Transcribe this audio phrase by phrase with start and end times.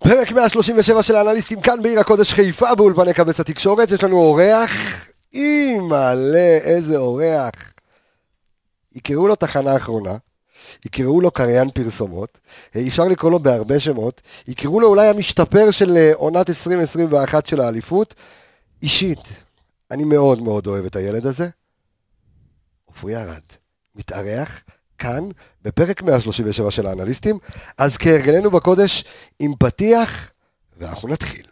[0.00, 4.70] פרק 137 של האנליסטים כאן בעיר הקודש חיפה באולפני קבץ התקשורת, יש לנו אורח,
[5.34, 7.50] אימא'לה, איזה אורח.
[8.92, 10.16] יקראו לו תחנה אחרונה,
[10.86, 12.38] יקראו לו קריין פרסומות,
[12.88, 18.14] אפשר לקרוא לו בהרבה שמות, יקראו לו אולי המשתפר של אה, עונת 2021 של האליפות.
[18.82, 19.20] אישית,
[19.90, 21.48] אני מאוד מאוד אוהב את הילד הזה.
[22.84, 23.42] עופרי ארד,
[23.96, 24.60] מתארח
[24.98, 25.28] כאן
[25.62, 27.38] בפרק 137 של האנליסטים,
[27.78, 29.04] אז כהרגלנו בקודש
[29.38, 30.30] עם פתיח,
[30.76, 31.46] ואנחנו נתחיל.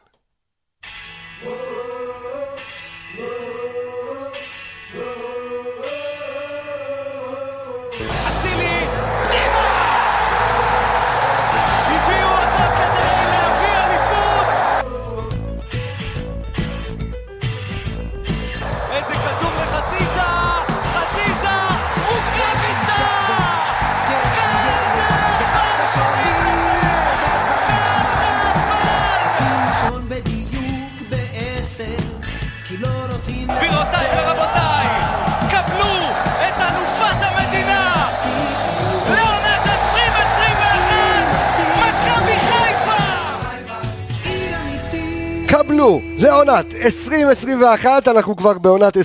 [45.77, 48.97] קבלו לעונת 2021, אנחנו כבר בעונת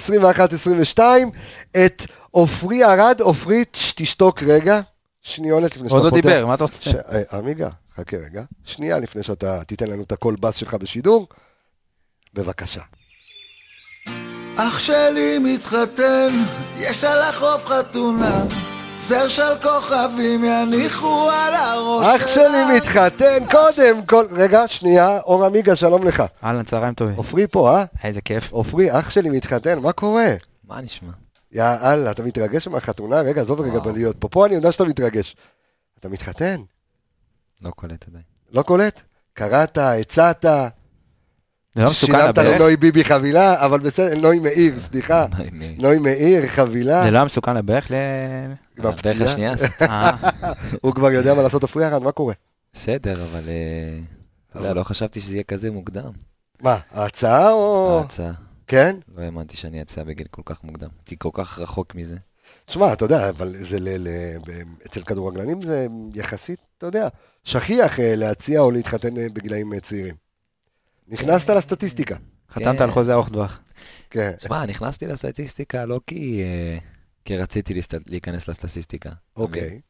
[0.98, 1.00] 21-22,
[1.86, 4.82] את עופרי ארד, עופרי, תש- תשתוק רגע,
[5.22, 6.22] שניונת לפני שאתה עוד לא פותח.
[6.30, 6.80] דיבר, מה אתה רוצה?
[7.12, 11.28] אה, עמיגה, חכה רגע, שנייה לפני שאתה תיתן לנו את הקול בס שלך בשידור,
[12.34, 12.82] בבקשה.
[14.56, 16.28] אח שלי מתחתן,
[16.78, 18.44] יש על החוף חתונה,
[19.08, 25.76] זר של כוכבים יניחו על הראש אח שלי מתחתן, קודם כל, רגע, שנייה, אור עמיגה,
[25.76, 26.24] שלום לך.
[26.44, 27.16] אהלן, צהריים טובים.
[27.16, 27.84] עופרי פה, אה?
[28.04, 28.52] איזה כיף.
[28.52, 30.34] עופרי, אח שלי מתחתן, מה קורה?
[30.68, 31.12] מה נשמע?
[31.52, 33.22] יאללה, אתה מתרגש מהחתונה?
[33.22, 34.28] רגע, עזוב רגע בלהיות פה.
[34.28, 35.36] פה אני יודע שאתה מתרגש.
[36.00, 36.62] אתה מתחתן?
[37.62, 38.24] לא קולט עדיין.
[38.52, 39.02] לא קולט?
[39.34, 40.46] קראת, הצעת,
[41.76, 42.56] זה לא מסוכן שילמת לברך?
[42.56, 45.26] לנוי ביבי חבילה, אבל בסדר, נוי מאיר, סליחה.
[45.32, 47.04] מה עם, אה, נוי מאיר, חבילה.
[47.04, 47.96] זה לא היה מסוכן לברך ל...
[48.92, 49.30] פציעה?
[49.30, 49.54] השנייה?
[50.82, 52.34] הוא כבר יודע מה לעשות עופרי ארד, מה קורה?
[52.74, 54.00] בסדר, אבל אה,
[54.50, 56.12] אתה יודע, לא חשבתי שזה יהיה כזה מוקדם.
[56.62, 57.98] מה, ההצעה או...
[58.02, 58.32] ההצעה.
[58.68, 58.96] כן?
[59.16, 60.90] לא האמנתי שאני אצא בגיל כל כך מוקדם.
[61.00, 62.16] הייתי כל כך רחוק מזה.
[62.66, 64.08] תשמע, אתה יודע, אבל זה ל...
[64.86, 67.08] אצל כדורגלנים זה יחסית, אתה יודע,
[67.44, 70.16] שכיח אה, להציע או להתחתן אה, בגילאים צעירים.
[71.08, 72.16] נכנסת לסטטיסטיקה.
[72.52, 73.60] חתמת על חוזה ארוך טווח.
[74.10, 76.78] כן, שמע, נכנסתי לסטטיסטיקה לא כי אה,
[77.26, 77.74] כי רציתי
[78.08, 79.10] להיכנס לסטטיסטיקה.
[79.38, 79.82] אוקיי.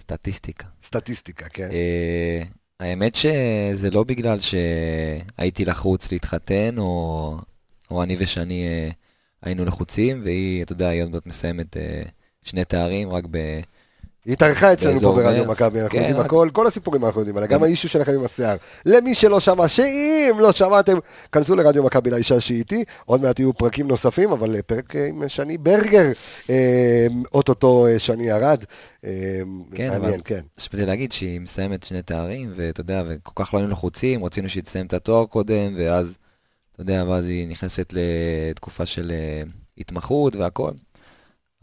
[0.00, 0.66] סטטיסטיקה.
[0.82, 1.68] סטטיסטיקה, כן.
[1.72, 2.42] אה,
[2.80, 7.36] האמת שזה לא בגלל שהייתי לחוץ להתחתן, או,
[7.90, 8.90] או אני ושני אה,
[9.42, 12.02] היינו לחוצים, והיא, אתה יודע, היא עוד מעט מסיימת אה,
[12.42, 13.60] שני תארים רק ב...
[14.26, 15.44] היא התארחה אצלנו פה ברדיו.
[15.44, 17.64] מכבי, אנחנו כן, יודעים הכל, כל הסיפורים אנחנו יודעים עליה, גם כן.
[17.64, 18.56] האישו שלכם עם השיער.
[18.86, 20.98] למי שלא שמע, שאם לא שמעתם,
[21.32, 25.28] כנסו לרדיו מכבי לאישה שאיתי, עוד מעט יהיו פרקים נוספים, אבל אה, פרק אה, עם
[25.28, 26.12] שני ברגר,
[26.50, 28.64] אה, אוטוטו שני ירד.
[29.74, 30.40] כן, אבל- כן.
[30.58, 34.62] רציתי להגיד שהיא מסיימת שני תארים, ואתה יודע, וכל כך לא היינו לחוצים, רצינו שהיא
[34.62, 36.18] תסיים את התואר קודם, ואז,
[36.72, 39.12] אתה יודע, ואז היא נכנסת לתקופה של
[39.78, 40.70] התמחות והכל.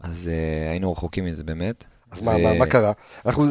[0.00, 0.30] אז
[0.70, 1.84] היינו רחוקים מזה באמת.
[2.10, 2.92] אז מה, ו- מה, מה קרה?
[3.26, 3.44] אנחנו,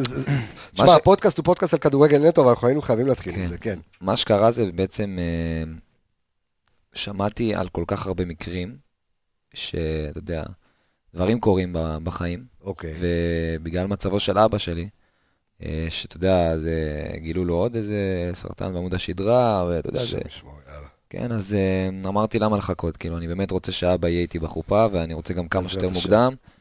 [0.74, 3.46] תשמע, הפודקאסט הוא פודקאסט על כדורגל נטו, אבל אנחנו היינו חייבים להתחיל עם כן.
[3.46, 3.78] זה, כן.
[4.00, 5.72] מה שקרה זה בעצם, אה,
[6.94, 8.76] שמעתי על כל כך הרבה מקרים,
[9.54, 10.44] שאתה יודע,
[11.14, 12.94] דברים קורים בחיים, אוקיי.
[12.98, 14.88] ובגלל מצבו של אבא שלי,
[15.62, 20.46] אה, שאתה יודע, זה, גילו לו עוד איזה סרטן בעמוד השדרה, ואתה יודע, זה, השם.
[21.10, 25.14] כן, אז אה, אמרתי למה לחכות, כאילו, אני באמת רוצה שאבא יהיה איתי בחופה, ואני
[25.14, 25.94] רוצה גם כמה שיותר השם.
[25.94, 26.32] מוקדם.
[26.32, 26.59] אה,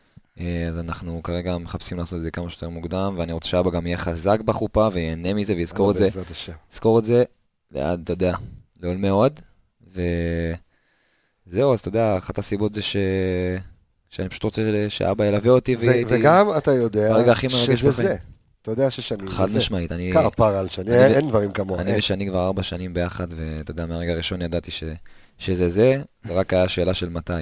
[0.70, 3.98] אז אנחנו כרגע מחפשים לעשות את זה כמה שיותר מוקדם, ואני רוצה שאבא גם יהיה
[3.98, 6.10] חזק בחופה, וייהנה מזה, ויזכור את זה.
[6.72, 7.24] יזכור את זה
[7.72, 8.36] ליד, אתה יודע,
[8.82, 9.40] לעולמי עוד,
[9.88, 12.98] וזהו, אז אתה יודע, אחת הסיבות זה ש...
[14.10, 17.10] שאני פשוט רוצה שאבא ילווה אותי, ו- ויהיה איתי וגם אתה יודע
[17.92, 17.92] שזה.
[17.92, 18.16] זה.
[18.62, 19.50] אתה יודע ששנים זה חד.
[19.56, 20.12] משמעית, אני...
[20.32, 21.82] כפר על שני, אני- אין דברים כמוה.
[21.82, 21.98] אני.
[21.98, 24.72] ושני כבר ארבע שנים ביחד, ואתה יודע, מהרגע הראשון ידעתי.
[24.72, 27.34] שזה זה, זה רק היה שאלה של מתי.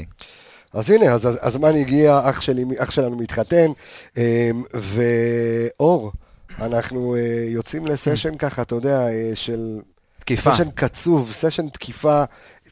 [0.78, 3.72] אז הנה, אז הזמן הגיע, אח שלי, אח שלנו מתחתן,
[4.18, 6.12] אמ, ואור,
[6.60, 9.80] אנחנו אה, יוצאים לסשן ככה, אתה יודע, אה, של...
[10.20, 10.54] תקיפה.
[10.54, 12.24] סשן קצוב, סשן תקיפה,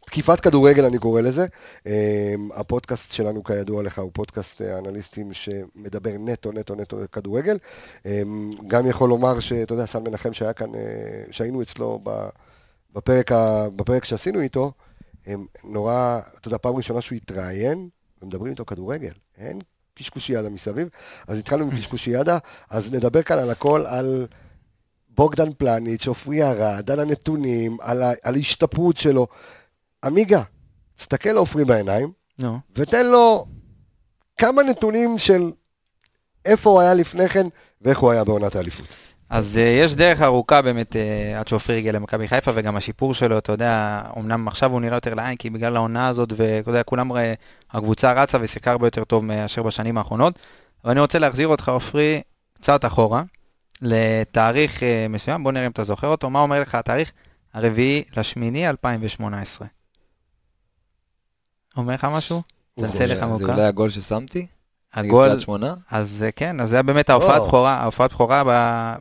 [0.06, 1.46] תקיפת כדורגל אני קורא לזה.
[1.86, 1.92] אמ,
[2.56, 7.58] הפודקאסט שלנו כידוע לך הוא פודקאסט אה, אנליסטים שמדבר נטו נטו נטו כדורגל.
[8.06, 10.70] אמ, גם יכול לומר שאתה יודע, סן מנחם שהיה כאן,
[11.32, 12.30] שהיינו אצלו ב-
[12.94, 13.32] בפרק,
[13.76, 14.72] בפרק שעשינו איתו,
[15.64, 17.90] נורא, אתה יודע, פעם ראשונה שהוא התראיין,
[18.26, 19.12] ומדברים איתו כדורגל.
[19.38, 19.60] אין
[19.94, 20.88] קשקושיאדה מסביב,
[21.28, 22.38] אז התחלנו עם קשקושיאדה,
[22.70, 24.28] אז נדבר כאן על הכל, על
[25.10, 29.28] בוגדן פלניץ', עופרי ארד, על הנתונים, על, ה, על ההשתפרות שלו.
[30.04, 30.42] עמיגה,
[30.96, 32.60] תסתכל לעופרי בעיניים, נו.
[32.76, 33.48] ותן לו
[34.38, 35.52] כמה נתונים של
[36.46, 37.48] איפה הוא היה לפני כן
[37.82, 38.86] ואיך הוא היה בעונת האליפות.
[39.30, 43.38] אז uh, יש דרך ארוכה באמת uh, עד שעופרי הגיע למכבי חיפה, וגם השיפור שלו,
[43.38, 47.12] אתה יודע, אמנם עכשיו הוא נראה יותר לעין, כי בגלל העונה הזאת, ואתה יודע, כולם,
[47.12, 47.34] ראה,
[47.72, 50.40] הקבוצה רצה ושיחקה הרבה יותר טוב מאשר בשנים האחרונות.
[50.84, 52.22] אבל אני רוצה להחזיר אותך, עופרי,
[52.54, 53.24] קצת אחורה,
[53.82, 56.30] לתאריך uh, מסוים, בוא נראה אם אתה זוכר אותו.
[56.30, 57.12] מה אומר לך התאריך?
[57.54, 59.68] הרביעי לשמיני 2018.
[61.78, 62.42] אומר לך משהו?
[62.80, 63.54] צלצל לך זה מוכר?
[63.54, 64.48] אולי הגול ששמתי?
[64.96, 65.30] הגול?
[65.92, 67.42] אז אה, כן, אז זה היה באמת ההופעת.
[67.42, 68.44] בכורה, ההופעת בכורה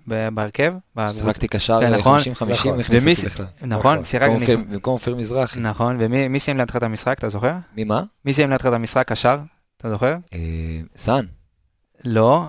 [0.07, 0.75] בהרכב.
[1.11, 2.21] שיחקתי קשר כן, אה, נכון.
[2.21, 2.81] 50-50, נכון.
[2.81, 3.47] הכניסו ומי אותי בכלל.
[3.67, 4.29] נכון, שיחק...
[4.29, 5.61] במקום אופיר- במקום אופיר מזרחי.
[5.61, 7.53] נכון, ומי מי סיים לידך את המשחק, אתה זוכר?
[7.77, 8.03] ממה?
[8.25, 9.39] מי סיים לידך את המשחק, קשר?
[9.81, 10.17] אתה זוכר?
[10.35, 10.39] אה,
[10.97, 11.25] סאן.
[12.05, 12.45] לא.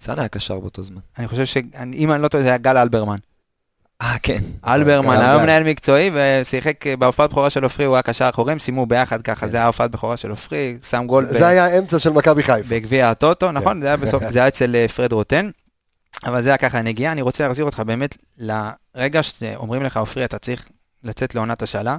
[0.00, 1.00] סאן היה קשר באותו זמן.
[1.18, 3.18] אני חושב שאם אני לא טועה, זה היה גל אלברמן.
[4.02, 4.40] אה, כן.
[4.66, 5.42] אלברמן גל.
[5.42, 9.22] מנהל מקצועי ושיחק אה, בהופעת בכורה של עופרי, הוא היה קשר אחורי, הם סיימו ביחד
[9.22, 9.48] ככה, כן.
[9.48, 12.68] זה היה ההופעת בכורה של עופרי, שם גול זה היה האמצע של מכבי חיפה.
[12.68, 13.80] בגביע הטוטו, נכון?
[13.82, 15.50] זה היה בסוף, זה היה אצל אה, פרד רוטן,
[16.24, 17.12] אבל זה היה ככה הנגיעה.
[17.12, 20.68] אני רוצה להחזיר אותך באמת לרגע שאומרים לך, עופרי, אתה צריך
[21.04, 21.90] לצאת לעונת השאלה.
[21.90, 21.98] אני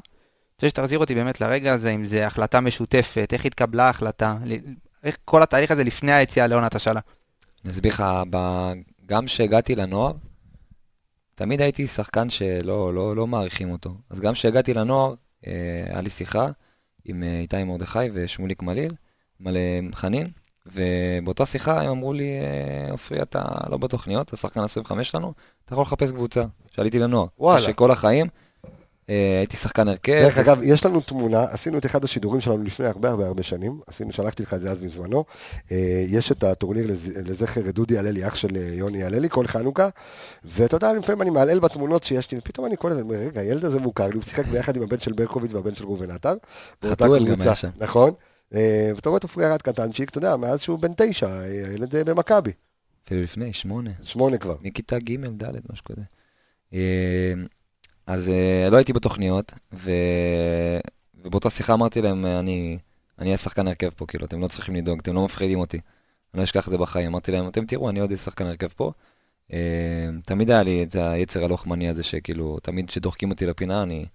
[0.56, 4.35] רוצה שתחזיר אותי באמת לרגע הזה, אם זה החלטה משותפת, איך התקבלה ההחלטה,
[5.03, 6.99] איך כל התהליך הזה לפני היציאה לעונת השאלה.
[7.65, 8.03] אני אסביר לך,
[9.06, 10.11] גם כשהגעתי לנוער,
[11.44, 13.90] תמיד הייתי שחקן שלא לא, לא מעריכים אותו.
[14.10, 15.13] אז גם כשהגעתי לנוער,
[15.48, 16.48] אה, היה לי שיחה
[17.06, 18.92] עם אה, איתי מרדכי ושמוליק מליל,
[19.40, 19.60] מלא
[19.94, 20.28] חנין,
[20.66, 25.34] ובאותה שיחה הם אמרו לי, אה, עופרי, אתה לא בתוכניות, אתה שחקן 25 שלנו,
[25.66, 26.44] אתה יכול לחפש קבוצה.
[26.75, 27.28] שעליתי לנוער.
[27.40, 27.62] וואלה.
[27.62, 28.28] שכל החיים
[29.07, 30.11] הייתי שחקן הרכב.
[30.11, 33.79] דרך אגב, יש לנו תמונה, עשינו את אחד השידורים שלנו לפני הרבה הרבה הרבה שנים,
[33.88, 35.25] עשינו, שלחתי לך את זה אז בזמנו,
[35.71, 39.89] אה, יש את הטורניר לז- לזכר דודי הללי, אח של אה, יוני הללי, כל חנוכה,
[40.45, 43.79] ואתה יודע, לפעמים אני מעלל בתמונות שיש לי, ופתאום אני אני אומר, רגע, הילד הזה
[43.79, 46.33] מוכר לי, הוא שיחק ביחד עם הבן של ברקוביץ' והבן של ראובן עטר,
[46.85, 47.69] חתואל גם היה שם.
[47.79, 48.11] נכון?
[48.56, 51.95] אה, ואתה רואה את עופרי ארד קטנצ'יק, אתה יודע, מאז שהוא בן תשע, אה, הילד
[51.95, 52.51] אה, במכבי,
[53.07, 53.89] אפילו לפני, שמונה.
[54.03, 54.56] שמונה כבר.
[54.61, 56.01] מכיתה ג', ד', משהו כזה.
[58.07, 59.91] אז אה, לא הייתי בתוכניות, ו...
[61.23, 62.77] ובאותה שיחה אמרתי להם, אה, אני
[63.21, 65.79] אהיה שחקן הרכב פה, כאילו, אתם לא צריכים לדאוג, אתם לא מפחידים אותי.
[66.33, 67.07] אני לא אשכח את זה בחיים.
[67.07, 68.91] אמרתי להם, אתם תראו, אני עוד אהיה שחקן הרכב פה.
[69.53, 74.06] אה, תמיד היה לי את היצר הלוחמני הזה, שכאילו, תמיד כשדוחקים אותי לפינה, אני,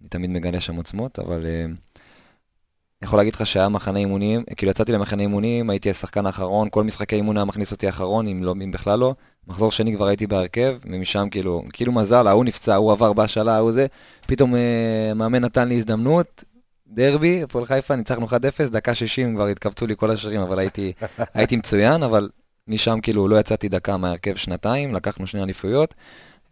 [0.00, 4.70] אני תמיד מגלה שם עוצמות, אבל אה, אני יכול להגיד לך שהיה מחנה אימונים, כאילו
[4.70, 8.52] יצאתי למחנה אימונים, הייתי השחקן האחרון, כל משחקי אימון היה מכניס אותי אחרון, אם, לא,
[8.52, 9.14] אם בכלל לא.
[9.48, 13.72] מחזור שני כבר הייתי בהרכב, ומשם כאילו, כאילו מזל, ההוא נפצע, ההוא עבר בהשאלה, ההוא
[13.72, 13.86] זה.
[14.26, 16.44] פתאום אה, מאמן נתן לי הזדמנות,
[16.86, 18.32] דרבי, הפועל חיפה, ניצחנו 1-0,
[18.70, 20.92] דקה 60 כבר התכווצו לי כל השרירים, אבל הייתי,
[21.34, 22.28] הייתי מצוין, אבל
[22.68, 25.94] משם כאילו לא יצאתי דקה מההרכב שנתיים, לקחנו שני אליפויות.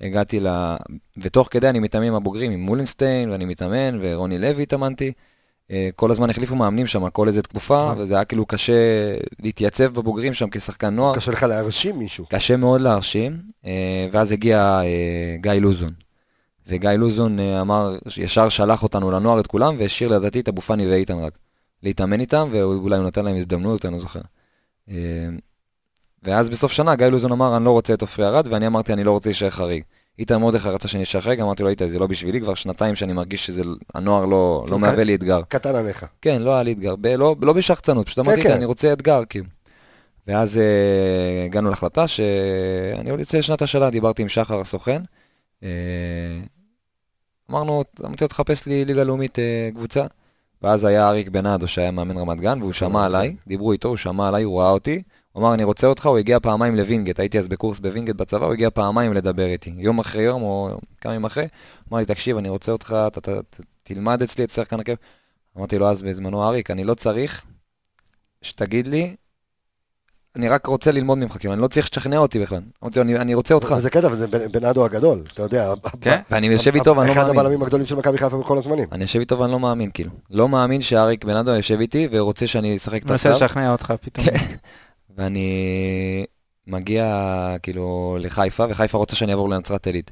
[0.00, 0.48] הגעתי ל...
[1.18, 5.12] ותוך כדי אני מתאמן עם הבוגרים, עם מולינסטיין, ואני מתאמן, ורוני לוי התאמנתי.
[5.70, 8.72] אה, כל הזמן החליפו מאמנים שם, כל איזה תקופה, וזה היה כאילו קשה
[9.42, 11.16] להתייצב בבוגרים שם כשחקן נוער.
[11.16, 12.26] קשה לך להרשים מישהו.
[12.28, 15.90] קשה מאוד להרשים, אה, ואז הגיע אה, גיא לוזון.
[16.68, 21.18] וגיא לוזון אמר, ישר שלח אותנו לנוער את כולם, והשאיר לדעתי את אבו פאני ואיתן
[21.18, 21.38] רק.
[21.82, 24.20] להתאמן איתם, ואולי הוא נתן להם הזדמנות, אני לא זוכר.
[26.22, 29.04] ואז בסוף שנה גיא לוזון אמר, אני לא רוצה את עופרי ארד, ואני אמרתי, אני
[29.04, 29.82] לא רוצה להישאר חריג.
[30.18, 33.50] איתן מרדכי רצה שאני חריג, אמרתי לו, איתן, זה לא בשבילי, כבר שנתיים שאני מרגיש
[33.50, 35.40] שהנוער לא, לא מהווה לי אתגר.
[35.48, 36.06] קטן עליך.
[36.22, 38.50] כן, לא היה לי אתגר, ב- לא, לא בשחצנות, פשוט אמרתי, כן.
[38.50, 39.46] אני רוצה אתגר, כאילו.
[40.26, 45.02] ואז אה, הגענו להחלטה שאני עוד יוצא לשנת השאלה, דיברתי עם שחר הסוכן.
[45.62, 45.68] אה,
[47.50, 50.04] אמרנו, אמרתי לו, תחפש לי ליגה לאומית אה, קבוצה.
[50.62, 54.28] ואז היה אריק בנאדו שהיה מאמן רמת גן, והוא שמע עליי, דיברו איתו, הוא שמע
[54.28, 55.02] עליי, הוא ראה אותי.
[55.36, 58.52] הוא אמר, אני רוצה אותך, הוא הגיע פעמיים לווינגייט, הייתי אז בקורס בווינגייט בצבא, הוא
[58.52, 59.72] הגיע פעמיים לדבר איתי.
[59.76, 61.46] יום אחרי יום, או כמה ימים אחרי,
[61.92, 63.40] אמר לי, תקשיב, אני רוצה אותך, אתה, אתה, אתה
[63.82, 64.94] תלמד אצלי את שחקן הרכב.
[65.58, 67.44] אמרתי לו אז בזמנו, אריק, אני לא צריך
[68.42, 69.14] שתגיד לי,
[70.36, 72.60] אני רק רוצה ללמוד ממך, כאילו, אני לא צריך שתשכנע אותי בכלל.
[72.82, 73.74] אמרתי לו, אני, אני רוצה אותך.
[73.78, 75.72] וזה קטע, וזה בן- בנאדו הגדול, אתה יודע.
[76.00, 76.20] כן.
[76.30, 77.38] ואני יושב איתו ואני לא אחד מאמין.
[77.40, 78.88] הבלמים הגדולים של מכבי חיפה בכל הזמנים.
[78.92, 80.10] אני יושב איתו ואני לא מאמין, כאילו.
[80.30, 83.44] לא מאמין שאריק בנאדו יושב איתי ורוצה שאני אשחק את מנסה הקו.
[83.44, 84.26] לשכנע אותך פתאום.
[85.16, 86.26] ואני
[86.66, 90.10] מגיע כאילו לחיפה, וחיפה רוצה שאני אעבור לנצרת עילית.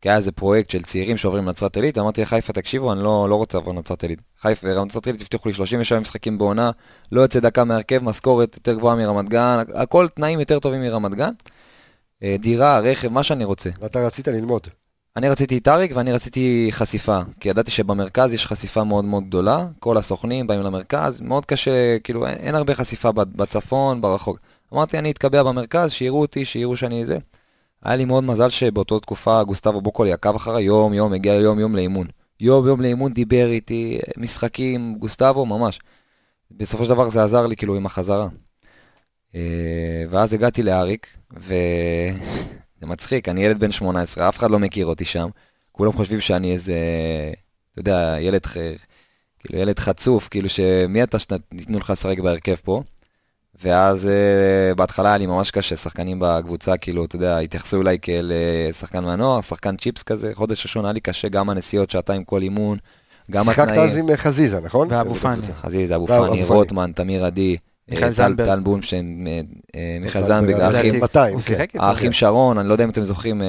[0.00, 3.34] כי היה איזה פרויקט של צעירים שעוברים לנצרת עילית, אמרתי לחיפה, תקשיבו, אני לא, לא
[3.34, 4.18] רוצה לעבור לנצרת עילית.
[4.40, 6.70] חיפה ונצרת עילית הבטיחו לי 37 משחקים בעונה,
[7.12, 11.30] לא יוצא דקה מהרכב, משכורת יותר גבוהה מרמת גן, הכל תנאים יותר טובים מרמת גן.
[12.22, 13.70] אה, דירה, רכב, מה שאני רוצה.
[13.80, 14.68] ואתה רצית ללמוד.
[15.16, 19.66] אני רציתי את אריק ואני רציתי חשיפה, כי ידעתי שבמרכז יש חשיפה מאוד מאוד גדולה,
[19.78, 24.38] כל הסוכנים באים למרכז, מאוד קשה, כאילו אין, אין הרבה חשיפה בצפון, ברחוק.
[24.74, 27.18] אמרתי, אני אתקבע במרכז, שיראו אותי, שיראו שאני זה.
[27.82, 31.76] היה לי מאוד מזל שבאותה תקופה גוסטבו בוקולי עקב אחריי יום יום, הגיע יום יום
[31.76, 32.06] לאימון.
[32.40, 35.80] יום יום לאימון דיבר איתי, משחקים, גוסטבו, ממש.
[36.50, 38.28] בסופו של דבר זה עזר לי כאילו עם החזרה.
[39.34, 41.06] אה, ואז הגעתי לאריק,
[42.76, 45.28] וזה מצחיק, אני ילד בן 18, אף אחד לא מכיר אותי שם.
[45.72, 46.74] כולם חושבים שאני איזה,
[47.72, 48.56] אתה יודע, ילד, ח...
[49.38, 52.82] כאילו ילד חצוף, כאילו שמי אתה שניתנו לך לשחק בהרכב פה?
[53.62, 58.32] ואז uh, בהתחלה היה לי ממש קשה, שחקנים בקבוצה, כאילו, אתה יודע, התייחסו אליי כאל
[58.70, 62.42] uh, שחקן מהנוער, שחקן צ'יפס כזה, חודש ראשון היה לי קשה, גם הנסיעות, שעתיים כל
[62.42, 62.78] אימון,
[63.30, 63.90] גם שיחקת התנאים.
[63.90, 64.88] אז עם אה, חזיזה, נכון?
[64.90, 65.42] ואבו פאני.
[65.60, 66.44] חזיזה, אבו פאני.
[66.44, 67.56] רוטמן, תמיר עדי,
[67.88, 68.46] מיכאל אה, טל- זנדברג.
[68.48, 69.26] טל בונשטיין,
[69.74, 71.42] אה, מיכאל זנדברג, האחים- לדעתי 200, הוא.
[71.42, 71.84] שיחק איתו.
[71.84, 73.46] האחים שרון, אני לא יודע אם אתם זוכרים, אה,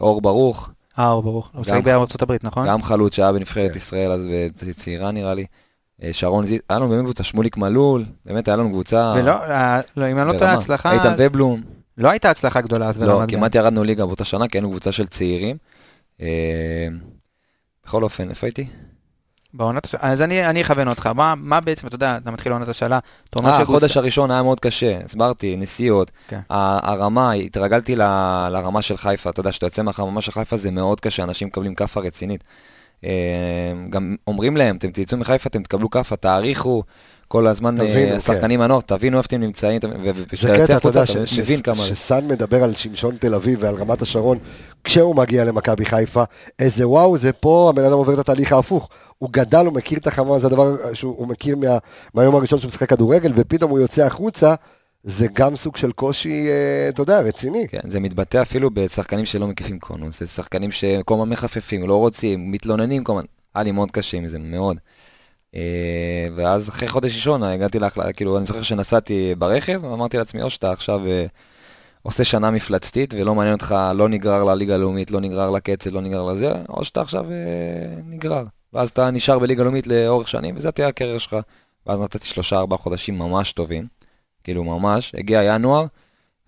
[0.00, 1.42] אור ברוך, אה, אור, ברור.
[1.42, 2.66] הוא גם- משחק בארצות הברית, נכון?
[2.68, 3.76] גם חלוץ שהיה בנבחרת כן.
[3.76, 4.20] ישראל אז,
[4.64, 5.46] וצעירה נראה לי.
[6.02, 9.32] אה, שרון זיו, היה לנו באמת קבוצה, שמוליק מלול, באמת היה לנו קבוצה ולא,
[9.96, 10.52] לא, אם אני לא טועה.
[10.54, 11.62] הצלחה, איתן ובלום,
[11.98, 13.36] לא הייתה הצלחה גדולה אז לא, ברמת גן.
[13.36, 15.56] כמעט ירדנו ליגה באותה שנה, כי היינו קבוצה של צעירים.
[17.86, 18.66] בכל אופן, איפה הייתי?
[19.54, 22.68] בעונת השאלה, אז אני אני אכוון אותך, מה מה בעצם, אתה יודע, אתה מתחיל לעונת
[22.68, 22.98] השאלה,
[23.30, 26.10] אתה אומר אה, שגוסט- החודש הראשון היה מאוד קשה, הסברתי, נסיעות.
[26.28, 26.40] כן.
[26.50, 28.02] הרמה, התרגלתי ל-
[28.52, 31.74] לרמה של חיפה, אתה יודע, שאתה יוצא מהרמה של חיפה זה מאוד קשה, אנשים מקבלים
[31.74, 32.44] כאפה רצינית.
[33.04, 33.10] אה,
[33.90, 36.82] גם אומרים להם, אתם תצאו מחיפה, אתם תקבלו כאפה, תעריכו.
[37.32, 38.16] כל הזמן תבינו, אה, כן.
[38.16, 39.80] השחקנים הנוער, תבינו איפה אתם נמצאים,
[40.14, 41.74] וכשאתה יוצא קטע, אתה החוצה, ש- מבין כמה.
[41.74, 44.38] שסאן מדבר על שמשון תל אביב ועל רמת השרון,
[44.84, 46.22] כשהוא מגיע למכבי חיפה,
[46.58, 48.88] איזה וואו, זה פה, הבן אדם עובר את התהליך ההפוך.
[49.18, 51.78] הוא גדל, הוא מכיר את החמה, זה הדבר שהוא הוא מכיר מה-
[52.14, 54.54] מהיום הראשון שהוא משחק כדורגל, ופתאום הוא יוצא החוצה,
[55.04, 57.68] זה גם סוג של קושי, אה, אתה יודע, רציני.
[57.68, 62.52] כן, זה מתבטא אפילו בשחקנים שלא מקיפים קונוס, זה שחקנים שכל הזמן מחפפים, לא רוצים,
[62.52, 63.24] מתלוננים כל הזמן.
[63.54, 64.76] היה לי מאוד קשה עם זה, מאוד.
[65.54, 70.50] אה, ואז אחרי חודש ראשון הגעתי להחלטה, כאילו, אני זוכר שנסעתי ברכב, אמרתי לעצמי, או
[70.50, 71.26] שאתה עכשיו אה,
[72.02, 76.32] עושה שנה מפלצתית ולא מעניין אותך, לא נגרר לליגה הלאומית, לא נגרר לקצב, לא נגרר
[76.32, 77.36] לזה, או שאתה עכשיו אה,
[78.04, 78.44] נגרר.
[78.72, 81.36] ואז אתה נשאר בליגה הלאומית לאורך שנים, וזה תהיה הקריירה שלך.
[81.86, 83.86] ואז נתתי שלושה ארבעה חודשים ממש טובים,
[84.44, 85.86] כאילו ממש, הגיע ינואר,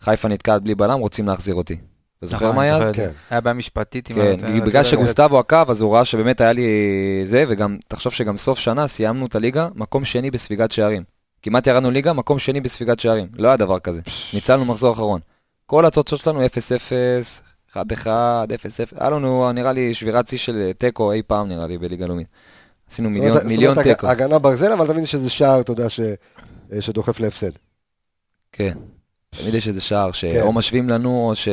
[0.00, 1.76] חיפה נתקעת בלי בלם, רוצים להחזיר אותי.
[2.18, 2.94] אתה זוכר נכון, מה היה אז?
[2.94, 3.10] כן.
[3.30, 4.16] היה בעיה משפטית עם...
[4.16, 6.66] כן, בגלל שגוסטבו עקב, אז הוא ראה שבאמת היה לי
[7.24, 11.02] זה, וגם, תחשוב שגם סוף שנה סיימנו את הליגה, מקום שני בספיגת שערים.
[11.42, 13.28] כמעט ירדנו ליגה, מקום שני בספיגת שערים.
[13.34, 14.00] לא היה דבר כזה.
[14.32, 15.20] ניצלנו מחזור אחרון.
[15.66, 16.48] כל התוצאות שלנו 0-0,
[17.74, 17.80] 1-1, 0-0.
[18.96, 22.26] היה לנו, נראה לי, שבירת שיא של תיקו אי פעם, נראה לי, בליגה לאומית.
[22.90, 23.10] עשינו
[23.44, 24.06] מיליון, תיקו.
[24.06, 25.86] הגנה ברזל, אבל תמיד יש איזה שער, אתה יודע,
[26.72, 27.50] אה, שדוחף להפסד.
[28.52, 28.72] כן.
[29.30, 30.18] תמיד יש איזה שער כן.
[30.18, 31.48] שאו משווים לנו, או ש...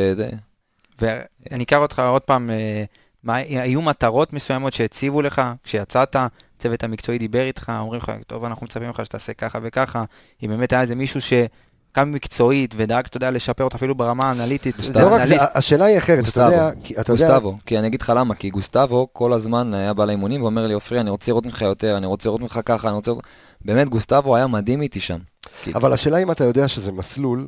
[1.01, 2.83] ואני אקח אותך עוד פעם, אה,
[3.23, 6.15] מה, היו מטרות מסוימות שהציבו לך כשיצאת,
[6.59, 10.03] הצוות המקצועי דיבר איתך, אומרים לך, טוב, אנחנו מצפים ממך שתעשה ככה וככה,
[10.43, 14.75] אם באמת היה איזה מישהו שקם מקצועית ודאג, אתה יודע, לשפר אותך אפילו ברמה האנליטית,
[14.95, 16.39] לא רק זה, השאלה היא אחרת, אתה.
[16.41, 19.93] יודע, כי- אתה יודע, גוסטבו, כי אני אגיד לך למה, כי גוסטבו כל הזמן היה
[19.93, 22.87] בא לאימונים ואומר לי, עופרי, אני רוצה לראות ממך יותר, אני רוצה לראות ממך ככה,
[22.87, 23.11] אני רוצה...
[23.11, 23.23] לראות-"
[23.65, 25.17] באמת, גוסטבו היה מדהים איתי שם.
[25.63, 27.47] כי- אבל השאלה אם אתה יודע שזה מסלול,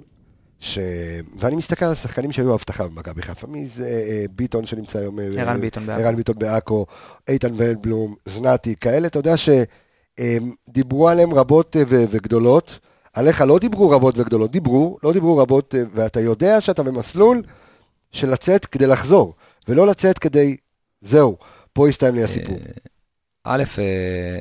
[0.63, 0.79] ש...
[1.39, 5.25] ואני מסתכל על השחקנים שהיו הבטחה במכבי חיפה, מי זה אה, ביטון שנמצא היום, אה,
[5.37, 5.89] ערן ביטון.
[5.89, 6.85] ערן ביטון בעכו,
[7.27, 9.33] איתן ולבלום, זנתי, כאלה, אתה יודע
[10.17, 12.79] שדיברו עליהם רבות אה, ו- וגדולות,
[13.13, 17.43] עליך לא דיברו רבות וגדולות, דיברו, לא דיברו רבות, אה, ואתה יודע שאתה במסלול
[18.11, 19.33] של לצאת כדי לחזור,
[19.67, 20.57] ולא לצאת כדי,
[21.01, 21.37] זהו,
[21.73, 22.55] פה הסתיים לי הסיפור.
[22.55, 22.71] אה,
[23.43, 24.39] א', אה,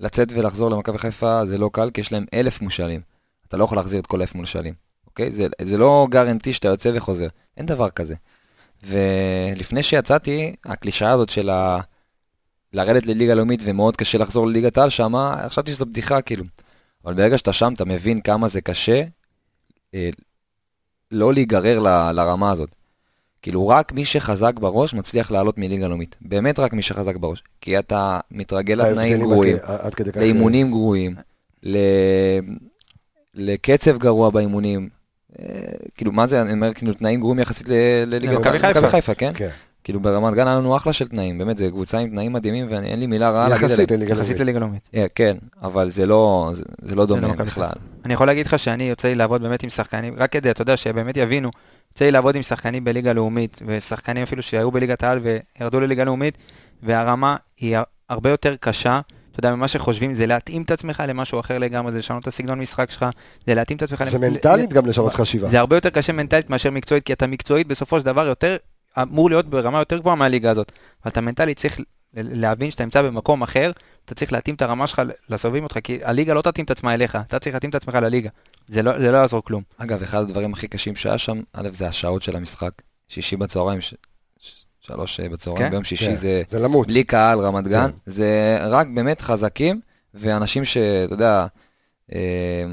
[0.00, 3.00] לצאת ולחזור למכבי חיפה זה לא קל, כי יש להם אלף מושאלים.
[3.48, 4.74] אתה לא יכול להחזיר את כל אלף מושאלים,
[5.12, 5.32] אוקיי?
[5.32, 8.14] זה, זה לא גרנטי שאתה יוצא וחוזר, אין דבר כזה.
[8.84, 11.80] ולפני שיצאתי, הקלישאה הזאת של ה...
[12.72, 16.44] לרדת לליגה לאומית ומאוד קשה לחזור לליגת העל שמה, חשבתי שזו בדיחה כאילו.
[17.04, 19.02] אבל ברגע שאתה שם, אתה מבין כמה זה קשה
[19.94, 20.10] אה,
[21.10, 22.74] לא להיגרר ל, לרמה הזאת.
[23.42, 26.16] כאילו, רק מי שחזק בראש מצליח לעלות מליגה לאומית.
[26.20, 27.42] באמת רק מי שחזק בראש.
[27.60, 29.56] כי אתה מתרגל לתנאים גרועים,
[30.16, 31.14] לאימונים גרועים,
[31.62, 31.76] ל...
[33.34, 34.88] לקצב גרוע באימונים.
[35.40, 35.44] אה,
[35.96, 37.72] כאילו, מה זה, אני אומר, כאילו, תנאים גרועים יחסית ל-
[38.06, 38.88] לליגת למכבי מכבי חיפה.
[38.90, 39.32] חיפה, כן?
[39.34, 39.48] כן,
[39.84, 43.00] כאילו, ברמת גן היה לנו אחלה של תנאים, באמת, זו קבוצה עם תנאים מדהימים, ואין
[43.00, 43.80] לי מילה רעה להגיד עליהם.
[43.80, 44.88] יחסית לליגה לאומית.
[44.92, 45.04] לליגה.
[45.04, 47.68] אה, כן, אבל זה לא, זה, זה לא דומה בכלל.
[48.04, 50.76] אני יכול להגיד לך שאני יוצא לי לעבוד באמת עם שחקנים, רק כדי, אתה יודע,
[50.76, 51.50] שבאמת יבינו,
[51.92, 55.18] יוצא לי לעבוד עם שחקנים בליגה לאומית, ושחקנים אפילו שהיו בליגת העל
[55.58, 56.38] וירדו לליגה לאומית,
[56.82, 57.76] והרמה היא
[58.08, 59.00] הרבה יותר קשה.
[59.32, 62.58] אתה יודע, ממה שחושבים זה להתאים את עצמך למשהו אחר לגמרי, זה לשנות את הסגנון
[62.60, 63.06] משחק שלך,
[63.46, 64.04] זה להתאים את עצמך...
[64.10, 65.48] זה ל- מנטלית ל- גם לשנות חשיבה.
[65.48, 68.56] זה הרבה יותר קשה מנטלית מאשר מקצועית, כי אתה מקצועית בסופו של דבר יותר,
[69.02, 70.72] אמור להיות ברמה יותר גבוהה מהליגה הזאת.
[71.04, 71.80] אבל אתה מנטלית צריך
[72.14, 73.70] להבין שאתה נמצא במקום אחר,
[74.04, 77.16] אתה צריך להתאים את הרמה שלך לסובבים אותך, כי הליגה לא תתאים את עצמה אליך,
[77.16, 78.30] אתה צריך להתאים את עצמך לליגה.
[78.68, 79.62] זה לא, זה לא יעזור כלום.
[79.78, 82.70] אגב, אחד הדברים הכי קשים שהיה שם, א', זה השעות של המשחק.
[83.08, 83.94] שישי בצהריים, ש-
[84.86, 85.70] שלוש אה, בצהריים, כן?
[85.70, 86.86] ביום שישי כן, זה זה למות.
[86.86, 87.96] בלי קהל, רמת גן, כן.
[88.06, 89.80] זה רק באמת חזקים,
[90.14, 91.46] ואנשים שאתה יודע,
[92.14, 92.64] אה,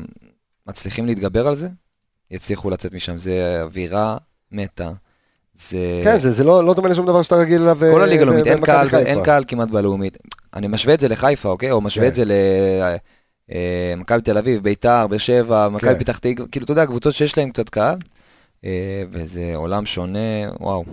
[0.68, 1.68] מצליחים להתגבר על זה,
[2.32, 3.18] יצליחו לצאת משם.
[3.18, 4.18] זה אווירה
[4.52, 4.92] מתה.
[5.54, 6.02] זה...
[6.04, 7.78] כן, זה, זה לא, לא דומה לשום דבר שאתה רגיל אליו.
[7.80, 8.88] כל אה, הליגה הלאומית, אין קהל.
[8.96, 10.18] אין קהל כמעט בלאומית.
[10.54, 11.72] אני משווה את זה לחיפה, אוקיי?
[11.72, 12.10] או משווה כן.
[12.10, 12.24] את זה
[13.96, 16.00] למכבי תל אביב, ביתר, באר שבע, מכבי כן.
[16.00, 17.98] פתח תקווה, כאילו, אתה יודע, קבוצות שיש להן קצת קהל,
[18.66, 20.86] אה, וזה עולם שונה, וואו.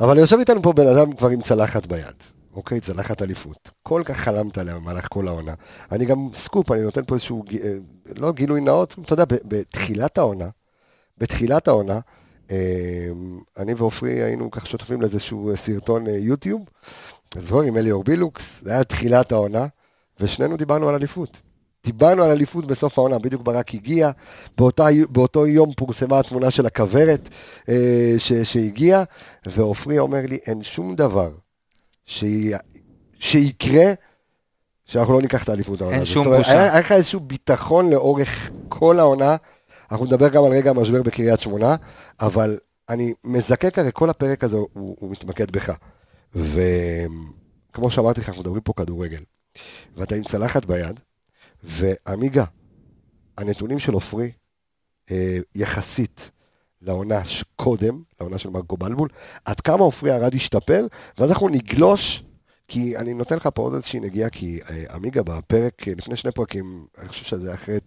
[0.00, 2.14] אבל יושב איתנו פה בן אדם כבר עם צלחת ביד.
[2.56, 3.70] אוקיי, צלחת אליפות.
[3.82, 5.54] כל כך חלמת עליה במהלך כל העונה.
[5.92, 7.74] אני גם סקופ, אני נותן פה איזשהו, אה,
[8.16, 10.48] לא גילוי נאות, אתה יודע, בתחילת העונה,
[11.18, 12.00] בתחילת העונה,
[12.50, 13.08] אה,
[13.56, 16.62] אני ועופרי היינו כך שותפים לאיזשהו סרטון אה, יוטיוב,
[17.38, 19.66] זוכר עם אליאור בילוקס, זה היה תחילת העונה,
[20.20, 21.40] ושנינו דיברנו על אליפות.
[21.84, 24.10] דיברנו על אליפות בסוף העונה, בדיוק ברק הגיע,
[24.58, 27.28] באותה, באותו יום פורסמה התמונה של הכוורת
[27.68, 29.02] אה, ש, שהגיעה,
[29.46, 31.30] ועופרי אומר לי, אין שום דבר
[32.06, 32.24] ש...
[33.18, 33.92] שיקרה
[34.84, 35.96] שאנחנו לא ניקח את האליפות העונה.
[35.96, 36.50] אין הזאת." שום בושה.
[36.50, 39.36] היה לך איזשהו ביטחון לאורך כל העונה,
[39.90, 41.76] אנחנו נדבר גם על רגע המשבר בקריית שמונה,
[42.20, 45.72] אבל אני מזקק הרי כל הפרק הזה, הוא, הוא מתמקד בך.
[46.34, 49.22] וכמו שאמרתי לך, אנחנו מדברים פה כדורגל,
[49.96, 51.00] ואתה עם צלחת ביד,
[51.64, 52.44] ועמיגה,
[53.38, 54.32] הנתונים של עופרי,
[55.10, 56.30] אה, יחסית
[56.82, 57.20] לעונה
[57.56, 59.08] קודם, לעונה של מרקו בלבול,
[59.44, 60.86] עד כמה עופרי ארד השתפר,
[61.18, 62.24] ואז אנחנו נגלוש,
[62.68, 66.32] כי אני נותן לך פה עוד איזושהי נגיעה, כי אה, עמיגה בפרק, אה, לפני שני
[66.32, 67.78] פרקים, אני חושב שזה אחרי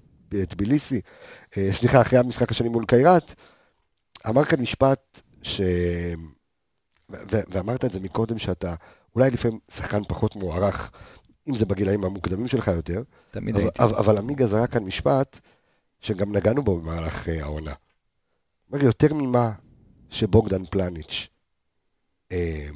[0.50, 1.02] טביליסי,
[1.58, 3.36] אה, סליחה, אחרי המשחק השני מול קיירת,
[4.28, 5.62] אמר כאן משפט ש...
[7.12, 8.76] ו- ואמרת את זה מקודם, שאתה
[9.16, 10.92] אולי לפעמים שחקן פחות מוערך,
[11.48, 13.84] אם זה בגילאים המוקדמים שלך יותר, תמיד אבל, הייתי.
[13.84, 15.40] אבל, אבל עמיגה זרק כאן משפט
[16.02, 17.74] שגם נגענו בו במהלך אה, העונה.
[18.72, 19.52] אומר יותר ממה
[20.10, 21.28] שבוגדן פלניץ'
[22.32, 22.68] אה,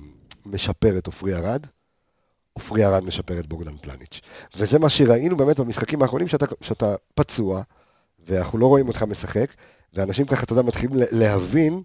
[0.46, 1.66] משפר את עופרי ארד,
[2.54, 4.22] עופרי ארד משפר את בוגדן פלניץ'.
[4.56, 7.62] וזה מה שראינו באמת במשחקים האחרונים, שאתה, שאתה פצוע,
[8.28, 9.48] ואנחנו לא רואים אותך משחק,
[9.94, 11.82] ואנשים ככה, אתה יודע, מתחילים להבין,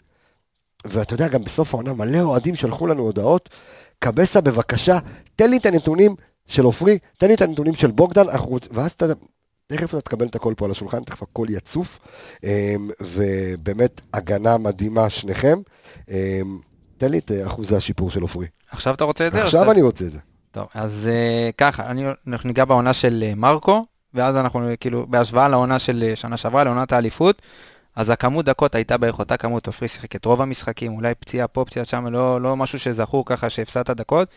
[0.85, 3.49] ואתה יודע, גם בסוף העונה מלא אוהדים שלחו לנו הודעות,
[3.99, 4.99] קבסה בבקשה,
[5.37, 6.17] תן לי את הנתונים
[6.49, 8.69] של עופרי, תן לי את הנתונים של בוגדן, אנחנו רוצ...
[8.73, 9.07] ואז אתה,
[9.67, 11.99] תכף אתה תקבל את הכל פה על השולחן, תכף הכל יצוף,
[12.45, 12.51] אמ,
[13.01, 15.59] ובאמת הגנה מדהימה שניכם.
[16.09, 16.59] אמ,
[16.99, 18.47] תן לי את אה, אחוזי השיפור של עופרי.
[18.71, 19.43] עכשיו אתה רוצה את זה?
[19.43, 20.19] עכשיו אני רוצה את זה.
[20.51, 25.49] טוב, אז אה, ככה, אני, אנחנו ניגע בעונה של אה, מרקו, ואז אנחנו כאילו, בהשוואה
[25.49, 27.43] לעונה של שנה שעברה, לעונת האליפות,
[27.97, 31.65] אז הכמות דקות הייתה בערך אותה כמות, עופרי שיחק את רוב המשחקים, אולי פציעה פה,
[31.65, 34.29] פציעה שם, לא, לא משהו שזכור ככה שהפסדת דקות,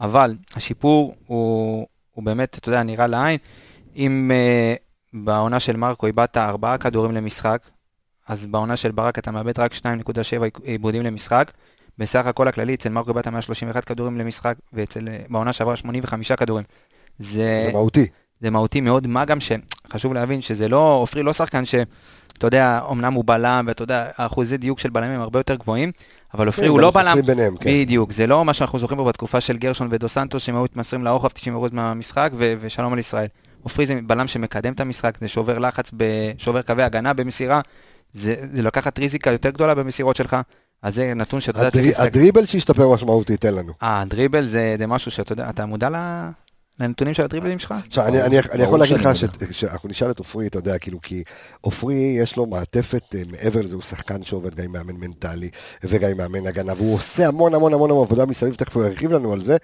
[0.00, 3.38] אבל השיפור הוא, הוא באמת, אתה יודע, נראה לעין.
[3.96, 4.74] אם אה,
[5.12, 7.62] בעונה של מרקו איבדת ארבעה כדורים למשחק,
[8.28, 9.84] אז בעונה של ברק אתה מאבד רק 2.7
[10.62, 11.52] עיבודים למשחק.
[11.98, 16.64] בסך הכל הכללי, אצל מרקו איבדת 131 כדורים למשחק, ואצל, אה, שעברה 85 כדורים.
[17.18, 18.06] זה, זה מהותי.
[18.40, 23.12] זה מהותי מאוד, מה גם שחשוב להבין שזה לא, עופרי לא שחקן שאתה יודע, אמנם
[23.12, 25.92] הוא בלם, ואתה יודע, האחוזי דיוק של בלמים הם הרבה יותר גבוהים,
[26.34, 27.70] אבל עופרי הוא כן, לא גם בלם, ביניהם, כן.
[27.70, 31.04] בדיוק, זה לא מה שאנחנו זוכרים פה בתקופה של גרשון ודו סנטוס, שהם היו מתמסרים
[31.04, 31.40] לרוחב 90%
[31.72, 33.26] מהמשחק, ו- ושלום על ישראל.
[33.62, 37.60] עופרי זה בלם שמקדם את המשחק, זה שובר לחץ, ב- שובר קווי הגנה במסירה,
[38.12, 40.36] זה, זה לקחת ריזיקה יותר גדולה במסירות שלך,
[40.82, 42.02] אז זה נתון שאתה יודע.
[42.02, 43.72] הדריבל שהשתפר משמעותית, תן לנו.
[43.82, 46.28] אה, הדריבל זה, זה משהו שאתה יודע, אתה מודע ל-
[46.80, 47.74] לנתונים של הדריבלים שלך?
[47.86, 50.78] עכשיו, אני, ברור, אני, אני יכול להגיד לך ש- שאנחנו נשאל את עופרי, אתה יודע,
[50.78, 51.22] כאילו, כי
[51.60, 55.50] עופרי יש לו מעטפת אה, מעבר לזה, הוא שחקן שעובד גם עם מאמן מנטלי
[55.84, 59.32] וגם עם מאמן הגנה, והוא עושה המון המון המון עבודה מסביב, תכף הוא ירחיב לנו
[59.32, 59.56] על זה,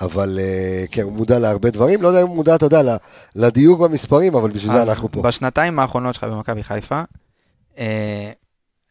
[0.00, 2.96] אבל אה, כן, הוא מודע להרבה דברים, לא יודע אם הוא מודע, אתה יודע, ל-
[3.36, 5.22] לדיוק במספרים, אבל בשביל זה אנחנו פה.
[5.22, 7.02] בשנתיים האחרונות שלך במכבי חיפה,
[7.78, 8.30] אה,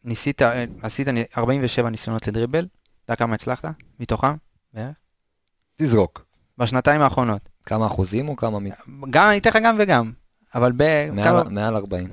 [0.04, 0.42] ניסית,
[0.82, 2.68] עשית ני- 47 ניסיונות לדריבל,
[3.06, 3.66] אתה יודע כמה הצלחת?
[4.00, 4.34] מתוכם?
[5.76, 6.26] תזרוק.
[6.58, 7.51] בשנתיים האחרונות.
[7.66, 8.60] כמה אחוזים או כמה?
[9.10, 10.12] גם, אני אתן לך גם וגם,
[10.56, 11.10] אבל ב...
[11.12, 12.10] מעל- כמה- מעל 40.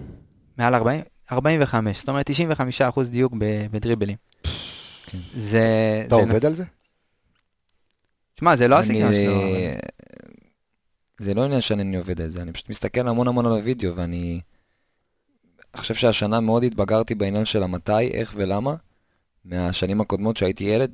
[0.59, 1.01] מעל 40?
[1.33, 3.33] 45, זאת אומרת 95 אחוז דיוק
[3.71, 4.17] בדריבלים.
[5.07, 5.19] כן.
[5.35, 5.63] זה...
[6.07, 6.65] אתה זה- עובד על זה?
[8.41, 9.33] שמע, זה לא אני- הסגנון שלו.
[9.43, 9.79] אבל-
[11.19, 14.41] זה לא עניין שאני עובד על זה, אני פשוט מסתכל המון המון על הוידאו, ואני
[15.77, 18.75] חושב שהשנה מאוד התבגרתי בעניין של המתי, איך ולמה,
[19.45, 20.93] מהשנים הקודמות שהייתי ילד,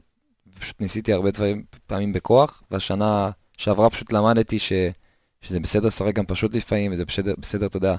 [0.59, 4.73] פשוט ניסיתי הרבה דברים, פעמים בכוח, והשנה שעברה פשוט למדתי ש,
[5.43, 7.97] שזה בסדר לשחק גם פשוט לפעמים, וזה בסדר, בסדר, אתה יודע,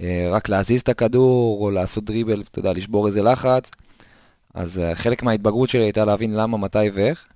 [0.00, 3.70] אה, רק להזיז את הכדור, או לעשות דריבל, אתה יודע, לשבור איזה לחץ.
[4.54, 7.26] אז אה, חלק מההתבגרות שלי הייתה להבין למה, מתי ואיך,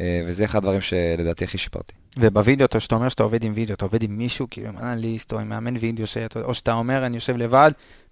[0.00, 1.92] אה, וזה אחד הדברים שלדעתי הכי שיפרתי.
[2.18, 5.32] ובווידאו, אתה- שאתה אומר שאתה עובד עם וידאו, אתה עובד עם מישהו, כאילו עם אנליסט
[5.32, 7.70] או עם מאמן וידאו, שאתה- או שאתה אומר, אני יושב לבד,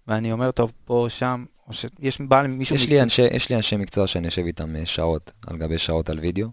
[0.08, 2.76] ואני אומר, טוב, פה, שם, או שיש בעל מישהו...
[2.76, 6.18] יש לי אנשי- יש לי אנשי מקצוע שאני יושב איתם שעות על גבי שעות על
[6.18, 6.48] וידאו.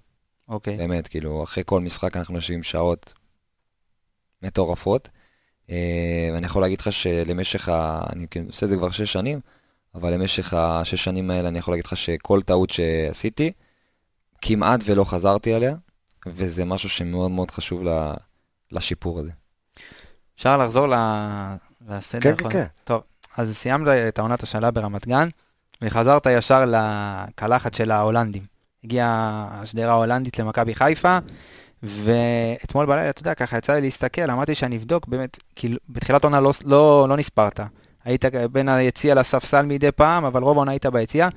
[0.48, 0.78] אוקיי.
[0.78, 3.14] באמת, כאילו, אחרי כל משחק אנחנו יושבים שעות
[4.44, 5.10] מטורפות.
[5.70, 8.04] אה, ואני יכול להגיד לך שלמשך ה...
[8.14, 9.40] אני כאילו עושה את זה כבר שש שנים,
[9.96, 13.52] אבל למשך השש שנים האלה אני יכול להגיד לך שכל טעות שעשיתי,
[14.42, 15.76] כמעט ולא חזרתי עליה,
[16.26, 18.14] וזה משהו שמאוד מאוד חשוב ל-
[18.72, 19.32] לשיפור הזה.
[20.36, 21.56] אפשר לחזור ל-
[21.88, 22.22] לסדר?
[22.36, 22.66] כן, כן, כן.
[22.84, 23.02] טוב,
[23.38, 25.30] אז סיימת את העונת השאלה ברמת גן,
[25.82, 28.55] וחזרת ישר לקלחת של ההולנדים.
[28.86, 31.18] הגיעה השדרה ההולנדית למכבי חיפה,
[31.84, 36.42] ואתמול בלילה, אתה יודע, ככה יצא לי להסתכל, אמרתי שאני אבדוק, באמת, כי בתחילת העונה
[36.42, 37.60] לא, לא, לא נספרת.
[38.06, 41.30] היית בין היציע לספסל מדי פעם, אבל רוב העונה היית ביציע.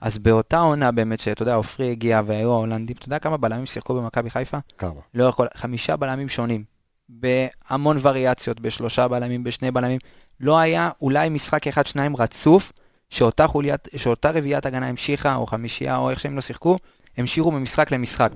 [0.00, 3.94] אז באותה עונה באמת, שאתה יודע, עופרי הגיע והיו ההולנדים, אתה יודע כמה בלמים שיחקו
[3.94, 4.58] במכבי חיפה?
[4.78, 5.00] כמה?
[5.14, 6.64] לאורך כל, חמישה בלמים שונים,
[7.08, 9.98] בהמון וריאציות, בשלושה בלמים, בשני בלמים.
[10.40, 12.72] לא היה אולי משחק אחד, שניים רצוף,
[13.10, 16.78] שאותה, חוליית, שאותה רביעיית הגנה המשיכה, או חמישייה, או איך שהם לא שיחקו,
[17.16, 18.32] המשיכו ממשחק למשחק.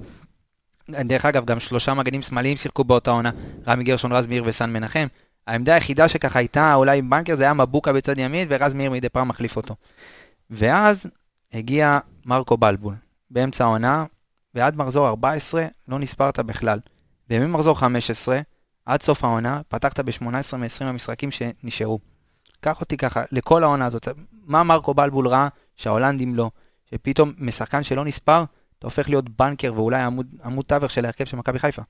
[0.88, 3.30] דרך אגב, גם שלושה מגנים שמאליים שיחקו באותה עונה,
[3.68, 5.06] רמי גרשון, רז מאיר וסן מנחם.
[5.46, 9.28] העמדה היחידה שככה הייתה אולי בנקר זה היה מבוקה בצד ימין, ורז מאיר מדי פעם
[9.28, 9.74] מחליף אותו.
[10.50, 11.06] ואז
[11.52, 12.94] הגיע מרקו בלבול,
[13.30, 14.04] באמצע העונה,
[14.54, 16.78] ועד מחזור 14 לא נספרת בכלל.
[17.30, 18.40] וממחזור 15,
[18.87, 21.98] עד סוף העונה, פתחת ב-18 מ-20 המשחקים שנשארו.
[22.60, 24.08] קח אותי ככה, לכל העונה הזאת.
[24.46, 26.50] מה מרקו בלבול ראה שההולנדים לא?
[26.90, 28.44] שפתאום משחקן שלא נספר,
[28.78, 31.83] אתה הופך להיות בנקר ואולי עמוד, עמוד תווך של ההרכב של מכבי חיפה.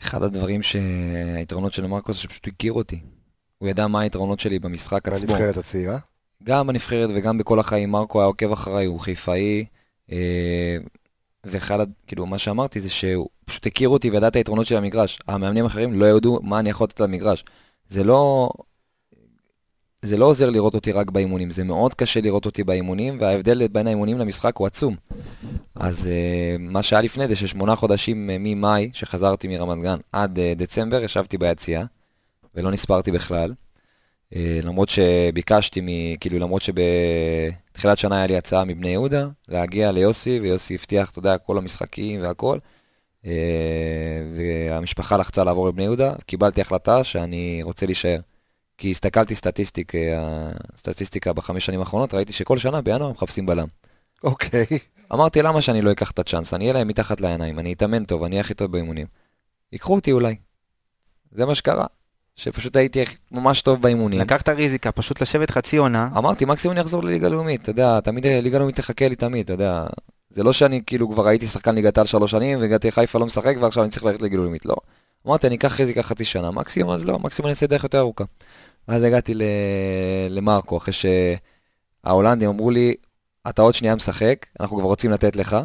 [0.00, 3.00] אחד הדברים שהיתרונות של מרקו זה שפשוט הכיר אותי.
[3.58, 5.26] הוא ידע מה היתרונות שלי במשחק עצמו.
[5.26, 5.98] מהנבחרת הצעירה?
[6.42, 9.64] גם בנבחרת וגם בכל החיים, מרקו היה עוקב אחריי, הוא חיפאי.
[10.12, 10.76] אה,
[11.44, 15.18] ואחד, כאילו, מה שאמרתי זה שהוא פשוט הכיר אותי וידע את היתרונות של המגרש.
[15.28, 17.44] המאמנים האחרים לא ידעו מה אני יכול לתת למגרש.
[17.88, 18.48] זה לא...
[20.06, 23.86] זה לא עוזר לראות אותי רק באימונים, זה מאוד קשה לראות אותי באימונים, וההבדל בין
[23.86, 24.96] האימונים למשחק הוא עצום.
[25.74, 30.58] אז uh, מה שהיה לפני זה ששמונה חודשים uh, ממאי, שחזרתי מרמת גן, עד uh,
[30.58, 31.84] דצמבר, ישבתי ביציאה,
[32.54, 33.54] ולא נספרתי בכלל.
[34.34, 40.40] Uh, למרות שביקשתי, מ, כאילו למרות שבתחילת שנה היה לי הצעה מבני יהודה, להגיע ליוסי,
[40.42, 42.58] ויוסי הבטיח, אתה יודע, כל המשחקים והכל.
[43.24, 43.28] Uh,
[44.36, 48.18] והמשפחה לחצה לעבור לבני יהודה, קיבלתי החלטה שאני רוצה להישאר.
[48.78, 53.66] כי הסתכלתי סטטיסטיק, אה, סטטיסטיקה בחמש שנים האחרונות, ראיתי שכל שנה בינואר מחפשים בלם.
[54.24, 54.66] אוקיי.
[55.12, 56.54] אמרתי, למה שאני לא אקח את הצ'אנס?
[56.54, 59.06] אני אהיה להם מתחת לעיניים, אני אתאמן טוב, אני אהיה הכי טוב באימונים.
[59.72, 60.36] ייקחו אותי אולי.
[61.32, 61.86] זה מה שקרה.
[62.36, 64.20] שפשוט הייתי ממש טוב באימונים.
[64.20, 68.26] לקחת ריזיקה, פשוט לשבת חצי עונה, אמרתי, מקסימום אני אחזור לליגה לאומית, אתה יודע, תמיד
[68.26, 69.86] אה, ליגה לאומית תחכה לי תמיד, אתה יודע.
[70.30, 73.54] זה לא שאני כאילו כבר הייתי שחקן ליגת העל שלוש שנים, והגעתי לחיפה לא משחק,
[73.60, 74.76] ועכשיו אני צריך ללכת לליגה לאומית, לא.
[75.26, 78.24] אמרתי, אני אקח ריזיקה חצי שנה, מקסימום אז לא, מקסימום אני אעשה דרך יותר ארוכה.
[78.88, 79.42] ואז הגעתי ל...
[80.30, 80.94] למרקו, אחרי
[82.04, 82.94] שההולנדים אמרו לי,
[83.48, 85.56] אתה עוד שנייה משחק, אנחנו כבר רוצים לתת לך.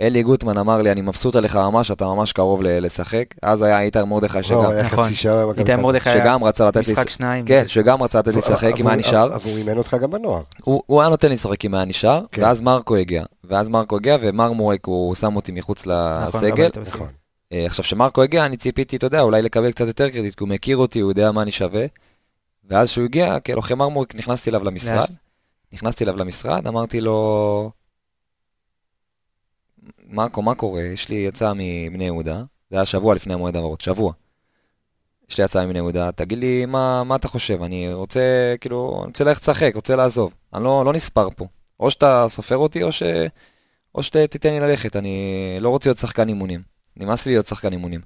[0.00, 3.24] אלי גוטמן אמר לי, אני מבסוט עליך ממש, אתה ממש קרוב ל- לשחק.
[3.42, 5.04] אז היה איתר מרדכי שגם, וואו, היה נכון.
[5.04, 5.76] חצי שעה חיפה.
[5.76, 6.92] מרדכי היה שגם רצה לתת לי...
[6.92, 7.44] משחק שניים.
[7.44, 9.34] כן, שגם רצה לתת לי לשחק אם היה נשאר.
[9.34, 10.42] אבל הוא אימן אותך גם בנוער.
[10.62, 12.42] הוא, הוא היה נותן לי לשחק אם היה נשאר, כן.
[12.42, 13.24] ואז מרקו הגיע.
[13.44, 16.68] ואז מרקו הגיע, ומרמורק הוא שם אותי מחוץ נכון, לסגל.
[16.86, 17.08] נכון.
[17.52, 20.48] אה, עכשיו, כשמרקו הגיע, אני ציפיתי, אתה יודע, אולי לקבל קצת יותר קרדיט, כי הוא
[20.48, 21.86] מכיר אותי, הוא יודע מה אני שווה.
[22.68, 25.06] ואז כשהוא הגיע, אחרי מרמורק נכנסתי אליו למשרד?
[25.72, 27.70] נכנסתי אליו למשרד, אמרתי לו,
[30.06, 30.82] מרקו, מה קורה?
[30.82, 34.12] יש לי הצעה מבני יהודה, זה היה שבוע לפני המועד העברות, שבוע.
[35.30, 39.06] יש לי הצעה מבני יהודה, תגיד לי מה, מה אתה חושב, אני רוצה, כאילו, אני
[39.06, 40.34] רוצה ללכת לשחק, רוצה לעזוב.
[40.54, 41.46] אני לא, לא נספר פה.
[41.80, 43.02] או שאתה סופר אותי, או, ש...
[43.94, 46.62] או שתיתן לי ללכת, אני לא רוצה להיות שחקן אימונים.
[46.96, 48.00] נמאס לי להיות שחקן אימונים.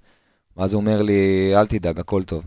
[0.56, 2.44] ואז הוא אומר לי, אל תדאג, הכל טוב.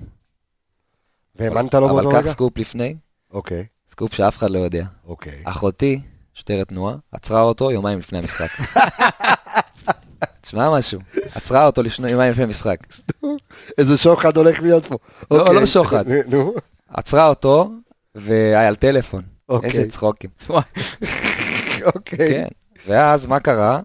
[1.35, 2.31] והאמנת לו באותו אבל קח רגע?
[2.31, 2.95] סקופ לפני,
[3.33, 4.85] אוקיי, סקופ שאף אחד לא יודע.
[5.07, 5.41] אוקיי.
[5.43, 6.01] אחותי,
[6.33, 8.47] שוטרת תנועה, עצרה אותו יומיים לפני המשחק.
[10.41, 10.99] תשמע משהו,
[11.35, 12.77] עצרה אותו לשני יומיים לפני המשחק.
[13.77, 14.97] איזה שוחד הולך להיות פה.
[15.31, 15.55] לא, אוקיי.
[15.55, 16.03] לא שוחד.
[16.27, 16.53] נו,
[16.89, 17.71] עצרה אותו,
[18.15, 19.21] והיה על טלפון.
[19.49, 19.69] אוקיי.
[19.69, 20.29] איזה צחוקים.
[21.95, 22.17] אוקיי.
[22.17, 22.47] כן.
[22.87, 23.79] ואז מה קרה?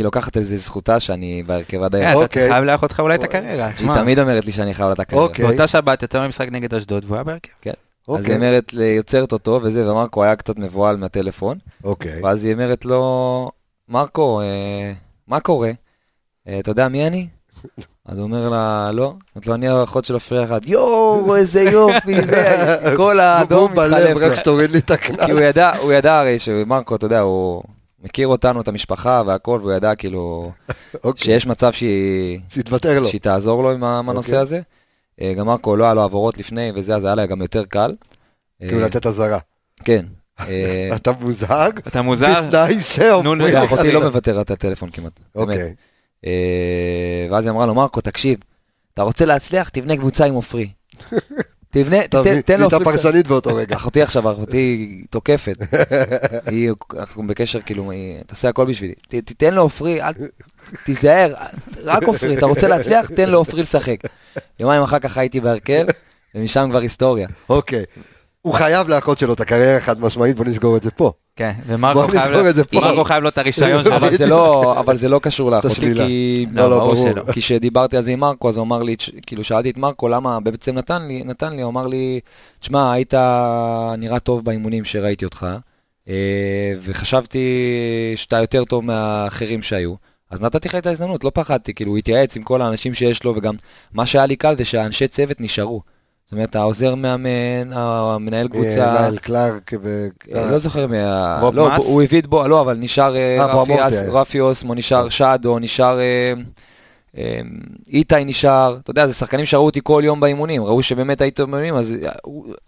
[0.00, 2.10] היא לוקחת איזה זכותה שאני בהרכב עד אה, היום.
[2.12, 2.50] אתה אוקיי.
[2.50, 3.66] חייב לאחות לך אולי את הקריירה.
[3.66, 5.26] היא תמיד אומרת לי שאני חייב לה את הקריירה.
[5.26, 5.46] אוקיי.
[5.46, 7.50] באותה שבת יצא במשחק נגד אשדוד והוא היה בהרכב.
[7.66, 7.74] אז
[8.08, 8.26] אוקיי.
[8.26, 11.58] היא אומרת, לי, יוצרת אותו וזה, ומרקו היה קצת מבוהל מהטלפון.
[11.84, 12.20] אוקיי.
[12.22, 13.50] ואז היא אומרת לו,
[13.88, 14.92] מרקו, אה,
[15.28, 15.70] מה קורה?
[16.48, 17.26] אה, אתה יודע מי אני?
[18.06, 19.14] אז הוא אומר לה, לא.
[19.34, 20.60] אומרת לו, אני האחות של עופרי אחד.
[20.66, 24.32] יואו, איזה יופי, זה, כל האדום בום בלב, מתחלף.
[24.32, 24.34] רק.
[24.34, 25.26] שתוריד לי את הקנס.
[25.26, 27.62] כי הוא ידע, הוא ידע הרי שמרקו, אתה יודע, הוא
[28.02, 30.52] מכיר אותנו, את המשפחה והכל, והוא ידע כאילו
[31.04, 31.24] אוקיי.
[31.24, 33.08] שיש מצב שהיא, שיתוותר לו.
[33.08, 34.38] שהיא תעזור לו עם הנושא אוקיי.
[34.38, 34.60] הזה.
[35.20, 37.94] אה, גם מרקו לא היה לו עבורות לפני וזה, אז היה לה גם יותר קל.
[38.60, 39.38] כאילו אה, לתת אזהרה.
[39.84, 40.06] כן.
[40.48, 41.80] אה, אתה מוזהג?
[41.86, 42.42] אתה מוזר?
[42.42, 43.54] בתנאי שאומרים נו, לך.
[43.54, 45.12] נו, אחותי לא מוותרת את הטלפון כמעט.
[45.34, 45.48] באמת.
[45.48, 45.74] אוקיי.
[47.30, 48.38] ואז היא אמרה לו, מרקו, תקשיב,
[48.94, 50.68] אתה רוצה להצליח, תבנה קבוצה עם עופרי.
[51.70, 52.18] תבנה, תן
[52.54, 52.84] לו נהייתה עופרי.
[52.92, 53.76] פרשנית באותו רגע.
[53.76, 55.56] אחותי עכשיו, אחותי תוקפת.
[56.50, 58.94] היא, אנחנו בקשר, כאילו, היא תעשה הכל בשבילי.
[59.08, 60.12] ת- תיתן לו עופרי, אל...
[60.84, 61.34] תיזהר,
[61.84, 63.96] רק עופרי, אתה רוצה להצליח, תן לו עופרי לשחק.
[64.60, 65.84] יומיים אחר כך הייתי בהרכב,
[66.34, 67.28] ומשם כבר היסטוריה.
[67.48, 67.84] אוקיי.
[68.42, 71.12] הוא חייב להכות שלו את הקריירה חד משמעית, בוא נסגור את זה פה.
[71.36, 72.80] כן, ומרקו חייב לו- את זה פה.
[72.80, 73.96] מרקו חייב לו את הרישיון שלו.
[73.96, 75.74] אבל זה לא, אבל זה לא קשור לאחותי.
[75.94, 76.46] כי...
[76.52, 77.08] לא, לא, ברור ברור.
[77.10, 77.22] שלא.
[77.32, 80.40] כי כשדיברתי על זה עם מרקו, אז הוא אמר לי, כאילו שאלתי את מרקו למה,
[80.40, 82.20] בעצם נתן לי, נתן לי, הוא אמר לי,
[82.60, 83.14] תשמע, היית
[83.98, 85.46] נראה טוב באימונים שראיתי אותך,
[86.08, 87.46] אה, וחשבתי
[88.16, 89.94] שאתה יותר טוב מהאחרים שהיו.
[90.30, 93.34] אז נתתי לך את ההזדמנות, לא פחדתי, כאילו הוא התייעץ עם כל האנשים שיש לו,
[93.36, 93.54] וגם
[93.92, 95.82] מה שהיה לי קל זה שהאנשי צוות נשארו.
[96.30, 100.08] זאת אומרת, העוזר מאמן, המנהל קבוצה, נאל קלארק ו...
[100.34, 101.38] אה, לא זוכר מי ה...
[101.40, 101.86] רוב לא, מס?
[101.86, 103.62] הוא הביא את בו, לא, אבל נשאר אה, אה,
[104.12, 104.44] רפי היה.
[104.44, 105.98] אוסמו, נשאר שדו, נשאר...
[106.00, 106.32] אה,
[107.18, 107.40] אה,
[107.88, 111.74] איתי נשאר, אתה יודע, זה שחקנים שראו אותי כל יום באימונים, ראו שבאמת הייתי באימונים,
[111.74, 112.10] אז אה,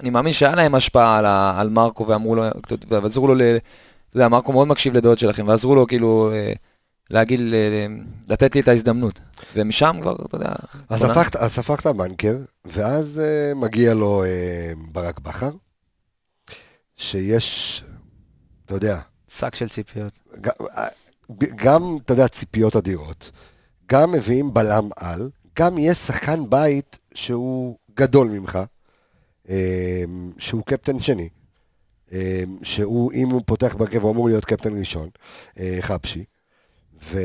[0.00, 1.26] אני מאמין שהיה להם השפעה על,
[1.60, 2.42] על מרקו ואמרו לו,
[2.88, 3.42] ועזרו לו, ל-
[4.10, 6.52] אתה יודע, מרקו מאוד מקשיב לדעות שלכם, ועזרו לו כאילו אה,
[7.12, 7.40] להגיד,
[8.28, 9.20] לתת לי את ההזדמנות.
[9.54, 10.52] ומשם כבר, אתה יודע,
[10.88, 15.50] אז הפכת, אז הפכת בנקר, ואז uh, מגיע לו uh, ברק בכר,
[16.96, 17.84] שיש,
[18.64, 20.18] אתה יודע, שק של ציפיות.
[20.40, 20.86] גם, אה,
[21.54, 23.30] גם, אתה יודע, ציפיות אדירות,
[23.86, 28.58] גם מביאים בלם על, גם יש שחקן בית שהוא גדול ממך,
[29.48, 30.04] אה,
[30.38, 31.28] שהוא קפטן שני,
[32.12, 35.08] אה, שהוא, אם הוא פותח בהרכב, הוא אמור להיות קפטן ראשון,
[35.58, 36.24] אה, חבשי,
[37.02, 37.18] ו...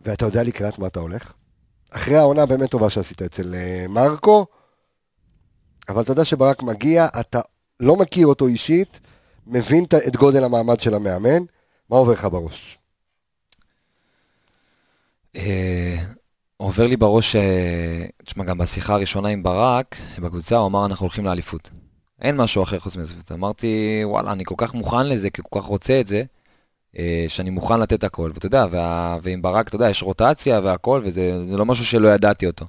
[0.00, 1.32] ואתה יודע לקראת מה אתה הולך?
[1.90, 4.46] אחרי העונה באמת טובה שעשית אצל אה, מרקו,
[5.88, 7.40] אבל אתה יודע שברק מגיע, אתה
[7.80, 9.00] לא מכיר אותו אישית,
[9.46, 11.42] מבין את- גודל המעמד של המאמן,
[11.90, 12.78] מה עובר לך בראש?
[15.36, 15.96] אה,
[16.56, 21.24] עובר לי בראש, אה, תשמע, גם בשיחה הראשונה עם ברק, בקבוצה, הוא אמר, אנחנו הולכים
[21.24, 21.70] לאליפות.
[22.20, 23.14] אין משהו אחר חוץ מזה.
[23.32, 26.22] אמרתי, וואלה, אני כל כך מוכן לזה, כי כל כך רוצה את זה,
[27.28, 28.30] שאני מוכן לתת הכל.
[28.34, 32.08] ואתה יודע, וה, ועם ברק, אתה יודע, יש רוטציה והכל, וזה זה לא משהו שלא
[32.08, 32.66] ידעתי אותו.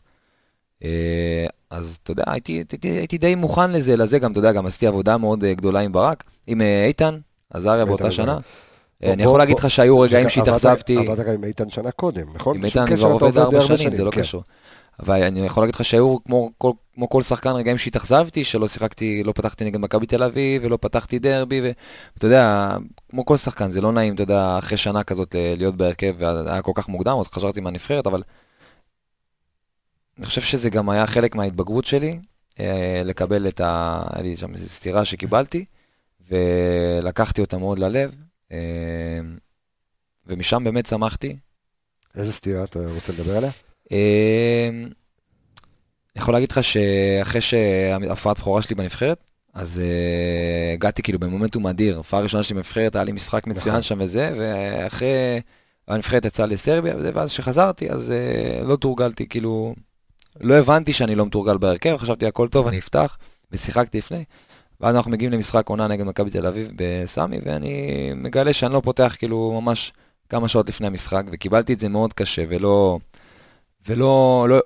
[0.83, 4.65] אה, אז אתה יודע, הייתי, הייתי, הייתי די מוכן לזה, לזה גם, אתה יודע, גם
[4.65, 8.11] עשיתי עבודה מאוד אה, גדולה עם ברק, עם אה, איתן, עזריה באותה.
[8.11, 8.37] שנה.
[9.03, 10.97] אה, אני יכול להגיד לך שהיו רגעים שהתאכזבתי.
[10.97, 12.57] עבדת גם עם איתן שנה קודם, נכון?
[12.57, 14.21] עם איתן כבר עובד ארבע שנים, זה לא כן.
[14.21, 14.43] קשור.
[14.99, 19.23] אבל אני יכול להגיד לך שהיו כמו כל, כמו כל שחקן רגעים שהתאכזבתי, שלא שיחקתי,
[19.23, 22.77] לא פתחתי נגד מכבי תל אביב, ולא פתחתי דרבי, ואתה יודע,
[23.13, 26.61] כמו כל שחקן, זה לא נעים, אתה יודע, אחרי שנה כזאת אה, להיות בהרכב, והיה
[26.61, 28.23] כל כך מוקדם, עוד חזרתי מהנבחרת, אבל
[30.17, 32.19] אני חושב שזה גם היה חלק מההתבגרות שלי,
[32.59, 34.03] אה, לקבל את ה...
[34.13, 35.65] היה לי שם איזו סטירה שקיבלתי,
[36.29, 38.15] ולקחתי אותה מאוד ללב,
[38.51, 38.57] אה,
[40.27, 41.37] ומשם באמת צמחתי,
[42.15, 43.51] איזה סטירה אתה רוצה לדבר עליה?
[43.91, 44.89] אני
[46.15, 51.97] יכול להגיד לך שאחרי שההופעת בכורה שלי בנבחרת, אז uh, הגעתי כאילו במומנטום אדיר.
[51.97, 53.81] הופעה ראשונה שלי בנבחרת, היה לי משחק מצוין נכון.
[53.81, 55.41] שם וזה, ואחרי
[55.87, 58.13] הנבחרת יצאה לסרביה וזה, ואז כשחזרתי, אז
[58.61, 59.75] uh, לא תורגלתי, כאילו,
[60.41, 63.17] לא הבנתי שאני לא מתורגל בהרכב, חשבתי הכל טוב, אני אפתח,
[63.51, 64.23] ושיחקתי לפני.
[64.81, 69.15] ואז אנחנו מגיעים למשחק עונה נגד מכבי תל אביב בסמי, ואני מגלה שאני לא פותח
[69.19, 69.93] כאילו ממש
[70.29, 72.99] כמה שעות לפני המשחק, וקיבלתי את זה מאוד קשה, ולא...
[73.87, 74.59] ולא לא,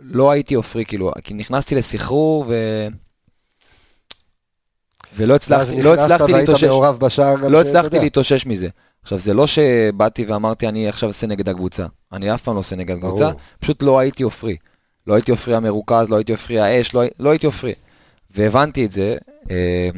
[0.00, 2.86] לא הייתי עופרי, כאילו, כי נכנסתי לסחרור ו...
[5.16, 6.64] ולא הצלחתי, לא הצלחתי להתאושש,
[7.42, 7.98] לא הצלחתי.
[7.98, 8.68] להתאושש מזה.
[9.02, 11.86] עכשיו, זה לא שבאתי ואמרתי, אני עכשיו אעשה נגד הקבוצה.
[12.12, 13.30] אני אף פעם לא עושה נגד הקבוצה.
[13.60, 14.56] פשוט לא הייתי עופרי.
[15.06, 17.72] לא הייתי עופרי המרוכז, לא הייתי עופרי האש, לא, לא הייתי עופרי.
[18.30, 19.16] והבנתי את זה,
[19.50, 19.88] אה,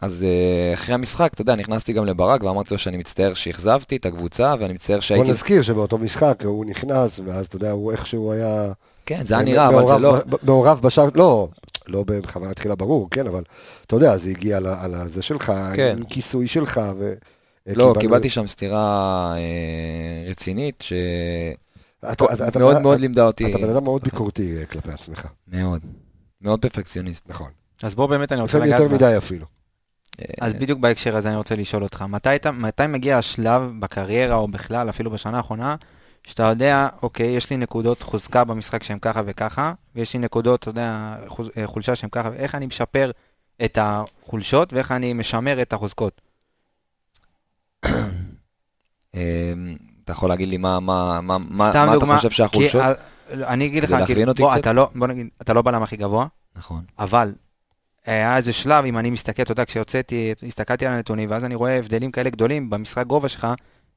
[0.00, 4.06] אז אה, אחרי המשחק, אתה יודע, נכנסתי גם לברק ואמרתי לו שאני מצטער שאכזבתי את
[4.06, 5.30] הקבוצה, ואני מצטער בוא שהייתי...
[5.30, 8.72] נזכיר שבאותו משחק הוא נכנס, ואז אתה יודע, הוא איכשהו היה...
[9.06, 10.16] כן, זה היה נראה, אבל זה לא...
[10.42, 11.48] מעורב בשער, לא,
[11.88, 13.42] לא בכוונה תחילה ברור, כן, אבל
[13.86, 15.94] אתה יודע, זה הגיע על על הזה שלך, כן.
[15.98, 17.14] עם כיסוי שלך, ו...
[17.66, 20.84] לא, קיבלנו- קיבלתי שם סטירה אה, רצינית,
[22.12, 23.50] אתה- אתה- אתה- שמאוד אתה- מאוד לימדה אותי.
[23.50, 25.80] אתה בן אדם מאוד ביקורתי אה, כלפי עצמך, מאוד.
[26.40, 27.24] מאוד פרפקציוניסט.
[27.28, 27.50] נכון.
[27.82, 28.80] אז בוא באמת אני רוצה לגעת...
[28.80, 29.46] יותר מדי אפילו.
[30.20, 34.48] אה, אז בדיוק בהקשר הזה אני רוצה לשאול אותך, מתי, מתי מגיע השלב בקריירה או
[34.48, 35.76] בכלל, אפילו בשנה האחרונה,
[36.26, 40.70] שאתה יודע, אוקיי, יש לי נקודות חוזקה במשחק שהן ככה וככה, ויש לי נקודות, אתה
[40.70, 43.10] יודע, חוז, אה, חולשה שהן ככה, ואיך אני משפר
[43.64, 46.20] את החולשות ואיך אני משמר את החוזקות.
[49.14, 49.52] אה,
[50.04, 52.82] אתה יכול להגיד לי מה, מה, מה, מה, אתה חושב שהחולשות?
[53.30, 54.56] אני אגיד לך, כאילו, בוא?
[54.56, 56.84] אתה לא, בוא נגיד, אתה לא בלם הכי גבוה, נכון.
[56.98, 57.32] אבל
[58.06, 61.78] היה איזה שלב, אם אני מסתכל, אתה יודע, כשיוצאתי, הסתכלתי על הנתונים, ואז אני רואה
[61.78, 63.46] הבדלים כאלה גדולים במשחק גובה שלך,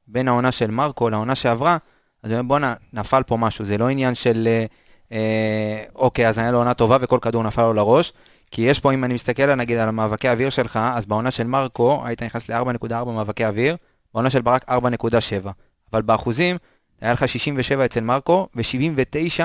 [0.06, 1.76] בין העונה של מרקו לעונה שעברה,
[2.22, 4.64] אז אני אומר, בואנה, נפל פה משהו, זה לא עניין של, אה,
[5.12, 8.12] אה, אוקיי, אז היה לו עונה טובה וכל כדור נפל לו לראש,
[8.50, 12.02] כי יש פה, אם אני מסתכל נגיד על המאבקי האוויר שלך, אז בעונה של מרקו
[12.04, 13.76] היית נכנס ל-4.4 מאבקי אוויר,
[14.14, 15.48] בעונה של ברק 4.7,
[15.92, 16.56] אבל באחוזים,
[17.00, 19.42] היה לך 67 אצל מרקו ו-79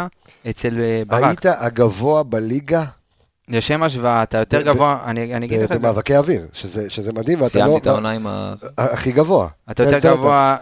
[0.50, 1.24] אצל אה, ברק.
[1.24, 2.86] היית הגבוה בליגה
[3.48, 7.14] לשם השוואה, אתה יותר גבוה, אני, אני אגיד לך את זה, במאבקי אוויר, שזה שזה
[7.14, 7.64] מדהים, ואתה לא...
[7.64, 8.54] סיימתי את העונה עם ה...
[8.78, 9.48] הכי גבוה.
[9.72, 10.58] אתה יותר גבוה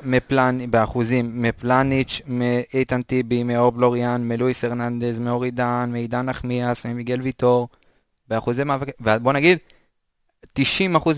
[0.69, 7.67] באחוזים, מפלניץ', מאיתן טיבי, מאור בלוריאן, מלואיס הרננדז, מאורי דן, מעידן נחמיאס, ממיגל ויטור,
[8.27, 9.57] באחוזי מאבק, ובוא נגיד,
[10.59, 10.61] 90%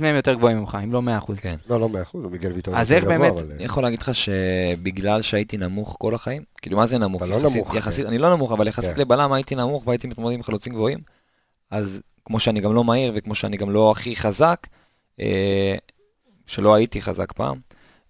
[0.01, 1.33] מהם יותר גבוהים ממך, אם לא 100%.
[1.37, 1.55] כן.
[1.69, 2.77] לא, לא מאה אחוז, מיגל ויטור.
[2.77, 6.43] אז יותר איך גבוה, באמת- אבל- אני יכול להגיד לך שבגלל שהייתי נמוך כל החיים,
[6.61, 7.23] כאילו מה זה נמוך?
[7.23, 8.05] אתה לא נמוך, כן.
[8.07, 9.01] אני לא נמוך, אבל יחסית כן.
[9.01, 10.99] לבלם הייתי נמוך והייתי מתמודד עם חלוצים גבוהים,
[11.73, 14.67] אז כמו שאני גם לא מהיר וכמו שאני גם לא הכי חזק,
[15.19, 15.75] אה,
[16.45, 17.59] שלא הייתי חזק פעם,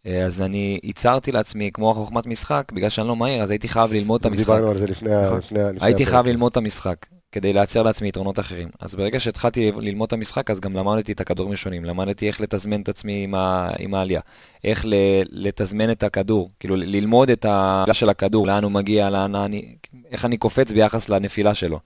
[0.05, 3.93] אה, אז אני ייצרתי לעצמי כמו חוכמת משחק, בגלל שאני לא מהיר, אז הייתי חייב
[3.93, 4.45] ללמוד את המשחק.
[4.45, 5.37] דיברנו על זה לפני נכון.
[5.37, 6.13] לפני לפני הייתי הפרק.
[6.13, 8.69] חייב ללמוד את המשחק, כדי לייצר לעצמי יתרונות אחרים.
[8.79, 12.81] אז ברגע שהתחלתי ללמוד את המשחק, אז גם למדתי את הכדורים השונים, למדתי איך לתזמן
[12.81, 13.69] את עצמי עם, ה...
[13.79, 14.21] עם העלייה,
[14.63, 14.93] איך ל...
[15.29, 19.75] לתזמן את הכדור, כאילו ללמוד את העלייה של הכדור, לאן הוא מגיע, לאן אני...
[20.11, 21.79] איך אני קופץ ביחס לנפילה שלו.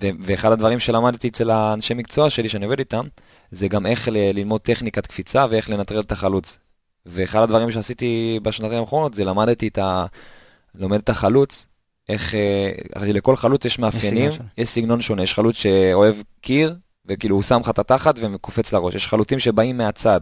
[0.00, 3.06] ואחד הדברים שלמדתי אצל האנשי מקצוע שלי, שאני עובד איתם,
[3.50, 4.08] זה גם איך.
[4.12, 6.58] ללמוד טכניקת קפיצה ואיך לנטרל את החלוץ.
[7.06, 10.06] ואחד הדברים שעשיתי בשנתיים האחרונות, זה למדתי את ה...
[10.74, 11.66] לומד את החלוץ,
[12.08, 17.34] איך, אה, הרי לכל חלוץ יש מאפיינים, יש סגנון שונה, יש חלוץ שאוהב קיר, וכאילו
[17.36, 20.20] הוא שם לך את התחת וקופץ לראש, יש חלוצים שבאים מהצד,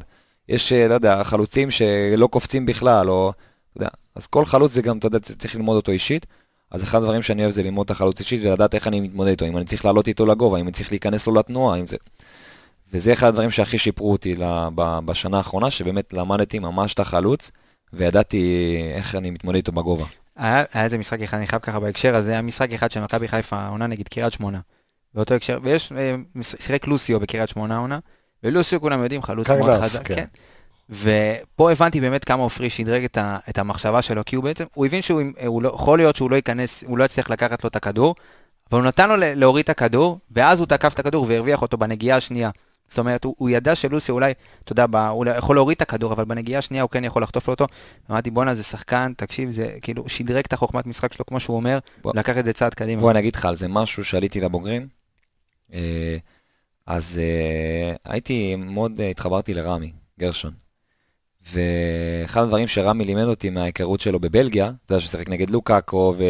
[0.49, 3.33] יש, אה, לא יודע, חלוצים שלא קופצים בכלל, או,
[3.73, 6.27] אתה יודע, אז כל חלוץ זה גם, אתה יודע, צריך ללמוד אותו אישית,
[6.71, 9.47] אז אחד הדברים שאני אוהב זה ללמוד את החלוץ אישית ולדעת איך אני מתמודד איתו,
[9.47, 11.97] אם אני צריך לעלות איתו לגובה, אם אני צריך להיכנס לו לתנועה, אם זה...
[12.93, 14.37] וזה אחד הדברים שהכי שיפרו אותי
[14.75, 17.51] בשנה האחרונה, שבאמת למדתי ממש את החלוץ,
[17.93, 20.05] וידעתי איך אני מתמודד איתו בגובה.
[20.37, 23.29] היה, היה איזה משחק אחד, אני חייב ככה בהקשר הזה, היה משחק אחד של מכבי
[23.29, 24.61] חיפה, העונה נגד קריית שמונה.
[25.15, 27.99] באותו הקשר, ויש, אה, שיחק לוסיו בקריית שמונה העונה,
[28.45, 30.15] ולוסיו כולם יודעים, חלוץ מאוד חזק, כן.
[30.15, 30.25] כן.
[30.91, 34.87] ופה הבנתי באמת כמה עופרי שדרג את, ה, את המחשבה שלו, כי הוא בעצם, הוא
[34.87, 37.77] הבין שהוא הוא לא, יכול להיות שהוא לא ייכנס, הוא לא יצליח לקחת לו את
[37.77, 38.15] הכדור,
[38.71, 42.17] אבל הוא נתן לו להוריד את הכדור, ואז הוא תקף את הכדור והרוויח אותו בנגיעה
[42.17, 42.51] השנייה.
[42.89, 44.33] זאת אומרת, הוא, הוא ידע שלוסיו אולי,
[44.65, 47.55] אתה יודע, הוא יכול להוריד את הכדור, אבל בנגיעה השנייה הוא כן יכול לחטוף לו
[47.55, 47.67] אותו.
[48.11, 51.79] אמרתי, בואנה, זה שחקן, תקשיב, זה כאילו שדרג את החוכמת משחק שלו, כמו שהוא אומר,
[52.03, 52.13] בוא.
[52.15, 53.03] לקח את זה צעד קדימה.
[53.03, 54.89] בוא אני אגיד לך על זה משהו שעליתי לבוגרים.
[55.75, 56.17] אה,
[56.87, 60.66] אז אה, הייתי, מאוד אה, התחברתי לרמי גרשון.
[61.53, 66.25] ואחד הדברים שרמי לימד אותי מההיכרות שלו בבלגיה, אתה יודע שהוא שיחק נגד לוקאקו, ו...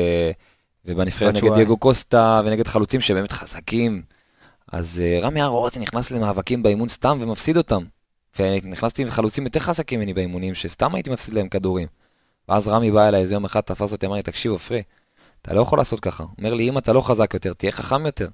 [0.84, 1.54] ובנבחרת נגד.
[1.54, 4.02] דייגו קוסטה, ונגד חלוצים שבאמת חזקים.
[4.72, 7.82] אז אה, רמי רואה אותי נכנס למאבקים באימון סתם ומפסיד אותם.
[8.38, 11.88] ונכנסתי עם חלוצים יותר חזקים ממני באימונים, שסתם הייתי מפסיד להם כדורים.
[12.48, 14.82] ואז רמי בא אליי איזה יום אחד, תפס אותי, אמר לי, תקשיב, עופרי,
[15.42, 16.24] אתה לא יכול לעשות ככה.
[16.38, 18.28] אומר לי, אם אתה לא חזק יותר, תהיה חכם יותר.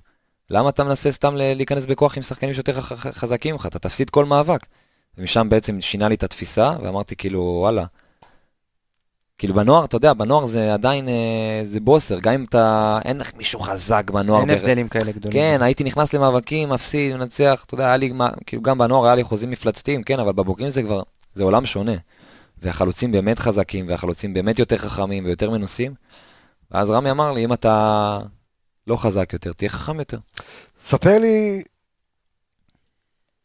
[0.51, 3.67] למה אתה מנסה סתם להיכנס בכוח עם שחקנים שיותר חזקים ממך?
[3.67, 4.67] אתה תפסיד כל מאבק.
[5.19, 7.85] ומשם בעצם שינה לי את התפיסה, ואמרתי כאילו, וואלה.
[9.39, 13.35] כאילו בנוער, אתה יודע, בנוער זה עדיין, אה, זה בוסר, גם אם אתה, אין לך
[13.35, 14.41] מישהו חזק בנוער.
[14.41, 15.33] אין בר- הבדלים כאלה גדולים.
[15.33, 19.15] כן, הייתי נכנס למאבקים, מפסיד, מנצח, אתה יודע, היה לי, מה- כאילו גם בנוער היה
[19.15, 21.03] לי חוזים מפלצתיים, כן, אבל בבוגרים זה כבר,
[21.35, 21.93] זה עולם שונה.
[22.63, 25.95] והחלוצים באמת חזקים, והחלוצים באמת יותר חכמים ויותר מנוסים.
[26.71, 28.19] ואז רמי אמר לי, אם אתה
[28.87, 30.19] לא חזק יותר, תהיה חכם יותר.
[30.85, 31.63] ספר לי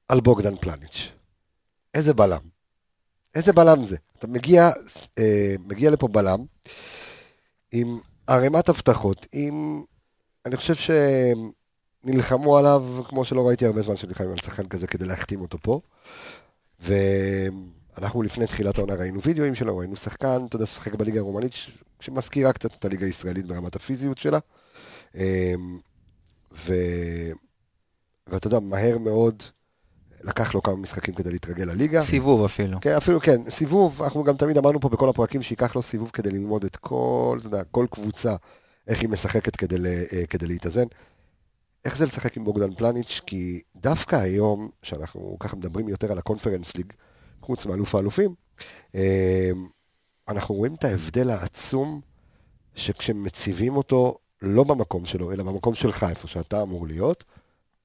[0.10, 1.10] על בוגדן פלניץ'.
[1.94, 2.42] איזה בלם.
[3.36, 3.96] איזה בלם זה.
[4.20, 4.70] אתה מגיע,
[5.18, 6.46] אה, מגיע לפה בלם
[7.72, 9.84] עם ערימת הבטחות, עם...
[10.46, 10.94] אני חושב
[12.04, 15.82] שנלחמו עליו, כמו שלא ראיתי הרבה זמן שנלחמים על שחקן כזה כדי להחתים אותו פה.
[16.80, 21.54] ואנחנו לפני תחילת העונה ראינו וידאוים שלו, ראינו שחקן, אתה יודע, שחק בליגה הרומנית,
[22.00, 24.40] שמזכירה קצת את הליגה הישראלית ברמת הפיזיות שלה.
[25.16, 25.54] אה,
[26.52, 26.74] ו...
[28.28, 29.44] ואתה יודע, מהר מאוד
[30.24, 32.02] לקח לו כמה משחקים כדי להתרגל לליגה.
[32.02, 32.78] סיבוב אפילו.
[32.82, 36.32] כן, אפילו כן, סיבוב, אנחנו גם תמיד אמרנו פה בכל הפרקים שייקח לו סיבוב כדי
[36.32, 38.36] ללמוד את כל, אתה יודע, כל קבוצה,
[38.88, 40.86] איך היא משחקת כדי, אה, כדי להתאזן.
[41.86, 43.22] איך זה לשחק עם בוגדן פלניץ'?
[43.26, 46.94] כי דווקא היום, שאנחנו ככה מדברים יותר על הקונפרנס ליג,
[47.42, 48.36] חוץ מאלוף האלופים,
[48.96, 49.52] אה,
[50.28, 52.02] אנחנו רואים את ההבדל העצום
[52.76, 57.24] שכשמציבים אותו לא במקום שלו, אלא במקום שלך, איפה שאתה אמור להיות,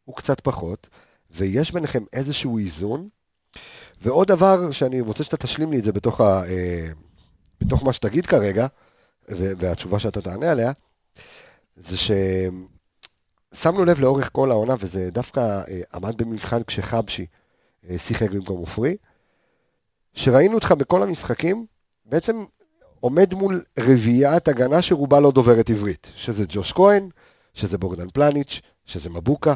[0.04, 0.88] הוא קצת פחות,
[1.34, 3.08] ויש ביניכם איזשהו איזון.
[4.02, 6.88] ועוד דבר שאני רוצה שאתה תשלים לי את זה בתוך, ה, אה,
[7.60, 8.66] בתוך מה שתגיד כרגע,
[9.28, 10.72] והתשובה שאתה תענה עליה,
[11.76, 11.96] זה
[13.54, 17.26] שמנו לב לאורך כל העונה, וזה דווקא אה, עמד במבחן כשחבשי
[17.90, 18.96] אה, שיחק במקום עופרי,
[20.14, 21.66] שראינו אותך בכל המשחקים,
[22.04, 22.44] בעצם
[23.00, 27.08] עומד מול רביעיית הגנה שרובה לא דוברת עברית, שזה ג'וש כהן,
[27.54, 29.54] שזה בוגדן פלניץ', שזה מבוקה,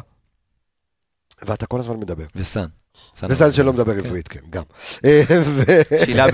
[1.45, 2.25] ואתה כל הזמן מדבר.
[2.35, 2.65] וסאן.
[3.15, 4.05] וסל אבל- שלא מדבר כן.
[4.05, 4.63] עברית, כן, גם.
[5.05, 5.21] אה,
[6.05, 6.27] שילה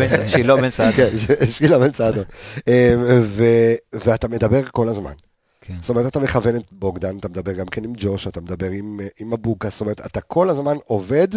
[0.58, 0.94] בן- סעדון.
[0.98, 2.24] כן, שילה בן סעדון.
[2.68, 2.94] אה,
[3.94, 5.14] ואתה מדבר כל הזמן.
[5.62, 5.74] כן.
[5.82, 9.00] זאת אומרת, אתה מכוון את בוגדן, אתה מדבר גם כן עם ג'וש, אתה מדבר עם,
[9.04, 11.28] אה, עם מבוקה, זאת אומרת, אתה כל הזמן עובד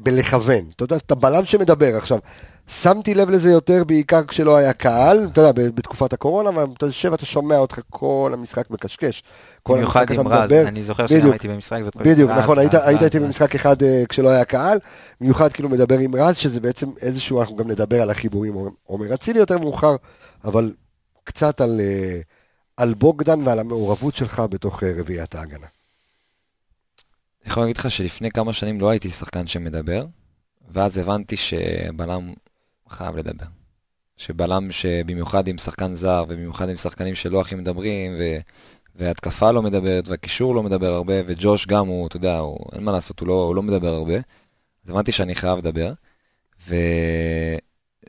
[0.00, 0.64] בלכוון.
[0.76, 1.96] אתה יודע, אתה בלם שמדבר.
[1.96, 2.18] עכשיו,
[2.68, 7.12] שמתי לב לזה יותר בעיקר כשלא היה קהל, אתה יודע, בתקופת הקורונה, אבל אתה יושב,
[7.12, 9.22] אתה שומע אותך כל המשחק מקשקש.
[9.62, 10.68] כל במיוחד המשחק עם אתה רז, מדבר.
[10.68, 11.06] אני זוכר.
[11.06, 11.80] שגם הייתי במשחק.
[11.96, 13.20] בדיוק, רז, נכון, היית, רז, היית איתי.
[13.20, 14.78] במשחק אחד אה, כשלא היה קהל,
[15.20, 18.54] במיוחד כאילו מדבר עם רז, שזה בעצם איזשהו, אנחנו גם נדבר על החיבורים,
[18.84, 19.96] עומר אצילי יותר מאוחר,
[20.44, 20.72] אבל
[21.24, 22.20] קצת על, אה,
[22.76, 25.66] על בוגדן ועל המעורבות שלך בתוך אה, רביעיית ההגנה.
[27.46, 30.06] אני יכול להגיד לך שלפני כמה שנים לא הייתי שחקן שמדבר,
[30.68, 32.34] ואז הבנתי שבלם
[32.88, 33.46] חייב לדבר.
[34.16, 38.36] שבלם שבמיוחד עם שחקן זר, ובמיוחד עם שחקנים שלא הכי מדברים, ו...
[38.94, 42.92] והתקפה לא מדברת, והקישור לא מדבר הרבה, וג'וש גם הוא, אתה יודע, הוא, אין מה
[42.92, 44.16] לעשות, הוא לא, הוא לא מדבר הרבה.
[44.84, 45.92] אז הבנתי שאני חייב לדבר,
[46.68, 46.74] ו...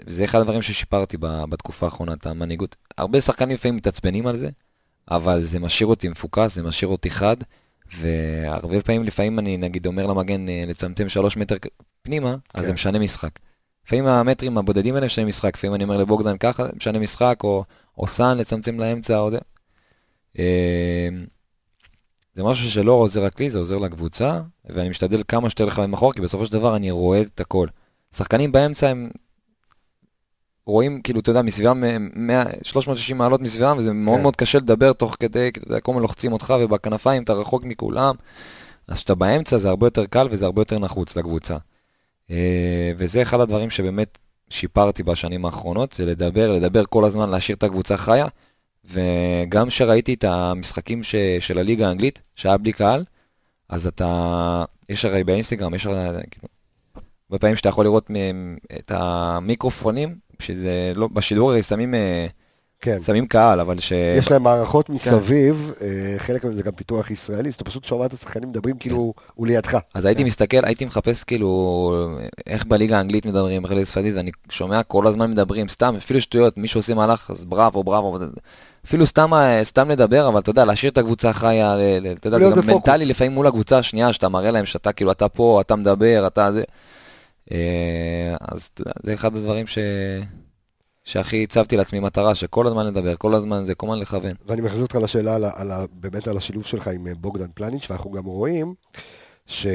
[0.06, 2.76] וזה אחד הדברים ששיפרתי ב- בתקופה האחרונה, את המנהיגות.
[2.98, 4.50] הרבה שחקנים לפעמים מתעצבנים על זה,
[5.12, 7.38] אבל זה משאיר אותי מפוקס, זה משאיר אותי חד,
[7.96, 11.56] והרבה פעמים, לפעמים אני נגיד אומר למגן אה, לצמצם שלוש מטר
[12.02, 12.68] פנימה, אז כן.
[12.68, 13.40] זה משנה משחק.
[13.86, 17.64] לפעמים המטרים הבודדים האלה משנה משחק, לפעמים אני אומר לבוגדן ככה, משנה משחק, או,
[17.98, 19.38] או סאן לצמצם לאמצע, או זה.
[20.40, 21.10] אה,
[22.36, 26.14] זה משהו שלא עוזר רק לי, זה עוזר לקבוצה, ואני משתדל כמה שיותר לכוון מאחור,
[26.14, 27.68] כי בסופו של דבר אני רואה את הכל.
[28.16, 29.10] שחקנים באמצע הם
[30.68, 34.22] רואים, כאילו, אתה יודע, מסביבם, אה, 100, 360 מעלות מסביבם, וזה מאוד כן.
[34.22, 37.63] מאוד קשה לדבר תוך כדי, כי אתה יודע, כל הזמן לוחצים אותך, ובכנפיים אתה רחוק
[37.63, 38.15] מכולם.
[38.88, 41.57] אז כשאתה באמצע זה הרבה יותר קל וזה הרבה יותר נחוץ לקבוצה.
[42.32, 44.18] אה, וזה אחד הדברים שבאמת
[44.49, 48.26] שיפרתי בשנים האחרונות, זה לדבר, לדבר כל הזמן, להשאיר את הקבוצה חיה.
[48.86, 53.03] וגם כשראיתי את המשחקים ש, של הליגה האנגלית, שהיה בלי קהל,
[53.70, 56.47] אז אתה, יש הרי באינסטגרם, יש הרי, כאילו,
[57.30, 62.28] הרבה פעמים שאתה יכול לראות מהם את המיקרופונים, שזה לא, בשידור הרי שמים, אה,
[62.82, 62.97] כן.
[63.01, 63.91] שמים קהל, אבל ש...
[63.91, 68.13] יש להם מערכות מסביב, אה, חלק מזה גם פיתוח ישראלי, אז אתה פשוט שומע את
[68.13, 69.78] השחקנים מדברים כאילו הוא לידך.
[69.93, 72.09] אז הייתי מסתכל, הייתי מחפש כאילו
[72.47, 76.57] איך בליגה האנגלית מדברים, איך בליגה הספרדית, ואני שומע כל הזמן מדברים, סתם, אפילו שטויות,
[76.57, 78.17] מישהו עושה מהלך, אז בראבו, בראבו,
[78.86, 81.75] אפילו סתם, אה, סתם לדבר, אבל אתה יודע, להשאיר את הקבוצה חיה,
[82.11, 82.73] אתה יודע, זה גם בפוקוס.
[82.73, 86.51] מנטלי לפעמים מול הקבוצה השנייה, שאתה מראה להם שאתה כאילו, אתה פה, אתה מדבר, אתה
[86.51, 86.63] זה.
[87.52, 88.70] אה, אז
[89.04, 89.78] זה אחד הדברים ש...
[91.04, 94.34] שהכי הצבתי לעצמי מטרה, שכל הזמן לדבר, כל הזמן זה, כל הזמן לכוון.
[94.45, 98.12] ואני מחזיר אותך לשאלה על, על, באמת על השילוב שלך עם אה, בוגדן פלניץ', ואנחנו
[98.12, 98.74] גם רואים,
[99.45, 99.68] ש...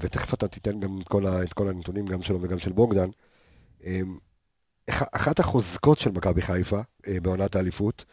[0.00, 1.42] ותכף אתה תיתן גם את כל, ה...
[1.42, 3.08] את כל הנתונים, גם שלו וגם של בוגדן.
[4.90, 8.04] אח- אחת החוזקות של מכבי חיפה אה, בעונת האליפות,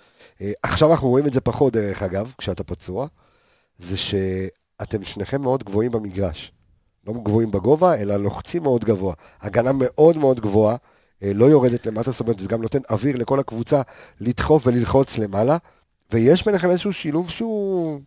[0.41, 3.07] אה, עכשיו אנחנו רואים את זה פחות דרך אגב, כשאתה פצוע,
[3.79, 6.51] זה שאתם שניכם מאוד גבוהים במגרש.
[7.07, 9.13] לא גבוהים בגובה, אלא לוחצים מאוד גבוה.
[9.41, 10.75] הגנה מאוד מאוד גבוהה,
[11.23, 13.81] אה, לא יורדת למטה, זאת אומרת, זה גם נותן אוויר לכל הקבוצה
[14.19, 15.57] לדחוף וללחוץ למעלה,
[16.11, 17.99] ויש ביניכם איזשהו שילוב שהוא,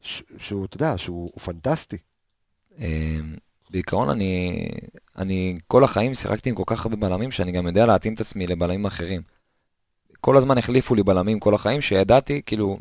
[0.00, 1.96] ש- שהוא, אתה יודע, שהוא הוא פנטסטי.
[2.80, 3.18] אה,
[3.70, 4.68] בעיקרון אני,
[5.18, 8.46] אני כל החיים שיחקתי עם כל כך הרבה בלמים שאני גם יודע להתאים את עצמי
[8.46, 9.22] לבלמים אחרים.
[10.20, 12.78] כל הזמן החליפו לי בלמים כל החיים שידעתי, כאילו,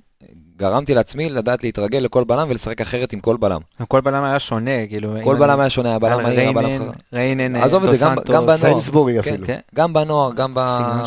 [0.58, 3.62] גרמתי לעצמי לדעת להתרגל לכל בלם ולשחק אחרת עם כל בלם.
[3.88, 5.16] כל בלם היה שונה, כאילו...
[5.24, 6.92] כל בלם היה שונה, הבלם היה ריינן, אחר.
[7.14, 8.36] ריינן, אה, דו זה, גם- סנטוס.
[8.36, 8.58] גם בנוער.
[8.58, 9.48] סיינסבורי כן, אפילו.
[9.48, 9.60] כן.
[9.76, 10.54] גם בנוער, גם.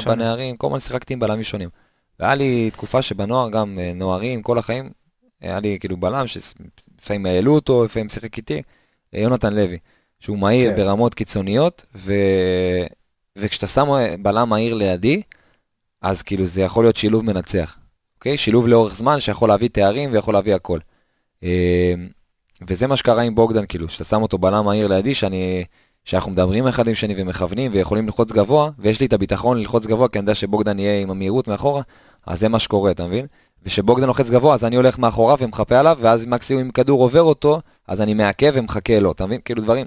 [0.07, 1.69] בנערים, כל הזמן שיחקתי עם בלמים שונים.
[2.21, 4.91] והיה לי תקופה שבנוער גם אה, נוערים, כל החיים,
[5.41, 8.63] היה לי כאילו בלם שלפעמים העלו אותו, לפעמים שיחק איתי,
[9.15, 9.79] אה, יונתן לוי,
[10.21, 10.77] שהוא מהיר כן.
[10.77, 12.13] ברמות קיצוניות, ו...
[13.37, 13.89] וכשאתה שם
[14.23, 15.23] בלם מהיר לידי,
[16.03, 17.77] אז כאילו זה יכול להיות שילוב מנצח,
[18.21, 18.37] אוקיי?
[18.37, 20.79] שילוב לאורך זמן שיכול להביא תארים ויכול להביא הכל.
[21.45, 21.95] אה,
[22.69, 25.65] וזה מה שקרה עם בוגדן, כאילו, שאתה שם אותו בלם מהיר לידי, שאני,
[26.05, 30.09] שאנחנו מדברים אחד עם שני ומכוונים ויכולים ללחוץ גבוה, ויש לי את הביטחון ללחוץ גבוה,
[30.09, 31.83] כי אני יודע שבוגדן יהיה עם המהירות מאחורה,
[32.27, 33.27] אז זה מה שקורה, אתה מבין?
[33.63, 37.61] ושבוגדן לוחץ גבוה, אז אני הולך מאחוריו ומחפה עליו, ואז מקסימום אם כדור עובר אותו,
[37.89, 39.41] אז אני מעכב ומחכה לו, אתה מבין?
[39.45, 39.87] כאילו דברים.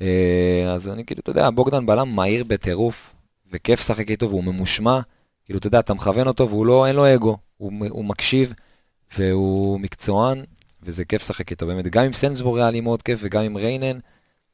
[0.00, 3.14] אה, אז אני כאילו, אתה יודע, בוגדן בלם מהיר בטירוף,
[3.52, 5.00] וכיף לשחק איתו, והוא ממושמע,
[5.44, 8.52] כאילו, אתה יודע, אתה מכוון אותו, והוא לא, אין לו אגו, הוא, הוא מקשיב,
[9.18, 10.44] והוא מקצוען,
[10.82, 11.88] וזה כיף לשחק איתו, באמת.
[11.88, 13.98] גם עם סנסבורג היה לי מאוד כיף, וגם עם ריינן,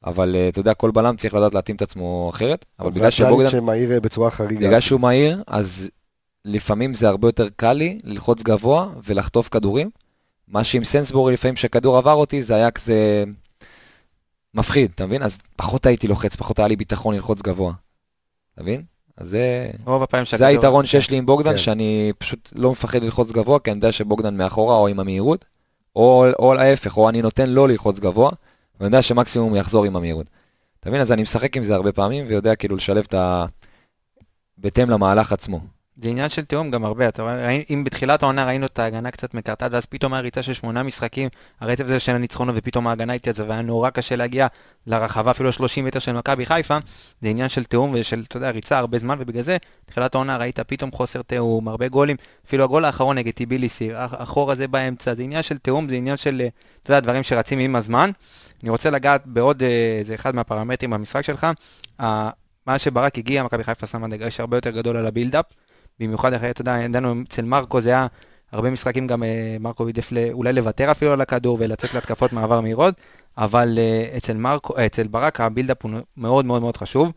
[0.05, 3.51] אבל אה, אתה יודע, כל בלם צריך לדעת להתאים את עצמו אחרת, אבל בגלל שבוגדן...
[3.51, 4.66] שמהיר אה, בצורה חריגה.
[4.66, 5.91] בגלל שהוא מהיר, אז
[6.45, 9.91] לפעמים זה הרבה יותר קל לי ללחוץ גבוה ולחטוף כדורים.
[10.49, 13.24] מה שעם סנסבורי לפעמים כשכדור עבר אותי זה היה כזה
[14.55, 15.22] מפחיד, אתה מבין?
[15.22, 17.72] אז פחות הייתי לוחץ, פחות היה לי ביטחון ללחוץ גבוה.
[18.55, 18.82] אתה מבין?
[19.20, 21.58] אז זה, רוב הפעמים זה שהכדור- היתרון שיש לי עם בוגדן, כן.
[21.58, 25.44] שאני פשוט לא מפחד ללחוץ גבוה, כי אני יודע שבוגדן מאחורה או עם המהירות,
[25.96, 28.30] או, או להפך, או אני נותן לו ללחוץ גבוה,
[28.80, 30.26] ואני יודע שמקסימום יחזור עם המהירות.
[30.80, 31.00] אתה מבין?
[31.00, 33.44] אז אני משחק עם זה הרבה פעמים, ויודע כאילו לשלב את ה...
[34.58, 35.60] בהתאם למהלך עצמו.
[35.97, 39.34] זה עניין של תיאום גם הרבה, אתה רואה, אם בתחילת העונה ראינו את ההגנה קצת
[39.34, 41.28] מקרטעת, ואז פתאום היה ריצה של שמונה משחקים,
[41.61, 44.47] הרצף הזה של הניצחונות, ופתאום ההגנה התייצבה, והיה נורא קשה להגיע
[44.86, 46.78] לרחבה, אפילו 30 מטר של מכבי חיפה,
[47.20, 50.61] זה עניין של תיאום ושל, אתה יודע, ריצה הרבה זמן, ובגלל זה, בתחילת העונה ראית
[50.61, 52.16] פתאום חוסר תיאום, הרבה גולים,
[52.47, 56.41] אפילו הגול האחרון נגד טיביליסי, החור הזה באמצע, זה עניין של תיאום, זה עניין של,
[56.41, 56.49] אה,
[56.82, 58.11] אתה יודע, דברים שרצים עם הזמן.
[58.62, 61.47] אני רוצה לגעת בעוד אה, איזה אחד מהפרמטרים במשחק שלך,
[62.66, 65.45] מה שברק הגיע, מכבי חיפה שמה דגש הרבה יותר גדול על הבילדאפ,
[66.01, 68.07] במיוחד אחרי, אתה יודע, ידענו אצל מרקו זה היה
[68.53, 72.94] הרבה משחקים גם אה, מרקו העדיף אולי לוותר אפילו על הכדור ולצאת להתקפות מעבר מהירות,
[73.38, 77.12] אבל אה, אצל מרקו, אה, אצל ברק הבילדאפ הוא מאוד מאוד מאוד חשוב.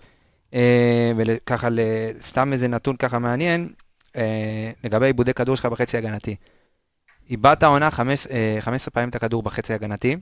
[1.18, 1.68] וככה,
[2.22, 3.70] סתם איזה נתון ככה מעניין,
[4.84, 6.36] לגבי עיבודי כדור שלך בחצי הגנתי.
[7.30, 10.18] איבדת העונה חמש- אה, 15 פעמים את הכדור בחצי הגנתי,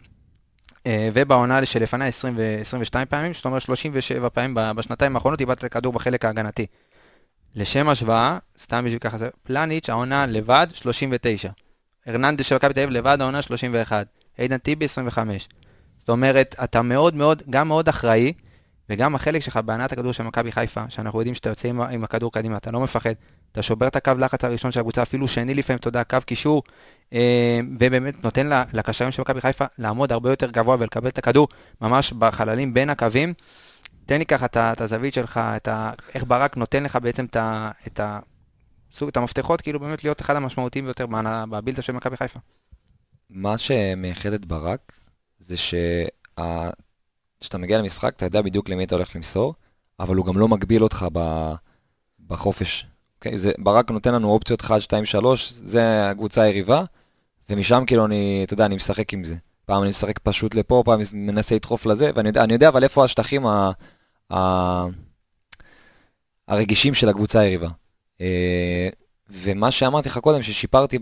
[0.87, 6.25] ובעונה שלפניה 20 ו-22 פעמים, זאת אומרת 37 פעמים בשנתיים האחרונות איבדת את הכדור בחלק
[6.25, 6.65] ההגנתי.
[7.55, 11.49] לשם השוואה, סתם בשביל ככה, זה פלניץ', העונה לבד, 39.
[12.05, 14.07] הרננדס של מכבי תל אביב לבד, העונה 31.
[14.39, 15.49] איתן טיבי, 25.
[15.99, 18.33] זאת אומרת, אתה מאוד מאוד, גם מאוד אחראי,
[18.89, 22.31] וגם החלק שלך בהנעת הכדור של מכבי חיפה, שאנחנו יודעים שאתה יוצא עם, עם הכדור
[22.31, 23.13] קדימה, אתה לא מפחד,
[23.51, 26.63] אתה שובר את הקו לחץ הראשון של הקבוצה, אפילו שני לפעמים, אתה יודע, קו קישור,
[27.13, 31.47] אה, ובאמת נותן לקשרים של מכבי חיפה לעמוד הרבה יותר גבוה ולקבל את הכדור
[31.81, 33.33] ממש בחללים בין הקווים.
[34.05, 35.91] תן לי ככה את הזווית שלך, את ה...
[36.13, 37.71] איך ברק נותן לך בעצם את ה...
[37.87, 38.19] את ה...
[38.93, 41.05] סוג, את המפתחות, כאילו באמת להיות אחד המשמעותיים ביותר
[41.49, 42.39] בבילדה של מכבי חיפה.
[43.29, 44.91] מה שמייחד את ברק,
[45.39, 46.69] זה שה-
[47.39, 49.53] כשאתה מגיע למשחק, אתה יודע בדיוק למי אתה הולך למסור,
[49.99, 51.51] אבל הוא גם לא מגביל אותך ב...
[52.27, 52.85] בחופש.
[53.25, 53.37] Okay?
[53.37, 56.83] זה, ברק נותן לנו אופציות 1, 2, 3, זה הקבוצה היריבה,
[57.49, 59.35] ומשם כאילו אני, אתה יודע, אני משחק עם זה.
[59.65, 63.45] פעם אני משחק פשוט לפה, פעם מנסה לדחוף לזה, ואני יודע, יודע אבל איפה השטחים
[63.47, 63.71] ה...
[64.33, 64.85] ה...
[66.47, 67.67] הרגישים של הקבוצה היריבה.
[68.21, 68.89] אה,
[69.29, 70.99] ומה שאמרתי לך קודם, ששיפרתי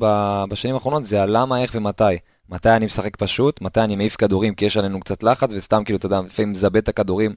[0.49, 2.03] בשנים האחרונות, זה הלמה, איך ומתי.
[2.49, 5.97] מתי אני משחק פשוט, מתי אני מעיף כדורים, כי יש עלינו קצת לחץ, וסתם כאילו,
[5.97, 7.36] אתה יודע, לפעמים מזבה את הכדורים,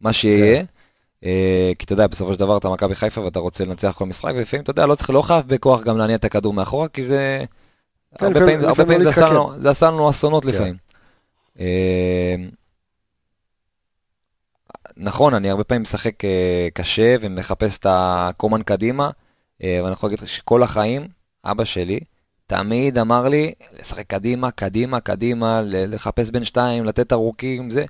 [0.00, 0.64] מה שיהיה.
[1.24, 4.32] אה, כי אתה יודע, בסופו של דבר אתה מכבי חיפה ואתה רוצה לנצח כל משחק,
[4.36, 7.44] ולפעמים, אתה יודע, לא צריך, לא חייב בכוח גם להניע את הכדור מאחורה, כי זה...
[8.18, 9.28] כן, הרבה פעמים, הרבה פעמים זה עשה.
[9.28, 10.48] לנו- זה עשה לנו אסונות כן.
[10.48, 10.76] לפעמים.
[11.60, 12.34] אה,
[14.96, 19.10] נכון, אני הרבה פעמים משחק אה, קשה ומחפש את הקומן קדימה,
[19.62, 21.08] אה, ואני יכול להגיד לך שכל החיים,
[21.44, 22.00] אבא שלי
[22.46, 27.84] תמיד אמר לי לשחק קדימה, קדימה, קדימה, לחפש בין שתיים, לתת ארוכים, זה.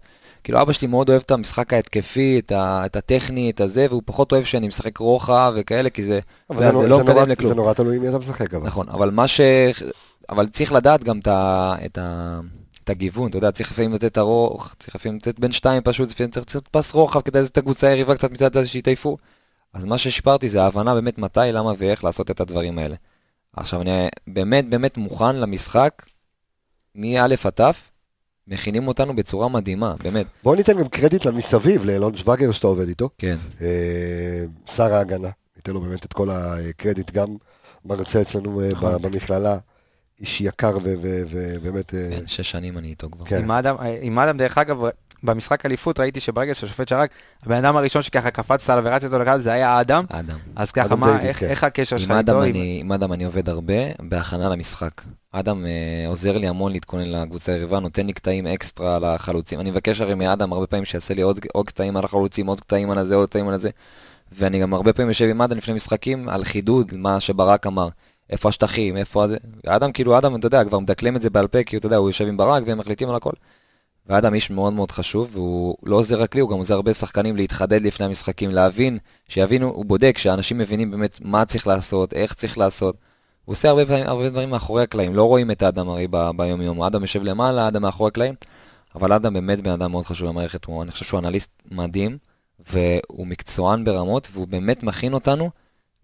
[0.44, 4.02] כאילו אבא שלי מאוד אוהב את המשחק ההתקפי, את, ה, את הטכני, את הזה, והוא
[4.04, 6.20] פחות אוהב שאני משחק רוחב וכאלה, כי זה,
[6.52, 7.48] זה, זה לא זה נורא- מקדם לכלום.
[7.48, 8.66] זה נורא תלוי מי אתה משחק, אבל.
[8.66, 9.40] נכון, אבל מה ש...
[10.28, 11.74] אבל צריך לדעת גם את, ה...
[11.84, 12.40] את, ה...
[12.84, 16.30] את הגיוון, אתה יודע, צריך לפעמים לתת ארוך, צריך לפעמים לתת בין שתיים פשוט, לפעמים
[16.30, 19.16] צריך לתת פס רוחב כדי לתת את הקבוצה היריבה קצת מצד הזה שיתעייפו.
[19.74, 22.96] אז מה ששיפרתי זה ההבנה באמת מתי, למה ואיך לעשות את הדברים האלה.
[23.56, 26.02] עכשיו אני באמת באמת מוכן למשחק,
[26.94, 27.60] מא' עד ת',
[28.48, 30.26] מכינים אותנו בצורה מדהימה, באמת.
[30.42, 33.08] בואו ניתן גם קרדיט למסביב, לאלון שווגר שאתה עובד איתו.
[33.18, 33.36] כן.
[33.60, 37.28] אה, שר ההגנה, ניתן לו באמת את כל הקרדיט, גם
[37.84, 39.02] מרצה אצלנו אה, נכון.
[39.02, 39.56] במכללה,
[40.20, 41.94] איש יקר ובאמת...
[41.94, 43.24] אה, כן, שש שנים אני איתו כבר.
[43.24, 43.42] כן.
[43.42, 44.76] עם אדם, עם אדם, דרך אגב,
[45.22, 47.10] במשחק אליפות ראיתי שברגע שהשופט שרק,
[47.42, 50.38] הבן אדם הראשון שככה קפצת עליו ורץ איתו לקהל זה היה אדם, אדם.
[50.56, 51.46] אז ככה אדם מה, דיוויד, איך- כן.
[51.46, 52.42] איך הקשר שלך איתו?
[52.80, 55.02] עם אדם אני עובד הרבה בהכנה למשחק.
[55.32, 59.60] אדם אה, עוזר לי המון להתכונן לקבוצה היריבה, נותן לי קטעים אקסטרה על החלוצים.
[59.60, 62.90] אני מבקש הרי מאדם הרבה פעמים שיעשה לי עוד, עוד קטעים על החלוצים, עוד קטעים
[62.90, 63.70] על הזה, עוד קטעים על הזה.
[64.32, 67.88] ואני גם הרבה פעמים יושב עם אדם לפני משחקים על חידוד, מה שברק אמר.
[68.30, 69.26] איפה השטחים, איפה.
[69.64, 72.08] ואדם כאילו, אדם, אתה יודע, כבר מדקלם את זה בעל פה, כי אתה יודע, הוא
[72.08, 73.32] יושב עם ברק והם מחליטים על הכל.
[74.06, 77.36] ואדם איש מאוד מאוד חשוב, והוא לא עוזר רק לי, הוא גם עוזר הרבה שחקנים
[77.36, 82.58] להתחדד לפני המשחקים, להבין, שיבינו, הוא בודק, שאנשים מבינים באמת מה צריך לעשות, איך צריך
[82.58, 82.96] לעשות.
[83.44, 86.82] הוא עושה הרבה, פעמים, הרבה דברים מאחורי הקלעים, לא רואים את האדם הרי ב- ביום-יום,
[86.82, 88.34] האדם יושב למעלה, האדם מאחורי הקלעים,
[88.94, 92.18] אבל האדם באמת בן אדם מאוד חשוב למערכת, הוא, אני חושב שהוא אנליסט מדהים,
[92.70, 95.50] והוא מקצוען ברמות, והוא באמת מכין אותנו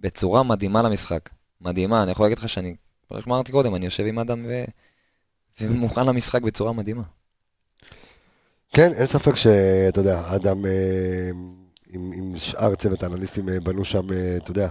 [0.01, 1.28] בצורה מדהימה למשחק.
[1.61, 2.74] מדהימה, אני יכול להגיד לך שאני,
[3.09, 4.64] כמו שאמרתי קודם, אני יושב עם אדם ו...
[5.61, 7.03] ומוכן למשחק בצורה מדהימה.
[8.72, 11.30] כן, אין ספק שאתה יודע, אדם אה,
[11.91, 14.68] עם, עם שאר צוות האנליסטים אה, בנו שם, אה, אתה יודע,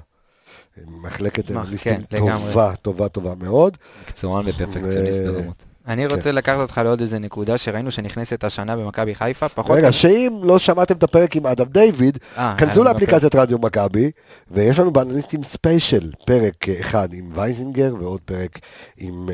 [1.01, 2.47] מחלקת מה, אנליסטים כן, לגמרי.
[2.53, 3.78] טובה, טובה, טובה מאוד.
[4.07, 5.63] מקצוען ופרפקציוניסט ו- ברמות.
[5.88, 9.78] אני רוצה לקחת אותך לעוד איזה נקודה שראינו שנכנסת השנה במכבי חיפה, פחות...
[9.78, 13.57] רגע, שאם לא שמעתם את הפרק עם אדם דיוויד, אה, כנסו היה לנו לאפליקציית רדיו
[13.59, 14.11] מכבי,
[14.51, 18.59] ויש לנו באנליסטים ספיישל, פרק אה, אחד עם וייזינגר ועוד פרק
[18.97, 19.30] עם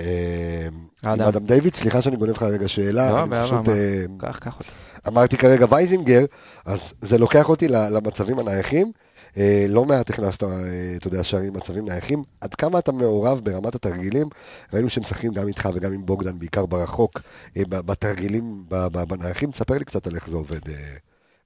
[1.03, 1.27] אה, אדם.
[1.27, 1.75] אדם דיוויד.
[1.75, 3.69] סליחה שאני גונב לך רגע שאלה, לא, אני פשוט?
[3.69, 4.69] אה, קח, קח אותי.
[5.07, 6.25] אמרתי כרגע וייזינגר,
[6.65, 8.91] אז זה לוקח אותי ל- למצבים הנייחים.
[9.37, 10.49] אה, לא מעט הכנסת, אה,
[10.97, 12.23] אתה יודע, שערים מצבים נייחים.
[12.41, 14.27] עד כמה אתה מעורב ברמת התרגילים?
[14.73, 17.21] ראינו שמשחקים גם איתך וגם עם בוגדן, בעיקר ברחוק,
[17.57, 18.65] אה, בתרגילים,
[19.07, 19.51] בנייחים.
[19.51, 20.61] תספר לי קצת על איך זה עובד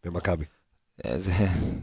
[0.05, 0.45] במכבי.
[1.17, 1.31] זה,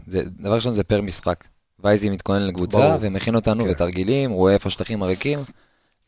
[0.06, 1.44] זה, דבר ראשון זה פר משחק.
[1.78, 2.98] וייזי מתכונן לקבוצה ברור.
[3.00, 3.70] ומכין אותנו כן.
[3.70, 5.38] בתרגילים, רואה איפה השטחים הריקים.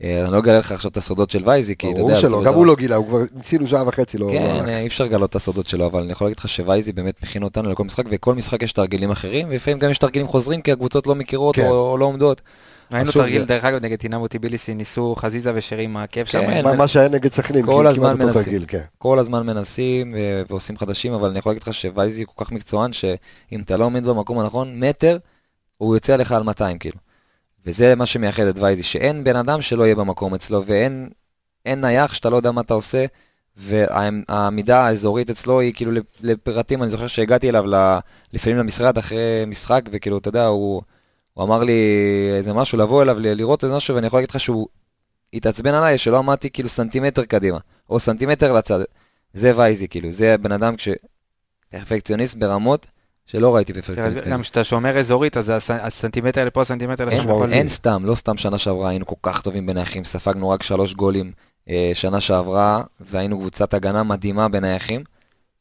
[0.03, 2.15] אה, אני לא אגלה לך עכשיו את הסודות של וייזי, כי אתה יודע...
[2.15, 4.27] ברור שלא, גם של הוא לא גילה, הוא כבר ניסינו שעה וחצי, לא...
[4.27, 4.69] לא כן.
[4.69, 7.43] אה, אי אפשר לגלות את הסודות שלו, אבל אני יכול להגיד לך שווייזי באמת מכין
[7.43, 11.07] אותנו לכל משחק, וכל משחק יש תרגילים אחרים, ולפעמים גם יש תרגילים חוזרים, כי הקבוצות
[11.07, 11.67] לא מכירות כן.
[11.67, 12.41] או, לא עומדות.
[12.93, 16.41] ראינו תרגיל, דרך אגב, נגד טינמו טיביליסי, ניסו חזיזה ושרי עם העקב שם.
[16.41, 18.43] כן, מה- שהיה נגד סכנין, כל כמעט הזמן אותו מנסים.
[18.43, 18.83] תרגיל, כן.
[18.99, 22.93] כל הזמן מנסים ו- ועושים חדשים, אבל אני יכול להגיד לך שווייזי כל כך מקצוען,
[22.93, 25.19] שאם אתה לא עומד במקום הנכון, מטר,
[25.79, 26.97] הוא יוצא עליך על 200 כאילו.
[27.67, 31.09] וזה מה שמייחד את וייזי, שאין בן אדם שלא יהיה במקום אצלו, ואין
[31.67, 33.07] אין נייח שאתה לא יודע מה אתה עושה,
[33.57, 37.65] והעמידה האזורית אצלו היא כאילו לפ- לפרטים, אני זוכר שהגעתי אליו
[38.33, 40.83] לפעמים למשרד אחרי משחק, וכאילו, אתה יודע, הוא,
[41.35, 41.81] הוא אמר לי
[42.37, 44.69] איזה משהו, לבוא אליו, לראות איזה משהו, ואני יכול להגיד לך שהוא
[45.33, 47.59] התעצבן עליי, שלא עמדתי כאילו סנטימטר קדימה,
[47.91, 48.81] או סנטימטר לצד.
[49.35, 50.89] זה וייזי, כאילו, זה בן אדם כש...
[51.71, 52.87] פרפקציוניסט ברמות
[53.27, 54.31] שלא ראיתי פרפקציוניסט כזה.
[54.31, 57.31] גם כשאתה שומר אזורית, אז הס- הסנטימטר לפה, הסנטימטר לשם.
[57.43, 60.95] אין, אין סתם, לא סתם שנה שעברה היינו כל כך טובים בנייחים, ספגנו רק שלוש
[60.95, 61.33] גולים
[61.71, 65.05] אה, שנה שעברה, והיינו קבוצת הגנה מדהימה בנייחים.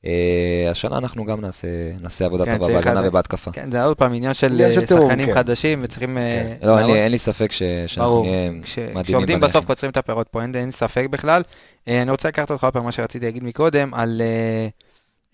[0.06, 1.68] אה, השנה אנחנו גם נעשה,
[2.02, 3.06] נעשה עבודה כן, טובה בהגנה לדעת.
[3.10, 3.52] ובהתקפה.
[3.52, 5.34] כן, זה עוד פעם עניין של אה, שחקנים כן.
[5.34, 6.18] חדשים וצריכים...
[6.18, 8.26] אה, לא, אין אין לי ספק ש, שאנחנו ברור.
[8.26, 8.64] נהיה מדהימים
[9.04, 9.40] כשעובדים בנייחים.
[9.40, 11.42] בסוף קוצרים את הפירות פה, אין, אין ספק בכלל.
[11.88, 14.68] אה, אני רוצה לקחת אותך עוד פעם, מה שרציתי להגיד מקודם, על, אה,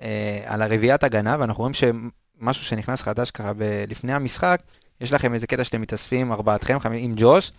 [0.07, 1.73] אה, על הרביעיית הגנה, ואנחנו רואים
[2.41, 4.61] שמשהו שנכנס חדש ככה ב- לפני המשחק,
[5.01, 7.51] יש לכם איזה קטע שאתם מתאספים, ארבעתכם, עם ג'וש.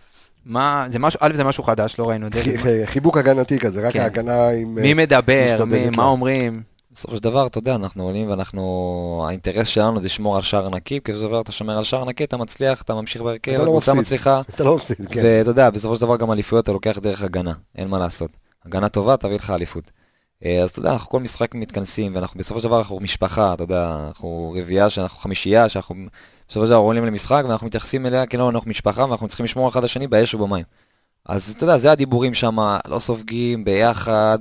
[0.46, 2.28] מה, זה משהו, א' זה משהו חדש, לא ראינו.
[2.28, 4.00] דרך- חי- חי- חיבוק הגנתי כזה, רק כן.
[4.00, 4.74] ההגנה עם...
[4.74, 5.90] מי אה, מדבר, מי.
[5.96, 6.62] מה אומרים.
[6.92, 9.24] בסופו של דבר, אתה יודע, אנחנו עולים ואנחנו...
[9.28, 12.04] האינטרס שלנו זה לשמור על שער נקי, כי בסופו של דבר אתה שומר על שער
[12.04, 14.02] נקי, אתה מצליח, אתה ממשיך בהרכב, אתה לא הקבוצה מפסיד.
[14.02, 14.40] מצליחה.
[14.54, 15.20] אתה לא מפסיד, כן.
[15.24, 18.30] ואתה יודע, בסופו של דבר גם אליפויות אתה לוקח דרך הגנה, אין מה לעשות.
[18.66, 19.90] הגנה טובה תביא לך אליפות.
[20.44, 23.62] אה, אז אתה יודע, אנחנו כל משחק מתכנסים, ואנחנו בסופו של דבר אנחנו משפחה, אתה
[23.62, 25.94] יודע, אנחנו רביעייה, שאנחנו חמישייה, שאנחנו
[26.48, 29.84] בסופו של דבר עולים למשחק, ואנחנו מתייחסים אליה כאילו אנחנו משפחה, ואנחנו צריכים לשמור אחד
[29.84, 30.64] לשני באש ובמים.
[31.26, 34.38] אז אתה יודע, זה הדיבורים שם, לא סופגים, ביחד,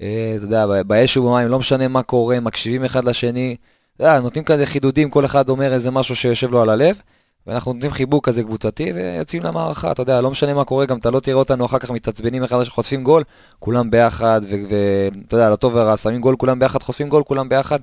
[0.00, 3.56] אה, אתה יודע, באש ובמים, לא משנה מה קורה, מקשיבים אחד לשני,
[3.96, 7.00] אתה יודע, נותנים כזה חידודים, כל אחד אומר איזה משהו שיושב לו על הלב,
[7.46, 11.10] ואנחנו נותנים חיבוק כזה קבוצתי ויוצאים למערכה, אתה יודע, לא משנה מה קורה, גם אתה
[11.10, 13.22] לא תראה אותנו אחר כך מתעצבנים אחד לשני, חוטפים גול,
[13.58, 17.78] כולם ביחד, ואתה יודע, לטוב ורע, שמים גול, כולם ביחד, חוטפים גול, כולם ביחד,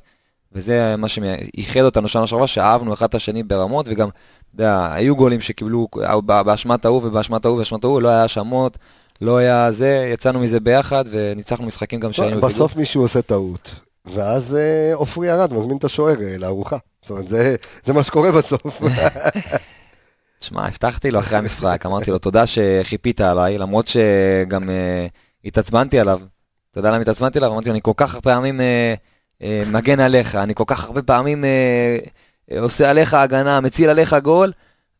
[0.53, 5.15] וזה מה שאיחד אותנו שנה שעברה, שאהבנו אחד את השני ברמות, וגם, אתה יודע, היו
[5.15, 5.87] גולים שקיבלו
[6.25, 8.77] באשמת ההוא ובאשמת ההוא ובאשמת ההוא, לא היה האשמות,
[9.21, 12.49] לא היה זה, יצאנו מזה ביחד, וניצחנו משחקים גם שהיינו בפיגור.
[12.49, 13.75] בסוף מישהו עושה טעות,
[14.05, 16.77] ואז אה, עופרי ירד, מזמין את השוער אה, לארוחה.
[17.01, 18.81] זאת אומרת, זה- זה מה שקורה בסוף.
[20.39, 24.67] תשמע, הבטחתי לו אחרי המשחק, אמרתי לו תודה שחיפית עליי, למרות שגם uh,
[25.45, 26.19] התעצבנתי עליו.
[26.71, 27.51] אתה יודע למה התעצבנתי עליו?
[27.51, 28.63] אמרתי לו, אני כל כך הרבה פעמים uh,
[29.41, 34.51] uh, מגן עליך, אני כל כך הרבה פעמים uh, עושה עליך הגנה, מציל עליך גול,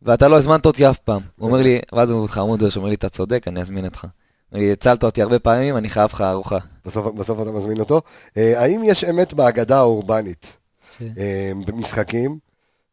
[0.02, 1.22] ואתה לא הזמנת אותי אף פעם.
[1.40, 4.06] הוא אומר לי, ואז הוא חמוד, הוא אומר לי, אתה צודק, אני אזמין אותך.
[4.52, 6.58] לי, הצלת אותי הרבה פעמים, אני חייב לך ארוחה.
[6.86, 8.02] בסוף, בסוף אתה מזמין אותו.
[8.38, 10.58] אה, האם יש אמת בהגדה האורבנית
[10.98, 11.08] כן.
[11.18, 12.40] אה, במשחקים,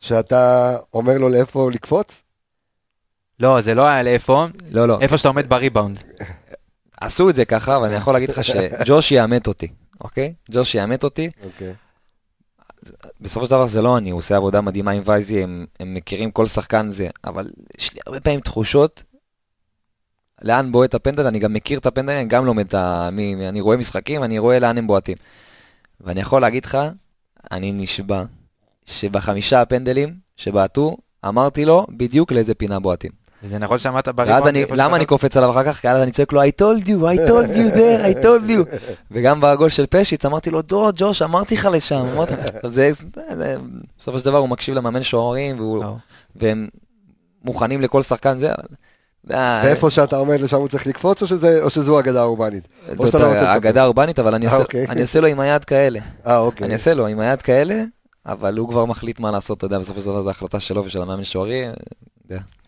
[0.00, 2.22] שאתה אומר לו לאיפה לקפוץ?
[3.40, 5.98] לא, זה לא היה לאיפה, לא, לא, איפה שאתה עומד בריבאונד.
[7.00, 9.68] עשו את זה ככה, אבל אני יכול להגיד לך שג'וש יאמת אותי,
[10.00, 10.34] אוקיי?
[10.50, 11.74] ג'וש יאמת אותי, אוקיי.
[13.20, 16.30] בסופו של דבר זה לא אני, הוא עושה עבודה מדהימה עם וייזי, הם, הם מכירים
[16.30, 19.04] כל שחקן זה, אבל יש לי הרבה פעמים תחושות
[20.43, 23.09] לאן בועט הפנדל, אני גם מכיר את הפנדל, אני גם לומד את ה...
[23.12, 25.16] מי, אני רואה משחקים, אני רואה לאן הם בועטים.
[26.01, 26.78] ואני יכול להגיד לך,
[27.53, 28.24] אני נשבע,
[28.86, 30.97] שבחמישה הפנדלים שבעטו,
[31.28, 33.11] אמרתי לו בדיוק לאיזה פינה בועטים.
[33.43, 34.43] וזה נכון שעמדת בריבאונד.
[34.43, 35.80] ואז אני, למה אני קופץ עליו אחר כך?
[35.80, 38.76] כי אז אני צועק לו, I told you, I told you there, I told you.
[39.11, 42.07] וגם בגול של פשיץ אמרתי לו, דו, ג'וש, אמרתי לך לשם.
[43.99, 45.97] בסופו של דבר הוא מקשיב למאמן שוערים, לא.
[46.36, 46.68] והם
[47.45, 48.68] מוכנים לכל שחקן זה, אבל...
[49.30, 52.68] אה, ואיפה שאתה עומד לשם הוא צריך לקפוץ, או, שזה, או שזו אגדה אורבנית?
[52.98, 53.56] או זאת לא?
[53.56, 54.86] אגדה אורבנית, אבל אני אה, אעשה- אוקיי.
[54.88, 56.00] אני אעשה לו עם היד כאלה.
[56.26, 56.64] אה, אוקיי.
[56.66, 57.82] אני אעשה לו עם היד כאלה,
[58.26, 61.02] אבל הוא כבר מחליט מה לעשות, אתה יודע, בסופו של דבר זו החלטה שלו ושל
[61.02, 61.64] המאמן שוערי.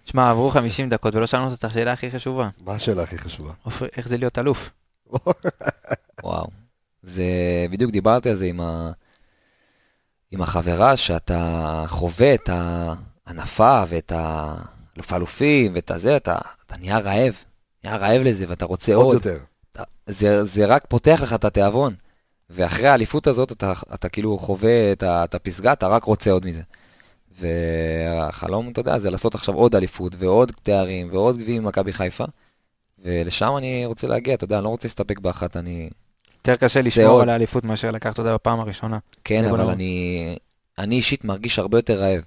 [0.04, 2.48] שמע, עברו 50 דקות ולא שאלנו את השאלה הכי חשובה.
[2.64, 3.52] מה השאלה הכי חשובה?
[3.96, 4.70] איך זה להיות אלוף?
[6.24, 6.46] וואו.
[7.02, 7.24] זה,
[7.70, 8.90] בדיוק דיברתי על זה עם, ה,
[10.30, 12.48] עם החברה, שאתה חווה את
[13.26, 14.12] הענפה ואת
[15.00, 17.34] האלוף האלופים ואת הזה, אתה, אתה נהיה רעב.
[17.84, 19.04] נהיה רעב לזה ואתה רוצה עוד.
[19.06, 19.38] עוד יותר.
[19.72, 21.94] אתה- זה, זה רק פותח לך את התיאבון.
[22.50, 26.62] ואחרי האליפות הזאת, אתה, אתה כאילו חווה את, את הפסגה, אתה רק רוצה עוד מזה.
[27.40, 32.24] והחלום, אתה יודע, זה לעשות עכשיו עוד אליפות ועוד תארים ועוד גביעים במכבי חיפה.
[32.98, 35.90] ולשם אני רוצה להגיע, אתה יודע, אני לא רוצה להסתפק באחת, אני...
[36.38, 37.22] יותר קשה לשמור עוד.
[37.22, 38.98] על האליפות מאשר לקחת אותה בפעם הראשונה.
[39.24, 39.70] כן, זה אבל.
[39.70, 40.36] אני...
[40.78, 42.22] אני אישית מרגיש הרבה יותר רעב.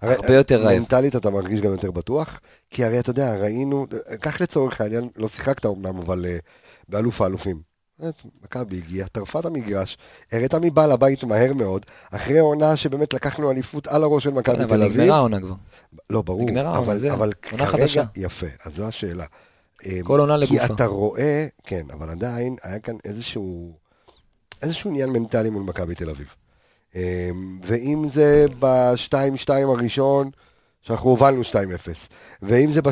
[0.00, 0.78] הרי, הרבה יותר רעב.
[0.78, 3.86] מנטלית אתה מרגיש גם יותר בטוח, כי הרי אתה יודע, ראינו,
[4.20, 6.36] קח לצורך העניין, לא שיחקת אמנם, אבל אה,
[6.88, 7.74] באלוף האלופים.
[7.98, 8.14] באמת,
[8.44, 9.98] מכבי הגיע, טרפה את המגרש,
[10.32, 14.66] הראת מבעל הבית מהר מאוד, אחרי עונה שבאמת לקחנו אליפות על הראש של מכבי אבל
[14.66, 15.00] תל אביב.
[15.00, 15.54] נגמרה העונה כבר.
[16.10, 17.12] לא, ברור, נגמרה העונה, אבל, זהו.
[17.12, 18.02] אבל עונה כרגע, חדשה.
[18.16, 19.24] יפה, אז זו השאלה.
[19.86, 20.74] אה, כל עונה כי לגופה.
[20.74, 23.72] אתה רואה, כן, אבל עדיין היה כאן איזשהו,
[24.62, 26.34] איזשהו עניין מנטלי מול מכבי תל אביב.
[26.96, 27.30] אה,
[27.66, 29.14] ואם זה ב-2-2
[29.52, 30.30] הראשון,
[30.82, 31.54] שאנחנו הובלנו 2-0,
[32.42, 32.90] ואם זה ב-2-2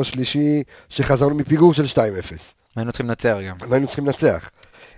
[0.00, 1.96] השלישי, שחזרנו מפיגור של 2-0,
[2.76, 3.56] היינו צריכים לנצח גם.
[3.68, 4.50] והיינו צריכים לנצח.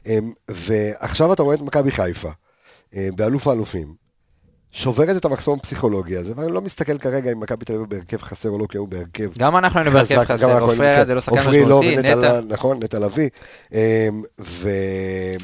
[0.07, 2.31] אה, ועכשיו אתה רואה את מכבי חיפה,
[2.97, 3.95] אה, באלוף האלופים,
[4.71, 8.49] שוברת את המחסום הפסיכולוגי הזה, ואני לא מסתכל כרגע אם מכבי תל אביב בהרכב חסר
[8.49, 11.37] או לא, כי הוא בהרכב גם אנחנו היינו בהרכב חסר, עופרי היינו- זה לא שחקן
[11.51, 12.41] לא משמעותי, ונטע נטע.
[12.41, 13.29] ל- נכון, נטע לביא.
[13.73, 13.79] אמ,
[14.41, 15.37] ו-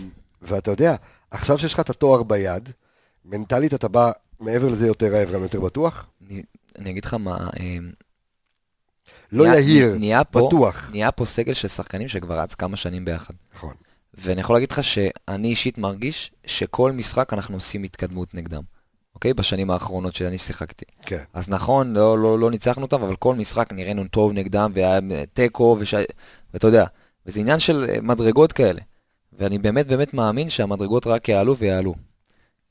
[0.43, 0.95] ואתה יודע,
[1.31, 2.69] עכשיו שיש לך את התואר ביד,
[3.29, 4.11] מנטלית אתה בא
[4.41, 6.07] מעבר לזה יותר רעב, גם יותר בטוח?
[6.31, 6.43] אני-
[6.79, 7.77] אני אגיד לך מה, אה,
[9.33, 10.89] לא יהיר, נהיה פה- בטוח.
[10.91, 13.35] נהיה פה סגל של שחקנים שכבר רץ כמה שנים ביחד.
[13.55, 13.75] נכון.
[14.15, 18.63] ואני יכול להגיד לך שאני אישית מרגיש שכל משחק אנחנו עושים התקדמות נגדם.
[19.15, 19.35] אוקיי?
[19.35, 20.85] בשנים האחרונות שאני שיחקתי.
[21.03, 21.23] כן.
[21.35, 25.01] אז נכון, לא, לא, לא ניצחנו אותם, אבל כל משחק נראינו טוב נגדם, והיה
[25.33, 25.95] תיקו, וש...
[26.55, 26.85] ואתה יודע,
[27.27, 28.81] וזה עניין של אה, מדרגות כאלה.
[29.33, 31.95] ואני באמת באמת מאמין שהמדרגות רק יעלו ויעלו.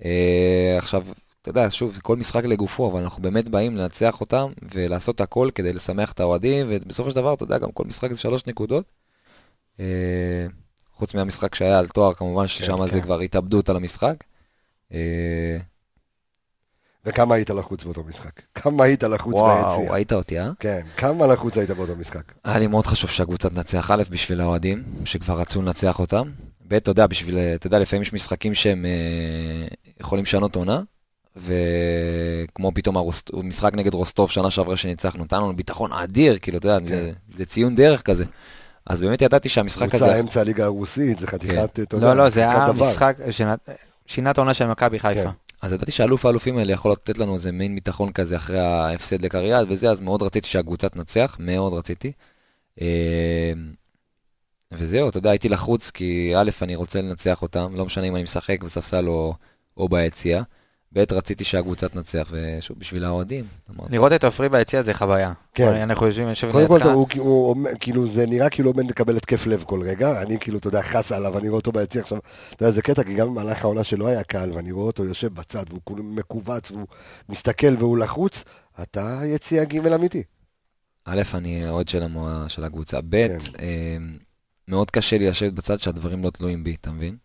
[0.06, 1.04] אה, עכשיו,
[1.42, 5.74] אתה יודע, שוב, כל משחק לגופו, אבל אנחנו באמת באים לנצח אותם ולעשות הכל כדי
[5.74, 8.86] לשמח את האוהדים, ובסופו של דבר, אתה יודע, גם כל משחק זה שלוש נקודות.
[9.80, 10.46] אה,
[10.94, 12.88] חוץ מהמשחק שהיה על תואר, כמובן ששם כן.
[12.88, 14.16] זה כבר התאבדות על המשחק.
[14.94, 15.58] אה,
[17.06, 18.42] וכמה היית לחוץ באותו משחק?
[18.56, 19.92] כמה היית לחוץ וואו, ביציע?
[19.92, 20.52] ראית אותי, אה?
[20.60, 22.32] כן, כמה לחוץ היית באותו משחק?
[22.44, 26.32] היה לי מאוד חשוב שהקבוצה תנצח א' בשביל האוהדים, שכבר רצו לנצח אותם.
[26.68, 28.86] ב', אתה יודע, בשביל, אתה יודע, לפעמים יש משחקים שהם
[30.00, 30.82] יכולים לשנות עונה,
[31.36, 36.68] וכמו פתאום הרוסט, משחק נגד רוסטוב שנה שעברה שניצחנו, נתן לנו ביטחון אדיר, כאילו, אתה
[36.68, 38.24] יודע, זה, זה ציון דרך כזה.
[38.86, 40.20] אז באמת ידעתי שהמשחק קבוצה הזה...
[40.20, 42.68] אמצע הליגה הרוסית, זה חתיכת, אתה יודע, לא, לא, זה היה.
[42.74, 43.18] משחק
[44.06, 45.24] שינה את העונה של מכבי חיפה.
[45.24, 45.30] כן.
[45.62, 49.66] אז ידעתי שהאלוף האלופים האלה יכול לתת לנו איזה מין ביטחון כזה אחרי ההפסד לקריאל
[49.70, 52.12] וזה, אז מאוד רציתי שהקבוצה תנצח, מאוד רציתי.
[52.82, 53.54] אה,
[54.72, 58.24] וזהו, אתה יודע, הייתי לחוץ, כי א', אני רוצה לנצח אותם, לא משנה אם אני
[58.24, 59.34] משחק בספסל או,
[59.78, 60.44] או ביציע.
[60.94, 63.46] ב', רציתי שהקבוצה תנצח, ושוב, בשביל האוהדים.
[63.90, 65.34] לראות את עופרי ביציע זה חוויה.
[65.54, 65.74] כן.
[65.74, 66.86] אנחנו יושבים, יושבים קודם כל, לידך.
[66.86, 70.40] הוא, הוא, אומר- כאילו, זה נראה כאילו הוא עומד לקבל התקף לב כל רגע, אני
[70.40, 72.18] כאילו, אתה יודע, חס עליו, אני רואה אותו ביציע עכשיו,
[72.54, 75.34] אתה יודע, זה קטע, כי גם במהלך העונה שלא היה קל, ואני רואה אותו יושב
[75.34, 76.88] בצד, והוא כולו מכווץ, והוא
[77.30, 78.44] מסתכל והוא לחוץ,
[78.82, 80.24] אתה יציע ג' אמיתי.
[81.06, 82.04] א', אני אוהד של.
[82.48, 83.00] של הקבוצה.
[83.10, 83.38] ב', כן.
[83.60, 83.98] אה,
[84.68, 87.16] מאוד קשה לי לשבת בצד שהדברים לא תלויים בי, אתה מבין?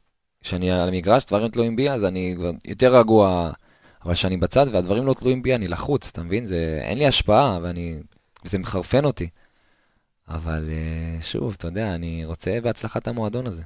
[0.42, 3.50] כשאני על המגרש, דברים תלויים בי, אז אני יותר רגוע,
[4.04, 6.46] אבל כשאני בצד והדברים לא תלויים בי, אני לחוץ, אתה מבין?
[6.46, 8.00] זה, אין לי השפעה, ואני,
[8.44, 9.28] וזה מחרפן אותי.
[10.28, 13.62] אבל אה, שוב, אתה יודע, אני רוצה בהצלחת המועדון הזה.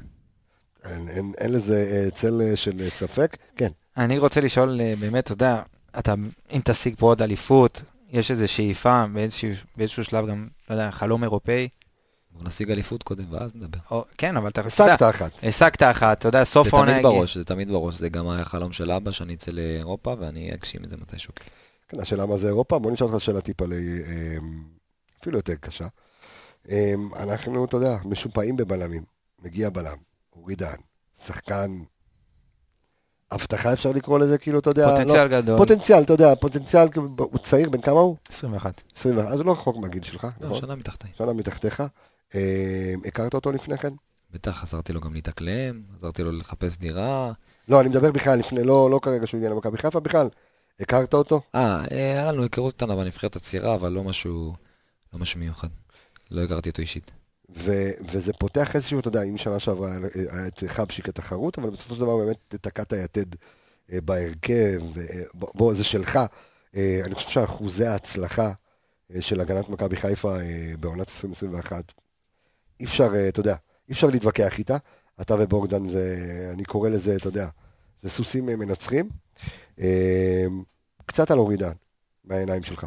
[0.84, 3.36] אין, אין, אין לזה אה, צל אה, של ספק.
[3.56, 5.62] כן, אני רוצה לשאול, באמת, אתה יודע,
[5.98, 6.14] אתה,
[6.52, 11.22] אם תשיג פה עוד אליפות, יש איזו שאיפה, באיזשהו, באיזשהו שלב גם, לא יודע, חלום
[11.22, 11.68] אירופאי,
[12.42, 13.78] נשיג אליפות קודם, ואז נדבר.
[13.90, 15.30] או, כן, אבל אתה השגת אחת.
[15.42, 17.18] השגת אחת, אתה יודע, סוף זה העונה תמיד הגיע.
[17.18, 20.84] בראש, זה תמיד בראש, זה גם היה חלום של אבא, שאני אצא לאירופה, ואני אגשים
[20.84, 21.32] את זה מתישהו.
[21.88, 24.36] כן, השאלה מה זה אירופה, בוא נשאל אותך שאלה טיפה, ל- אה,
[25.20, 25.86] אפילו יותר קשה.
[26.70, 29.02] אה, אנחנו, אתה יודע, משופעים בבלמים.
[29.42, 29.96] מגיע בלם,
[30.36, 30.78] אורי דהן,
[31.26, 31.70] שחקן,
[33.30, 35.58] הבטחה אפשר לקרוא לזה, כאילו, אתה יודע, פוטנציאל לא, גדול.
[35.58, 38.16] פוטנציאל, אתה יודע, פוטנציאל, הוא צעיר, בן כמה הוא?
[38.28, 38.82] 21.
[38.96, 40.60] 21, אז הוא לא רחוק מהגיל שלך, לא, נכון?
[40.60, 41.10] שנה מתחתיי.
[41.18, 41.82] שנה מתחתיך.
[42.36, 43.92] אה, הכרת אותו לפני כן?
[44.30, 47.32] בטח עזרתי לו גם להתאקלם, עזרתי לו לחפש דירה.
[47.68, 50.28] לא, אני מדבר בכלל לפני, לא, לא כרגע שהוא הגיע למכבי חיפה, בכלל.
[50.80, 51.40] הכרת אותו?
[51.54, 54.54] אה, אה, היה לנו היכרות קטנה בנבחרת הצעירה, אבל לא משהו,
[55.12, 55.68] לא משהו מיוחד.
[56.30, 57.10] לא הכרתי אותו אישית.
[57.56, 61.94] ו- וזה פותח איזשהו, אתה יודע, אם שנה שעברה היה את חבשי כתחרות, אבל בסופו
[61.94, 63.34] של דבר באמת תקעת יתד
[63.92, 66.18] אה, בהרכב, ובוא, בוא, זה שלך.
[66.76, 68.52] אה, אני חושב שאחוזי ההצלחה
[69.14, 71.92] אה, של הגנת מכבי חיפה אה, בעונת 2021.
[72.80, 73.56] אי אפשר, אה, אתה יודע,
[73.88, 74.76] אי אפשר להתווכח איתה.
[75.20, 76.16] אתה ובוגדן זה,
[76.52, 77.48] אני קורא לזה, אתה יודע,
[78.02, 79.08] זה סוסים אה, מנצחים.
[79.80, 80.46] אה,
[81.06, 81.72] קצת על אורידן,
[82.24, 82.86] מהעיניים שלך.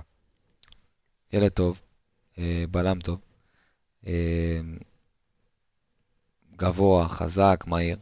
[1.34, 1.82] ילד טוב,
[2.72, 3.20] בלם טוב,
[6.56, 7.98] גבוה, חזק, מהיר.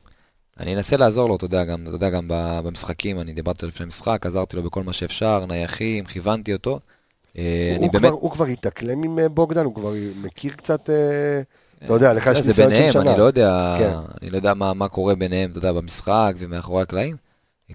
[0.60, 2.26] אני אנסה לעזור לו, אתה יודע, גם, אתה יודע, גם
[2.64, 6.80] במשחקים, אני דיברתי לפני משחק, עזרתי לו בכל מה שאפשר, נייחים, כיוונתי אותו.
[7.36, 8.06] אני הוא, באמת...
[8.06, 10.90] כבר, הוא כבר התאקלם עם בוגדן, הוא כבר מכיר קצת,
[11.86, 13.12] אתה יודע, לך יש זה ניסיון של שנה.
[13.12, 13.94] אני לא יודע, כן.
[14.22, 17.16] אני לא יודע מה, מה קורה ביניהם, אתה יודע, במשחק ומאחורי הקלעים.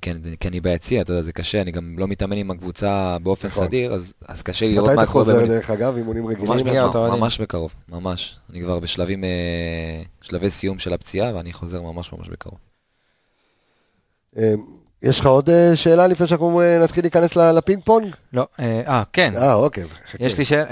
[0.03, 3.16] כי אני, כי אני ביציע, אתה יודע, זה קשה, אני גם לא מתאמן עם הקבוצה
[3.22, 3.66] באופן נכון.
[3.66, 5.48] סדיר, אז, אז קשה לי לראות מתי מה אתה קורה חוזר, באמת.
[5.48, 6.50] דרך אגב, אימונים רגילים?
[6.50, 6.62] ממש,
[6.94, 7.20] אוהדים.
[7.20, 8.36] ממש בקרוב, ממש.
[8.50, 12.59] אני כבר בשלבים, אה, שלבי סיום של הפציעה, ואני חוזר ממש ממש בקרוב.
[14.38, 14.55] אה,
[15.03, 18.14] יש לך עוד אה, שאלה לפני שאנחנו נתחיל להיכנס לפינג פונג?
[18.32, 19.36] לא, אה, כן.
[19.36, 19.84] אה, אוקיי.
[20.20, 20.64] יש לי שאלה,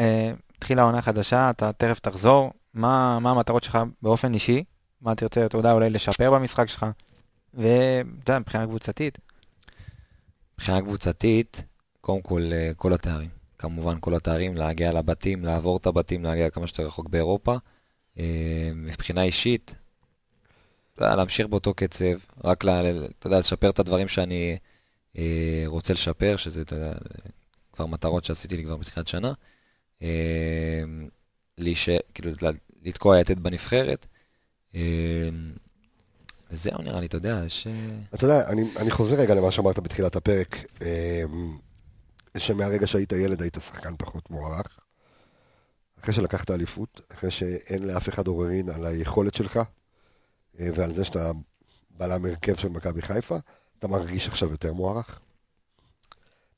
[0.56, 4.64] התחילה עונה חדשה, אתה תכף תחזור, מה מה המטרות שלך באופן אישי?
[5.00, 6.86] מה תרצה, אתה יודע, אולי לשפר במשחק שלך?
[7.54, 7.70] ואתה
[8.22, 9.18] יודע, מבחינה קבוצתית,
[10.54, 11.62] מבחינה קבוצתית,
[12.00, 13.28] קודם כל, אה, כל התארים.
[13.58, 17.56] כמובן, כל התארים, להגיע לבתים, לעבור את הבתים, להגיע כמה שיותר רחוק באירופה.
[18.18, 19.74] אה, מבחינה אישית,
[20.98, 24.58] להמשיך באותו קצב, רק, ל- ל- אתה יודע, לשפר את הדברים שאני
[25.18, 26.92] אה, רוצה לשפר, שזה, אתה יודע,
[27.72, 29.32] כבר מטרות שעשיתי לי כבר בתחילת שנה.
[31.62, 31.88] להיש...
[32.14, 32.30] כאילו,
[32.82, 34.06] לתקוע יתד בנבחרת.
[34.74, 34.80] אה,
[36.50, 37.42] וזהו, נראה לי, אתה יודע.
[37.66, 37.72] אה,
[38.14, 41.22] אתה יודע, אני, אני חוזר רגע למה שאמרת בתחילת הפרק, אה,
[42.38, 44.78] שמהרגע שהיית ילד היית שחקן פחות מוערך.
[46.00, 49.60] אחרי שלקחת אליפות, אחרי שאין לאף אחד עוררין על היכולת שלך,
[50.60, 51.30] אה, ועל זה שאתה
[51.90, 53.36] בלם הרכב של מכבי חיפה,
[53.78, 55.20] אתה מרגיש עכשיו יותר מוערך?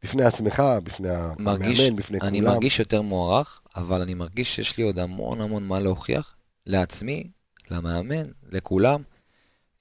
[0.02, 2.52] בפני עצמך, בפני מרגיש, המאמן, בפני אני כולם.
[2.52, 6.36] מרגיש יותר מוערך, אבל אני מרגיש שיש לי עוד המון המון מה להוכיח
[6.66, 7.30] לעצמי,
[7.70, 8.22] למאמן,
[8.52, 9.02] לכולם.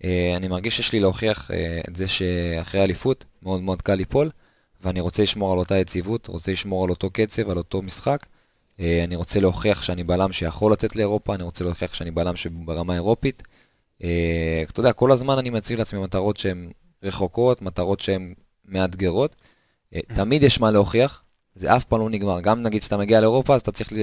[0.04, 4.30] אה, אני מרגיש שיש לי להוכיח אה, את זה שאחרי אליפות מאוד מאוד קל ליפול,
[4.82, 8.26] ואני רוצה לשמור על אותה יציבות, רוצה לשמור על אותו קצב, על אותו משחק.
[8.80, 12.94] אה, אני רוצה להוכיח שאני בלם שיכול לצאת לאירופה, אני רוצה להוכיח שאני בלם שברמה
[12.94, 13.44] אירופית.
[14.70, 16.72] אתה יודע, כל הזמן אני מציב לעצמי מטרות שהן
[17.04, 18.34] רחוקות, מטרות שהן
[18.66, 19.36] מאתגרות.
[19.96, 21.24] אה, תמיד יש מה להוכיח,
[21.56, 22.39] זה אף פעם לא נגמר.
[22.42, 23.94] גם נגיד שאתה מגיע לאירופה, אז אתה צריך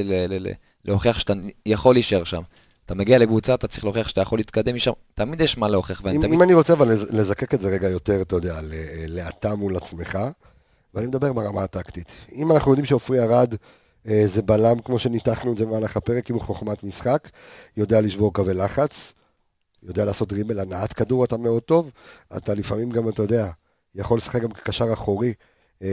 [0.84, 1.32] להוכיח שאתה
[1.66, 2.42] יכול להישאר שם.
[2.86, 4.92] אתה מגיע לקבוצה, אתה צריך להוכיח שאתה יכול להתקדם משם.
[5.14, 6.32] תמיד יש מה להוכיח, אם, תמיד...
[6.32, 8.74] אם אני רוצה אבל לז- לזקק את זה רגע יותר, אתה יודע, ל-
[9.18, 10.18] לאטה מול עצמך,
[10.94, 12.12] ואני מדבר ברמה הטקטית.
[12.34, 13.54] אם אנחנו יודעים שעופרי ארד
[14.08, 17.28] אה, זה בלם, כמו שניתחנו את זה במהלך הפרק, עם חוכמת משחק,
[17.76, 19.12] יודע לשבור קווי לחץ,
[19.82, 21.90] יודע לעשות דריבל, הנעת כדור אתה מאוד טוב,
[22.36, 23.50] אתה לפעמים גם, אתה יודע,
[23.94, 25.32] יכול לשחק גם כקשר אחורי.
[25.82, 25.88] אה,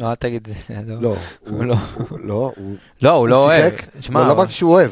[0.00, 0.48] לא, אל תגיד,
[0.86, 1.00] לא.
[1.02, 1.16] לא,
[1.48, 1.74] הוא לא.
[2.10, 3.72] לא, הוא לא, הוא לא אוהב.
[4.10, 4.90] לא, לא אמרתי שהוא אוהב,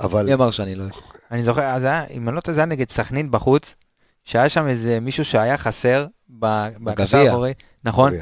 [0.00, 0.92] אבל מי אמר שאני לא אוהב?
[1.30, 3.74] אני זוכר, אז היה, אם אני לא טועה, זה היה נגד סכנין בחוץ,
[4.24, 7.20] שהיה שם איזה מישהו שהיה חסר בקשר בגביע.
[7.30, 7.52] האחורי,
[7.84, 8.12] נכון?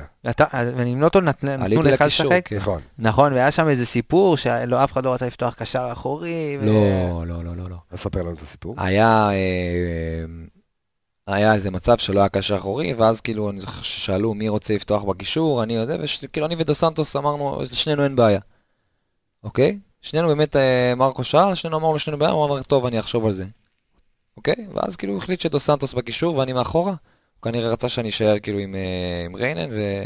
[0.52, 2.56] ואני לא טועה, נת- נתנו לך לשחק, כן.
[2.56, 2.80] נכון.
[2.98, 6.58] נכון, והיה שם איזה סיפור שאף אחד לא רצה לפתוח קשר אחורי.
[6.60, 7.76] ו- לא, לא, לא, לא, לא.
[7.90, 8.74] אז ספר לנו את הסיפור.
[8.78, 10.24] היה, אה,
[11.34, 15.02] היה איזה מצב שלא היה קשר אחורי, ואז כאילו, אני זוכר ששאלו מי רוצה לפתוח
[15.02, 18.40] בקישור, אני יודע, וכאילו אני ודו סנטוס אמרנו, לשנינו אין בעיה.
[19.44, 19.78] אוקיי?
[20.02, 23.32] שנינו באמת, אה, מרקו שאל, שנינו אמרנו לשנינו בעיה, הוא אמר, טוב, אני אחשוב על
[23.32, 23.44] זה.
[24.36, 24.66] אוקיי?
[24.74, 26.90] ואז כאילו הוא החליט שדו סנטוס בקישור ואני מאחורה.
[26.90, 30.04] הוא כנראה רצה שאני אשאר כאילו עם, אה, עם ריינן, ו...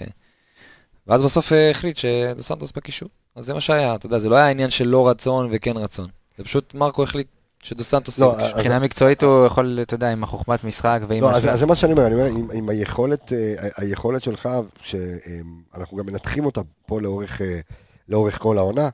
[1.06, 3.08] ואז בסוף אה, החליט שדו סנטוס בקישור.
[3.34, 6.08] אז זה מה שהיה, אתה יודע, זה לא היה עניין של לא רצון וכן רצון.
[6.38, 7.26] זה פשוט מרקו החליט
[7.62, 8.48] שדו סנטוס לא, בקישור.
[8.50, 11.22] אז- מבחינה מקצועית הוא יכול, אתה יודע, עם החוכמת משחק ועם...
[11.22, 14.22] לא, אז, אז זה מה שאני אומר, אני אומר, עם, עם היכולת, אה, ה- היכולת
[14.22, 14.48] שלך,
[14.82, 17.60] שאנחנו גם מנתחים אותה פה לאורך, אה,
[18.08, 18.88] לאורך כל העונה,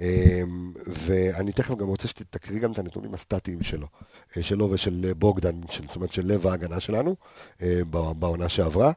[0.00, 0.42] אה,
[0.86, 3.86] ואני תכף גם רוצה שתקריא גם את הנתונים הסטטיים שלו,
[4.36, 7.16] אה, שלו ושל אה, בוגדן, של, זאת אומרת של לב ההגנה שלנו,
[7.62, 8.92] אה, ב- בעונה שעברה,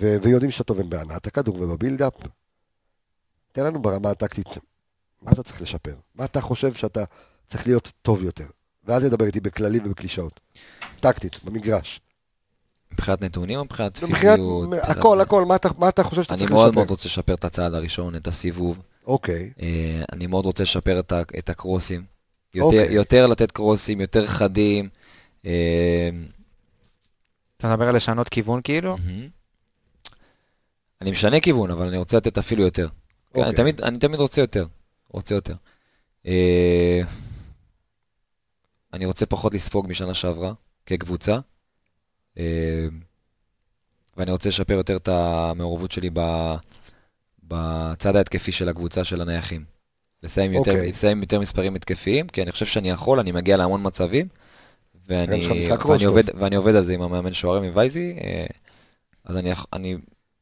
[0.00, 2.12] ו, ויודעים שאתה טוב בהנעת הכדור ובבילדאפ.
[3.52, 4.48] תן לנו ברמה הטקטית,
[5.22, 5.94] מה אתה צריך לשפר?
[6.14, 7.04] מה אתה חושב שאתה
[7.48, 8.46] צריך להיות טוב יותר?
[8.84, 10.40] ואל תדבר איתי בכללי ובקלישאות.
[11.00, 12.00] טקטית, במגרש.
[12.92, 14.68] מבחינת נתונים או מבחינת מבחינת, פיזיות?
[14.82, 16.78] הכל, הכל, מה אתה, מה אתה חושב שאתה אני צריך מאוד לשפר?
[16.78, 18.82] מאוד רוצה לשפר את הצעד הראשון, את הסיבוב.
[19.06, 22.04] אוקיי, אה, אני מאוד רוצה לשפר את, את הקרוסים.
[22.54, 22.94] יותר, אוקיי.
[22.94, 24.88] יותר לתת קרוסים, יותר חדים.
[25.46, 26.10] אה,
[27.56, 28.96] אתה מדבר על לשנות כיוון כאילו?
[31.00, 32.88] אני משנה כיוון, אבל אני רוצה לתת אפילו יותר.
[33.28, 33.44] אוקיי.
[33.44, 34.66] אני, תמיד, אני תמיד רוצה יותר.
[35.10, 35.54] רוצה יותר.
[38.96, 40.52] אני רוצה פחות לספוג משנה שעברה,
[40.86, 41.38] כקבוצה.
[42.38, 42.86] אה,
[44.16, 46.10] ואני רוצה לשפר יותר את המעורבות שלי
[47.42, 49.64] בצד ההתקפי של הקבוצה של הנייחים.
[50.22, 50.90] לסיים יותר, אוקיי.
[50.90, 54.28] לסיים יותר מספרים התקפיים, כי אני חושב שאני יכול, אני מגיע להמון מצבים,
[55.08, 55.46] ואני,
[55.88, 56.04] ואני.
[56.04, 58.46] עובד, ואני עובד על זה עם המאמן שוערים עם וייזי, אה,
[59.24, 59.96] אז אני, אני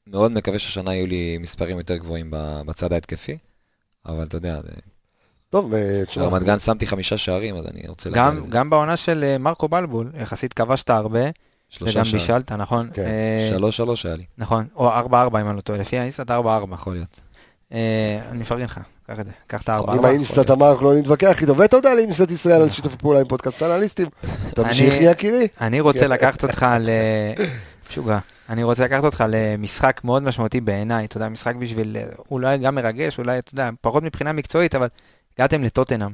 [0.06, 2.30] מאוד מקווה שהשנה יהיו לי מספרים יותר גבוהים
[2.66, 3.38] בצד ההתקפי,
[4.06, 4.60] אבל אתה יודע,
[5.54, 8.48] טוב, אה, תשמע, ברמת גן שמתי חמישה שערים, אז אני רוצה להגיע גם, לזה.
[8.48, 11.20] גם בעונה של אה, מרקו בלבול, יחסית כבשת הרבה,
[11.68, 12.12] שלושה וגם.
[12.12, 12.88] בישלת, נכון?
[12.94, 15.98] כן, אה, שלוש שלוש היה לי, נכון, או ארבע ארבע אם אני לא טועה, לפי
[15.98, 16.74] האינסטט ארבע ארבע.
[16.74, 17.20] יכול להיות.
[17.70, 20.08] אני מפרגן לך, קח את זה, קח את הארבע אם ארבע.
[20.08, 24.06] האינסטנט אמר, אנחנו לא נתווכח איתו, ותודה לאינסטט ישראל על שיתוף הפעולה עם פודקאסט אנליסטים.
[24.54, 25.48] תמשיך יקירי.
[25.60, 26.90] אני רוצה לקחת אותך ל...
[27.90, 28.18] משוגע.
[28.48, 31.96] אני רוצה לקחת אותך למשחק מאוד משמעותי בעיניי, אתה יודע, משחק בשביל,
[32.30, 34.88] אולי גם מרגש, אולי, אתה יודע, פחות מבחינה מקצועית, אבל
[35.38, 36.10] הגעתם לטוטנאם,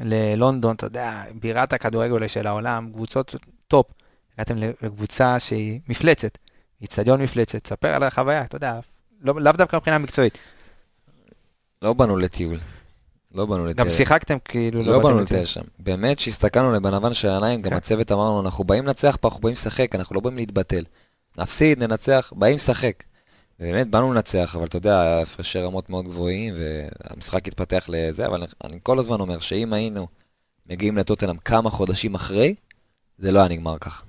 [0.00, 3.34] ללונדון, אתה יודע, בירת הכדורגל של העולם, קבוצות
[3.68, 3.86] טופ.
[4.34, 6.38] הגעתם לקבוצה שהיא מפלצת,
[6.82, 8.80] איצטדיון מפלצת, ספר על החוויה, אתה יודע,
[9.20, 10.38] לא, לאו דווקא מבחינה מקצועית.
[11.82, 12.58] לא באנו לטיול.
[13.34, 13.86] לא באנו לטיול.
[13.86, 15.60] גם שיחקתם כאילו, לא באנו באתם לטייל שם.
[15.78, 17.70] באמת שהסתכלנו לבנבן של העיניים, כן.
[17.70, 20.84] גם הצוות אמרנו, אנחנו באים לנצח פה, אנחנו באים לשחק, אנחנו לא באים להתבטל.
[21.38, 23.04] נפסיד, ננצח, באים לשחק.
[23.60, 28.52] באמת, באנו לנצח, אבל אתה יודע, הפרשי רמות מאוד גבוהים, והמשחק התפתח לזה, אבל אני-
[28.64, 30.06] אני כל הזמן אומר שאם היינו
[30.70, 32.54] מגיעים לטוטנאם כמה חודשים אחרי,
[33.18, 34.04] זה לא היה נגמר ככה.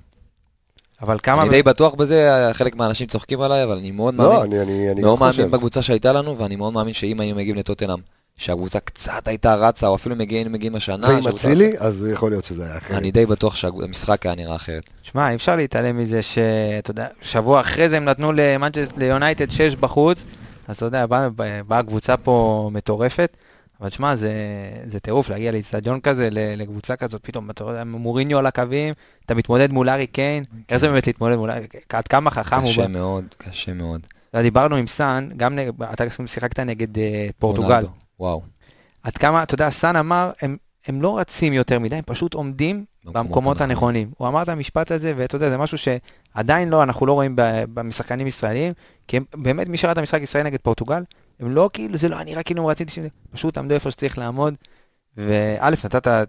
[1.01, 1.41] אבל כמה...
[1.41, 4.31] אני די בטוח בזה, חלק מהאנשים צוחקים עליי, אבל אני מאוד מאמין.
[4.37, 5.37] לא, אני- אני אני מאוד חושב.
[5.41, 7.99] מאמין בקבוצה שהייתה לנו, ואני מאוד מאמין שאם היינו מגיעים לטוטנאם,
[8.39, 12.65] שהקבוצה קצת הייתה רצה, או אפילו מגיעים מגיעים השנה, ועם אצילי, אז יכול להיות שזה
[12.65, 12.97] היה אחרת.
[12.97, 14.83] אני די בטוח שהמשחק היה נראה אחרת.
[15.03, 19.75] שמע, אי אפשר להתעלם מזה שאתה יודע, שבוע אחרי זה הם נתנו למנצ'סט- ליונייטד 6
[19.75, 20.25] בחוץ,
[20.67, 21.29] אז אתה יודע, באה
[21.67, 23.37] באה קבוצה פה מטורפת,
[23.81, 24.31] אבל שמע, זה,
[24.85, 28.93] זה טירוף להגיע לאיצטדיון כזה, ל- לקבוצה כזאת, פתאום, אתה יודע, מוריניו על הקווים,
[29.25, 31.83] אתה מתמודד מול ארי קיין, איך זה באמת להתמודד מול ארי קיין?
[31.93, 32.87] עד כמה חכם הוא קשה בא?
[32.87, 34.01] מאוד, קשה מאוד.
[34.35, 35.59] דיברנו עם סאן, גם
[35.93, 37.83] אתה שיחקת נגד אה, פורטוגל.
[38.19, 38.41] וואו.
[39.03, 40.57] עד כמה, אתה יודע, סאן אמר, הם,
[40.87, 44.11] הם לא רצים יותר מדי, הם פשוט עומדים במקומות הנכונים.
[44.17, 47.33] הוא אמר את המשפט הזה, ואתה יודע, זה משהו שעדיין לא, אנחנו לא רואים
[47.73, 48.73] במשחקנים ישראלים,
[49.07, 51.03] כי הם, באמת, מי שראה את המשחק ישראל נגד פורטוגל,
[51.39, 54.53] הם לא כאילו, זה לא נראה כאילו הם רצים 90, פשוט עמדו איפה שצריך לעמוד.
[55.17, 56.21] וא', נתת את, אה,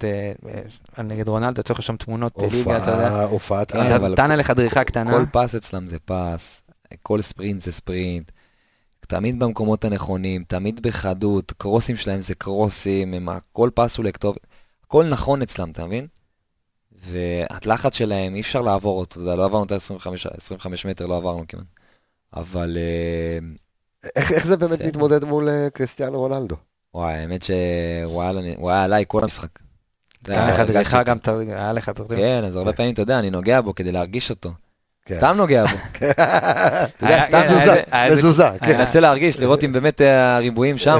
[0.99, 3.25] אה, נגד רונלדו, צריך שם תמונות אה, ליגה, אתה יודע.
[3.25, 4.09] הופעת על.
[4.09, 5.13] נתן עליך דריכה קטנה.
[5.13, 6.63] כל פס אצלם זה פס,
[7.03, 8.31] כל ספרינט זה ספרינט.
[9.11, 14.37] תמיד במקומות הנכונים, תמיד בחדות, קרוסים שלהם זה קרוסים, הם, כל פס הוא לכתוב,
[14.85, 16.07] הכל נכון אצלם, אתה מבין?
[16.93, 21.17] והלחץ שלהם, אי אפשר לעבור אותו, אתה יודע, לא עברנו את ה-25 25 מטר, לא
[21.17, 21.65] עברנו כמעט.
[22.37, 23.39] אבל אה,
[24.17, 24.89] איך איך זה באמת בסדר.
[24.89, 26.57] מתמודד מול אה, קריסטיאנו רונלדו?
[26.95, 29.59] וואי, האמת שהוא היה, היה עליי כל המשחק.
[30.23, 31.03] נתן לך דריכה.
[31.03, 32.17] גם היה לך תרתי.
[32.17, 34.51] כן, אז הרבה פעמים, אתה יודע, אני נוגע בו כדי להרגיש אותו.
[35.11, 35.17] כן.
[35.17, 35.77] סתם נוגע בו.
[37.43, 37.73] מזוזה,
[38.51, 38.79] היה- כן.
[38.79, 40.99] מנסה להרגיש, לראות אם באמת הריבועים שם.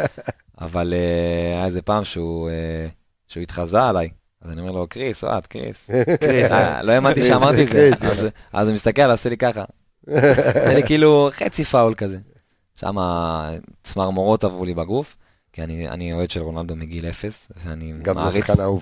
[0.60, 2.86] אבל אה, היה איזה פעם שהוא אה,
[3.28, 4.08] שהוא התחזה עליי.
[4.42, 5.90] אז אני אומר לו, קריס, אוהד, קריס.
[6.24, 7.90] קריס, אה, לא האמנתי שאמרתי את זה.
[8.52, 9.64] אז- הוא מסתכל, עושה לי ככה.
[10.06, 12.18] זה לי כאילו חצי פאול כזה.
[12.80, 12.96] שם
[13.82, 15.16] צמרמורות עברו לי בגוף.
[15.52, 17.92] כי אני, אני אוהד של רונלדו מגיל אפס, ואני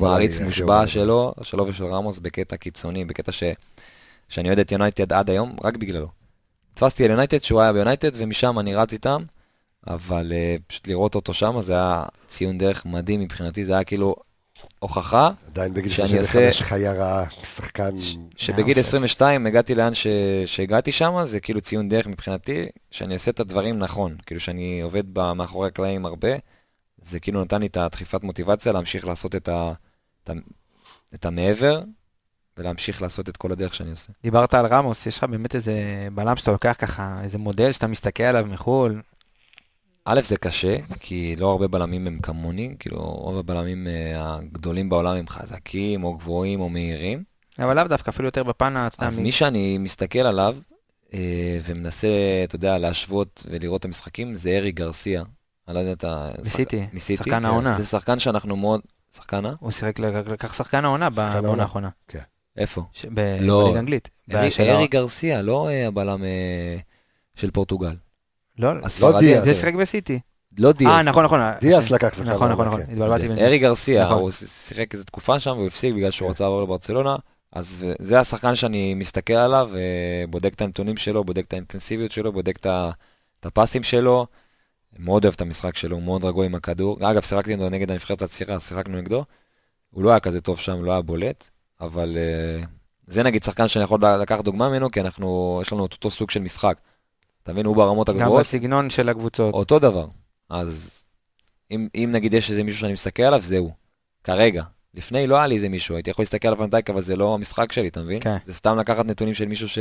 [0.01, 0.87] מעריץ, מושבע.
[0.87, 3.43] שלו, שלו ושל רמוס בקטע קיצוני, בקטע ש,
[4.29, 6.09] שאני אוהד את יונייטד עד היום, רק בגללו.
[6.75, 9.22] תפסתי על יונייטד שהוא היה ביונייטד, ומשם אני רץ איתם,
[9.87, 14.16] אבל uh, פשוט לראות אותו שם זה היה ציון דרך מדהים מבחינתי, זה היה כאילו
[14.79, 17.91] הוכחה עדיין בגיל שאני 35 חיה רעה, שחקן...
[18.37, 20.07] שבגיל 22 הגעתי לאן ש...
[20.47, 24.16] שהגעתי שם, זה כאילו ציון דרך מבחינתי, שאני עושה את הדברים נכון.
[24.27, 26.29] כאילו שאני עובד מאחורי הקלעים הרבה,
[27.03, 29.72] זה כאילו נתן לי את הדחיפת מוטיבציה להמשיך לעשות את, ה...
[30.25, 30.33] את, ה...
[31.14, 31.83] את המעבר,
[32.59, 34.12] ולהמשיך לעשות את כל הדרך שאני עושה.
[34.22, 38.22] דיברת על רמוס, יש לך באמת איזה בלם שאתה לוקח ככה, איזה מודל שאתה מסתכל
[38.22, 39.02] עליו מחו"ל,
[40.05, 45.16] א', זה קשה, כי לא הרבה בלמים הם כמוני, כאילו רוב הבלמים אה, הגדולים בעולם
[45.16, 47.24] הם חזקים, או גבוהים, או מהירים.
[47.59, 48.88] אבל לאו דווקא, אפילו יותר בפן ה...
[48.98, 50.57] אז מ- מי שאני מסתכל עליו,
[51.14, 52.09] אה, ומנסה,
[52.44, 55.22] אתה יודע, להשוות ולראות את המשחקים, זה ארי גרסיה.
[55.68, 56.30] אני לא יודע את ה...
[56.44, 57.16] מסיטי, מסיטי.
[57.16, 57.44] שחקן כן.
[57.44, 57.74] העונה.
[57.76, 58.80] זה שחקן שאנחנו מאוד...
[59.16, 59.52] שחקן, אה?
[59.61, 61.11] הוא שיחק, לק- לקח שחקן העונה.
[61.11, 61.88] בעונה האחרונה,
[62.57, 62.82] איפה?
[62.92, 63.62] ש- ב- לא.
[63.62, 64.11] בליגה האנגלית.
[64.34, 66.76] ארי- של ארי גרסיה, לא אה, הבלם אה,
[67.34, 67.94] של פורטוגל.
[68.59, 69.42] לא, הספרדי דיאז.
[69.42, 69.52] הזה.
[69.52, 70.20] זה שיחק בסיטי.
[70.59, 70.90] לא דיאז.
[70.92, 71.40] אה, נכון, נכון.
[71.61, 72.92] דיאס לקח שחקן נכון, נכון, נכון, כן.
[72.92, 73.38] התבלבלתי בין...
[73.38, 74.18] ארי גרסיה, נכון.
[74.22, 76.30] הוא שיחק איזה תקופה שם והוא הפסיק בגלל שהוא.
[76.30, 77.16] רצה לעבור לברצלונה.
[77.52, 82.32] אז זה השחקן שאני מסתכל עליו, אה, בודק את הנתונים שלו, בודק את האינטנסיביות שלו,
[82.32, 82.90] בודק את ה-
[83.40, 84.26] את הפסים שלו.
[84.98, 86.98] מאוד אוהב את המשחק שלו, הוא מאוד רגוע עם הכדור.
[87.11, 89.24] אגב, שיחקתי נגד הנבחרת הצעירה, שיחקנו נגדו.
[89.90, 91.50] הוא לא היה כזה טוב שם, לא היה בולט,
[91.81, 92.64] אבל אה,
[93.07, 96.31] זה נגיד שחקן שאני יכול לקחת דוגמה ממנו, כי אנחנו, יש לנו את אותו סוג
[96.31, 96.79] של משחק.
[97.43, 99.55] אתה מבין, הוא ברמות גם הגבוהות, בסגנון של הקבוצות.
[99.55, 100.07] אותו דבר.
[100.49, 101.05] אז
[101.70, 103.70] אם, אם נגיד יש איזה מישהו שאני מסתכל עליו, זה הוא.
[104.25, 104.62] כרגע.
[104.95, 107.72] לפני לא היה לי איזה מישהו, הייתי יכול להסתכל על ונדייק, אבל זה לא המשחק
[107.72, 108.20] שלי, אתה מבין?
[108.20, 108.37] כן.
[108.45, 109.79] זה סתם לקחת נתונים של מישהו ש...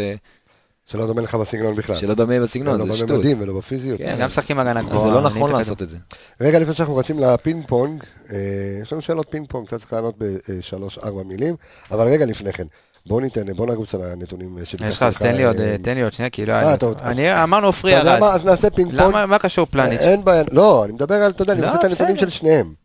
[0.86, 1.96] שלא דומה לך בסגנון בכלל.
[1.96, 3.10] שלא דומה בסגנון, לא זה שטות.
[3.10, 3.98] בממדים ולא בפיזיות.
[3.98, 4.18] כן.
[4.20, 5.02] גם משחקים הגנה גבוהה.
[5.02, 5.52] זה לא נכון.
[5.52, 5.98] לעשות את זה.
[6.42, 8.38] רגע לפני שאנחנו רצים לפינג פונג, אה,
[8.82, 11.56] יש לנו שאלות פינג פונג, אתה צריך לענות בשלוש-ארבע מילים,
[11.92, 12.66] אבל רגע לפני כן,
[13.06, 15.76] בואו ניתן, בואו נרוץ על הנתונים אה, שביקשתי יש לך, אז תן לי עוד, אה,
[15.82, 16.76] תן לי עוד שנייה, כי לא היה אה.
[17.02, 18.20] אני, אמרנו עופרי אתה יודע ירד.
[18.20, 19.02] מה, אז נעשה פינג פונג.
[19.02, 20.00] למה, מה קשור פלניץ'?
[20.00, 22.18] אין בעיה, לא, אני מדבר על, אתה יודע, אני לא, רוצה את הנתונים.
[22.18, 22.83] של שניהם.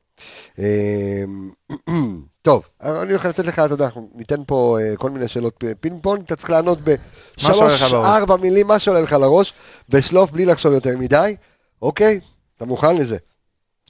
[0.59, 1.25] אה,
[2.43, 6.03] טוב, אני הולך לתת לך, אתה יודע, אנחנו ניתן פה אה, כל מיני שאלות פינג
[6.03, 6.79] פונג, אתה צריך לענות
[7.37, 7.93] שעולה לך בשלוש, בראש.
[7.93, 9.53] ארבע מילים, מה שעולה לך לראש,
[9.89, 11.37] בשלוף, בלי לחשוב יותר מדי,
[11.83, 12.21] אוקיי?
[12.57, 13.17] אתה מוכן לזה?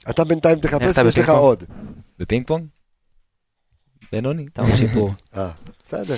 [0.09, 1.29] אתה בינתיים תחפש, יש לך?
[1.29, 1.63] עוד.
[2.19, 2.65] בפינג פונג?
[4.11, 4.45] בינוני.
[4.53, 5.11] אתה אומר שיפור.
[5.37, 5.49] אה,
[5.87, 6.15] בסדר.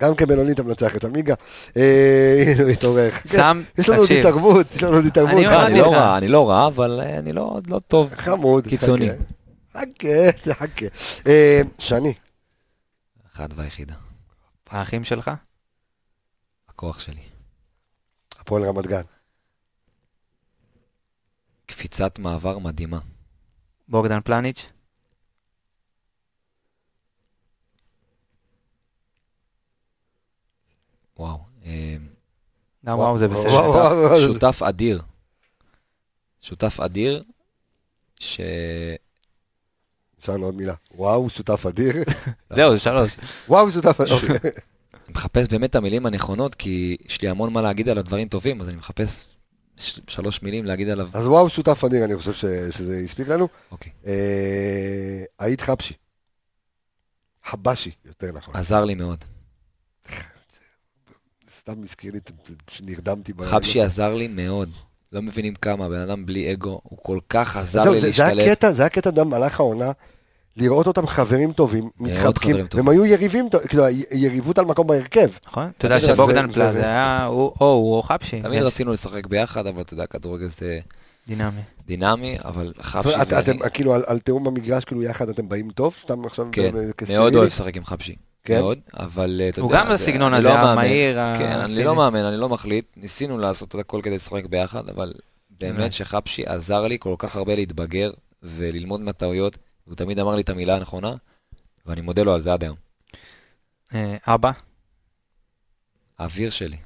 [0.00, 1.34] גם כבינוני אתה מנצח את עמיגה.
[1.76, 3.10] אה, הנה הוא התעורר.
[3.36, 4.26] שם, יש לנו עוד תקשיב.
[4.26, 5.34] התערבות, יש לנו עוד התערבות.
[5.34, 5.92] אני לא, אמרתי אני לא.
[5.92, 8.14] רע, אני לא רע, אבל אה, אני לא לא טוב.
[8.16, 8.66] חמוד.
[8.66, 9.08] קיצוני.
[9.72, 10.86] חכה, חכה.
[11.26, 12.14] אה, שני,
[13.26, 13.94] אחת והיחידה.
[14.68, 15.30] האחים שלך?
[16.68, 17.22] הכוח שלי.
[18.38, 19.02] הפועל רמת גן.
[21.66, 22.98] קפיצת מעבר מדהימה.
[23.88, 24.66] בוגדן פלניץ'?
[31.18, 31.40] וואו.
[31.64, 31.96] אה,
[32.86, 33.50] גם וואו זה בסדר.
[34.32, 35.02] שותף אדיר.
[36.40, 37.24] שותף אדיר,
[38.20, 38.40] ש...
[40.22, 40.74] יש לנו עוד מילה.
[40.94, 41.94] וואו, שותף אדיר.
[42.56, 43.16] זהו, זה שלוש.
[43.48, 44.16] וואו, שותף אדיר.
[44.94, 48.60] אני מחפש באמת את המילים הנכונות, כי יש לי המון מה להגיד על הדברים טובים,
[48.60, 49.24] אז אני מחפש
[50.08, 51.08] שלוש מילים להגיד עליו.
[51.12, 53.48] אז וואו, שותף אדיר, אני חושב שזה הספיק לנו.
[53.70, 53.92] אוקיי.
[54.06, 55.94] אה, היית חבשי.
[57.44, 58.56] חבשי, יותר נכון.
[58.56, 59.24] עזר לי מאוד.
[61.58, 62.20] סתם הזכיר לי.
[63.36, 64.70] ב- חבשי עזר לי מאוד.
[65.12, 68.26] לא מבינים כמה, בן אדם בלי אגו, הוא כל כך עזר לי זה- זה.
[68.26, 69.90] הקטע, זה הקטע גם במהלך העונה,
[70.56, 72.56] לראות אותם חברים טובים, מתחבקים.
[72.74, 75.28] והם היו יריבים, כאילו, יריבות על מקום בהרכב.
[75.46, 75.70] נכון?
[75.78, 78.40] אתה יודע שבוגדן זה- היה, או הוא או חבשי.
[78.42, 80.78] תמיד זה רצינו לשחק ביחד, אבל אתה יודע, כדורגל זה
[81.28, 81.60] דינמי.
[81.86, 82.72] דינמי, אבל
[83.04, 83.38] ואני...
[83.38, 85.94] אתם כאילו על- תיאום במגרש, כאילו יחד אתם באים טוב?
[86.02, 86.70] סתם עכשיו כן,
[87.08, 87.34] מאוד?
[87.34, 88.14] אוהב לשחק עם חבשי.
[88.44, 88.60] כן?
[88.60, 89.82] מאוד, אבל אה, אתה הוא יודע...
[89.84, 90.54] גם זה- בסגנון אני הזה, לא.
[90.54, 91.84] המהיר, כן, אני הפיזי.
[91.84, 92.86] לא מאמן, אני לא מחליט.
[92.96, 95.12] ניסינו לעשות את הכל כדי לשחק ביחד, אבל
[95.50, 95.92] באמת.
[95.92, 98.10] שחבשי עזר לי כל כך הרבה להתבגר
[98.42, 99.58] וללמוד מהטעויות.
[99.84, 101.14] הוא תמיד אמר לי את המילה הנכונה,
[101.86, 102.76] ואני מודה לו על זה עד היום.
[103.94, 104.50] אה, אבא?
[106.18, 106.76] האוויר שלי.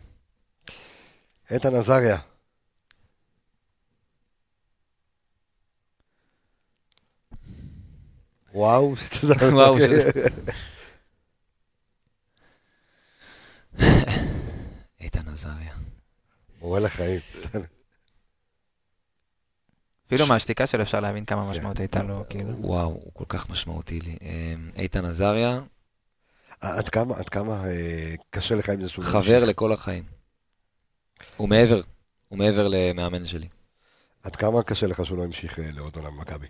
[1.51, 2.17] איתן עזריה.
[8.55, 9.35] וואו, שתדע.
[9.55, 9.77] וואו,
[15.01, 15.75] איתן עזריה.
[16.61, 17.21] מורה לחיים.
[20.07, 21.51] אפילו מהשתיקה שלו אפשר להבין כמה כן.
[21.59, 22.55] משמעות הייתה לו, כאילו.
[22.59, 24.17] וואו, הוא כל כך משמעותי לי.
[24.23, 25.61] אמ, איתן עזריה,
[26.61, 29.05] עד כמה, עד כמה אה, קשה לך עם זה שהוא...
[29.05, 30.05] חבר לכל החיים.
[31.37, 31.81] הוא מעבר,
[32.29, 33.49] הוא מעבר למאמן שלי.
[34.23, 36.47] עד כמה קשה לך שהוא לא המשיך אה, לעוד עונה במכבי?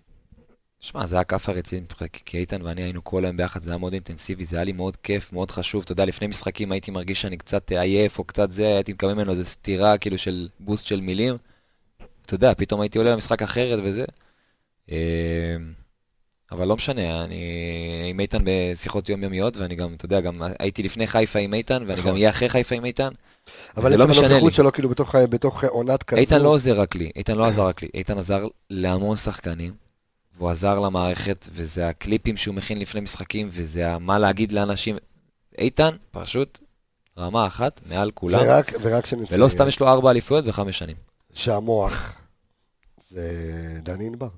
[0.87, 3.79] שמע, זה היה כאפה רציני, מבחינת- כי איתן ואני היינו כל היום ביחד, זה היה
[3.79, 5.83] מאוד אינטנסיבי, זה היה לי מאוד כיף, מאוד חשוב.
[5.83, 9.33] אתה יודע, לפני משחקים הייתי מרגיש שאני קצת עייף או קצת זה, הייתי מקבל ממנו
[9.33, 11.37] איזו סטירה, כאילו של בוסט של מילים.
[12.27, 14.05] אתה יודע, פתאום הייתי עולה למשחק אחרת וזה.
[14.91, 14.97] אה,
[16.53, 17.41] אבל לא משנה, אני
[18.11, 22.01] עם איתן בשיחות יומיומיות, ואני גם, אתה יודע, גם הייתי לפני חיפה עם איתן, ואני
[22.01, 22.11] נכון.
[22.11, 23.09] גם אהיה אחרי חיפה עם איתן.
[23.77, 24.57] אבל לא עצם משנה הנוכחות לי.
[24.57, 24.89] שלו כאילו
[25.31, 26.21] בתוך עונת כזו...
[26.21, 29.86] איתן לא עוזר רק לי, איתן לא עזר רק לי, איתן עזר להמון שחקנים,
[30.37, 34.97] והוא עזר למערכת, וזה הקליפים שהוא מכין לפני משחקים, וזה מה להגיד לאנשים.
[35.59, 36.59] איתן, פשוט
[37.19, 40.97] רמה אחת מעל כולם, ורק, ורק שנציין, ולא סתם יש לו ארבע אליפויות בחמש שנים.
[41.33, 42.13] שהמוח
[43.11, 43.31] זה
[43.83, 44.29] דני ענבר.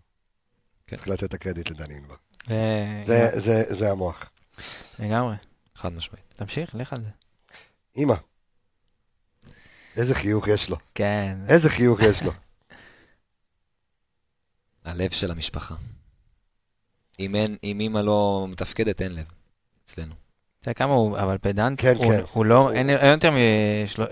[0.86, 0.96] כן.
[0.96, 2.14] צריך לתת את הקרדיט לדני ענבר.
[2.48, 4.24] זה- זה, זה, זה המוח.
[4.98, 5.34] לגמרי.
[5.74, 6.24] חד משמעית.
[6.34, 7.10] תמשיך, לך על זה.
[7.96, 8.14] אמא,
[9.96, 10.76] איזה חיוך יש לו.
[10.94, 11.36] כן.
[11.48, 12.32] איזה חיוך יש לו.
[14.84, 15.74] הלב של המשפחה.
[17.20, 19.24] אם אין, אם אימא לא מתפקדת, אין לב.
[19.86, 20.14] אצלנו.
[20.60, 22.22] אתה יודע כמה הוא, אבל פדנט, כן, הוא- כן.
[22.32, 23.30] הוא לא, אין אין יותר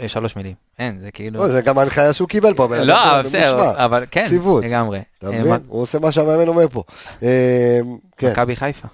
[0.05, 0.55] משלוש מילים.
[0.79, 1.41] אין, זה כאילו...
[1.47, 2.65] לא, זה גם ההנחיה שהוא קיבל פה.
[2.65, 3.85] אדם לא, בסדר.
[3.85, 4.65] אבל כן, ציוות.
[4.65, 5.03] לגמרי.
[5.19, 5.49] אתה אה, מבין?
[5.49, 6.83] מה- הוא עושה מה שהמאמן אומר פה.
[7.23, 7.81] אה,
[8.17, 8.33] כן.
[8.33, 8.89] מכבי חיפה.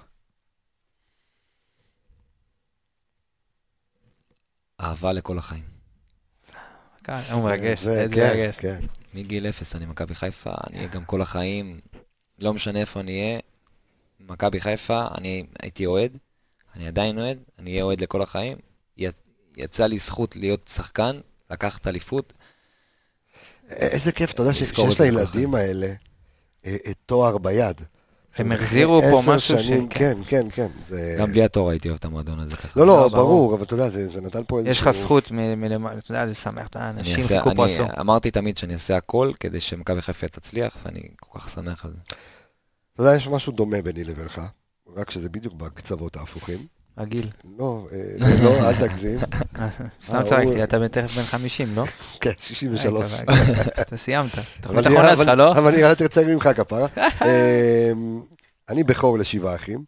[4.81, 5.63] אהבה לכל החיים.
[7.03, 8.59] כן, הוא מרגש, זה- איזה כן, מרגש.
[9.13, 11.79] מגיל אפס אני מכבי חיפה, אני אהיה גם כל החיים,
[12.39, 13.39] לא משנה איפה אני אהיה,
[14.19, 16.17] מכבי חיפה, אני הייתי אוהד,
[16.75, 18.57] אני עדיין אוהד, אני אהיה אוהד לכל החיים.
[19.57, 21.19] יצא לי זכות להיות שחקן,
[21.51, 22.33] לקחת אליפות.
[23.69, 25.93] איזה כיף, אתה יודע שיש לילדים האלה
[26.65, 27.81] אה, אה, תואר ביד.
[28.37, 30.17] הם החזירו פה משהו ש- כן.
[30.27, 30.67] כן, כן.
[30.87, 32.79] זה- גם בלי התור הייתי אוהב את המועדון הזה ככה.
[32.79, 33.55] לא, לא, לא, ברור.
[33.55, 34.71] אבל אתה יודע, זה זה נתן פה איזשהו...
[34.71, 37.63] יש לך זכות מלמעלה, אתה יודע, זה שמח, אתה יודע, אני אנשים אעשה- חיכו פה
[37.65, 37.87] אני עשור.
[37.99, 41.97] אמרתי תמיד שאני אעשה הכל כדי שמכבי חיפה תצליח, ואני כל כך שמח על זה.
[42.93, 44.41] אתה יודע, יש משהו דומה ביני לבינך,
[44.95, 46.59] רק שזה בדיוק בקצוות ההפוכים.
[46.97, 47.29] הגיל.
[47.57, 47.97] לא, אה,
[48.43, 49.19] לא, אל תגזים.
[50.01, 51.83] סתם הוא- צחקתי, אתה תכף בן 50, לא?
[52.21, 53.13] כן, 63.
[53.13, 53.33] אה, כבר,
[53.81, 54.31] אתה סיימת.
[54.61, 55.51] תוכנית אבל האחרונה נראה- שלך, לא?
[55.51, 56.87] אבל נראה יותר צעיר ממך כפרה.
[57.25, 58.21] אמ,
[58.69, 59.83] אני בכור לשבעה אחים,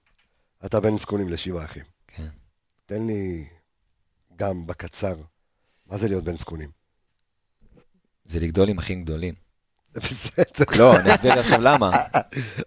[0.66, 1.84] אתה בן זקונים לשבעה אחים.
[2.08, 2.28] כן.
[2.86, 3.46] תן לי
[4.36, 5.16] גם בקצר,
[5.88, 6.70] מה זה להיות בן זקונים?
[8.26, 9.34] זה לגדול עם אחים גדולים.
[9.96, 10.66] בסדר.
[10.78, 11.92] לא, אני אסביר עכשיו למה.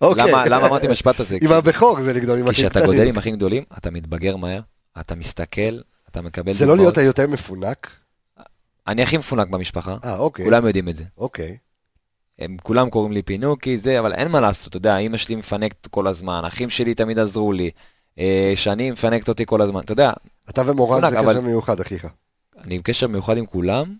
[0.00, 0.30] אוקיי.
[0.30, 1.38] למה למה אמרתי את המשפט הזה?
[1.40, 2.86] עם הבכור זה לגדול עם כי אחים כשאתה קטנים.
[2.86, 4.60] גודל עם אחים גדולים, אתה מתבגר מהר,
[5.00, 5.78] אתה מסתכל,
[6.10, 7.90] אתה מקבל זה לא להיות היותר מפונק?
[8.86, 10.44] אני הכי מפונק במשפחה, אה, אוקיי.
[10.44, 11.04] כולם יודעים את זה.
[11.18, 11.56] אוקיי.
[12.38, 15.86] הם כולם קוראים לי פינוקי, זה, אבל אין מה לעשות, אתה יודע, אמא שלי מפנקת
[15.86, 17.70] כל הזמן, אחים שלי תמיד עזרו לי,
[18.18, 20.12] אה, שני מפנקת אותי כל הזמן, אתה יודע,
[20.50, 22.06] אתה ומורן זה קשר מיוחד, אחיך.
[22.64, 23.94] אני בקשר מיוחד עם כולם,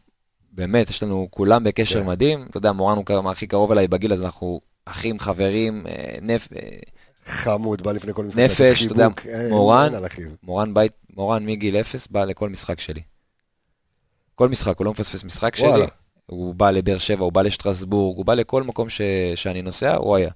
[0.52, 2.06] באמת, יש לנו כולם בקשר כן.
[2.06, 6.48] מדהים, אתה יודע, מורן הוא הכי קרוב אליי בגיל, אז אנחנו אחים, חברים, אה, נפ...
[6.56, 6.78] אה,
[7.26, 8.38] חמוד, בא לפני כל משחק.
[8.38, 9.08] נפש, אתה יודע,
[9.50, 9.92] מורן.
[10.42, 13.02] מורן בית, מורן מגיל אפס בא לכל משחק שלי.
[14.34, 15.86] כל משחק, הוא לא מפספס משחק שלי, וואלה.
[16.26, 19.00] הוא בא לבאר שבע, הוא בא לשטרסבורג, הוא בא לכל מקום ש...
[19.34, 20.30] שאני נוסע, הוא היה.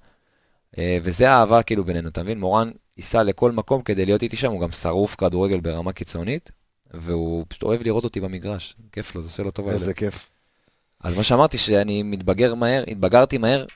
[0.78, 2.40] אה, וזה האהבה כאילו בינינו, אתה מבין?
[2.40, 6.50] מורן ייסע לכל מקום כדי להיות איתי שם, הוא גם שרוף כדורגל ברמה קיצונית,
[6.94, 9.68] והוא פשוט אוהב לראות אותי במגרש, כיף לו, זה עושה לו טוב.
[9.68, 9.92] איזה הלב.
[9.92, 10.30] כיף.
[11.00, 13.66] אז מה שאמרתי, שאני מתבגר מהר, התבגרתי מהר,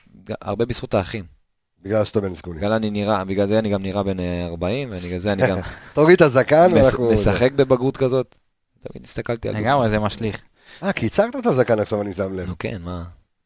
[0.41, 1.37] הרבה בזכות האחים.
[1.81, 2.59] בגלל שאתה בן זקונים.
[2.59, 5.57] בגלל אני נראה, בגלל זה אני גם נראה בן אה, 40, ובגלל זה אני גם
[5.93, 7.11] תוריד את הזקן ואנחנו...
[7.11, 8.35] משחק בבגרות כזאת.
[8.79, 9.61] תמיד הסתכלתי על זה.
[9.61, 10.41] לגמרי, זה משליך.
[10.83, 12.47] אה, קיצרת את הזקן עכשיו, אני שם לב.
[12.47, 13.03] נו כן, מה?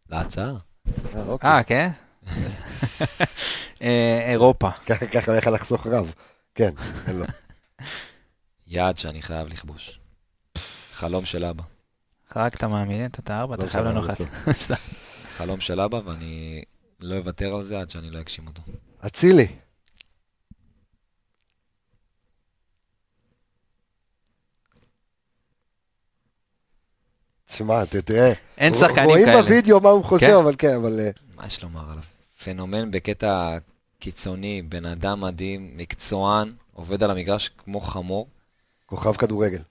[0.10, 0.54] להצעה.
[1.16, 1.50] אה, אוקיי.
[1.50, 1.90] אה, כן?
[3.82, 4.70] אה, אירופה.
[4.86, 6.14] ככה ככה הולך לחסוך רב.
[6.56, 6.72] כן,
[7.08, 7.26] אין לו.
[8.72, 10.00] יעד שאני חייב לכבוש.
[10.94, 11.64] חלום של אבא.
[12.34, 14.18] חרגת מהמילט, אתה ארבע, לא אתה חייב לנו אחת.
[15.38, 16.64] חלום של אבא, ואני
[17.00, 18.62] לא אוותר על זה עד שאני לא אגשים אותו.
[19.06, 19.48] אצילי.
[27.46, 28.34] תשמע, תראה.
[28.58, 29.42] אין שחקנים רואים כאלה.
[29.42, 30.34] בווידאו מה הוא חושב, כן.
[30.34, 31.00] אבל כן, אבל...
[31.00, 32.04] אה, מה יש לומר עליו?
[32.44, 33.58] פנומן בקטע
[34.00, 38.28] קיצוני, בן אדם מדהים, מקצוען, עובד על המגרש כמו חמור,
[38.92, 39.62] כוכב כדורגל.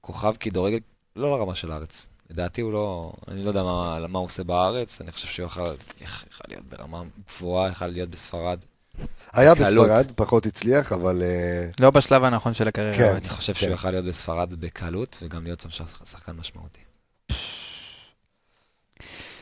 [0.00, 0.78] כוכב כדורגל,
[1.16, 2.08] לא לרמה של הארץ.
[2.30, 5.64] לדעתי הוא לא, אני לא יודע מה, מה הוא עושה בארץ, אני חושב שהוא יכל,
[6.00, 8.58] יכל להיות ברמה גבוהה, יכל להיות בספרד.
[9.32, 9.88] היה קלות.
[9.88, 11.22] בספרד, פחות הצליח, אבל...
[11.22, 12.96] אה, לא בשלב הנכון של הקריירה.
[12.96, 13.16] כן.
[13.16, 13.28] אני.
[13.28, 13.58] חושב כן.
[13.60, 16.80] שהוא יכל להיות בספרד בקלות, וגם להיות שם שח- שחקן משמעותי.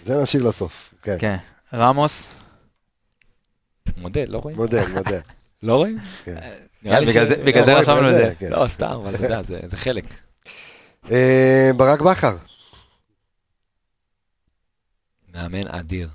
[0.05, 0.95] זה נשאיר לסוף.
[1.03, 1.17] כן.
[1.21, 1.37] כן.
[1.73, 2.29] רמוס.
[3.97, 4.57] מודה, לא רואים?
[4.57, 5.21] מודה, מודה.
[5.63, 5.99] לא רואים?
[6.25, 6.41] כן.
[6.85, 8.19] בגלל זה- לא, רואים רשמנו את זה.
[8.29, 8.49] זה, כן.
[8.51, 10.05] לא, סתם, אבל אתה יודע, זה זה חלק.
[11.11, 12.37] אה, ברק בכר.
[15.35, 16.11] מאמן אדיר.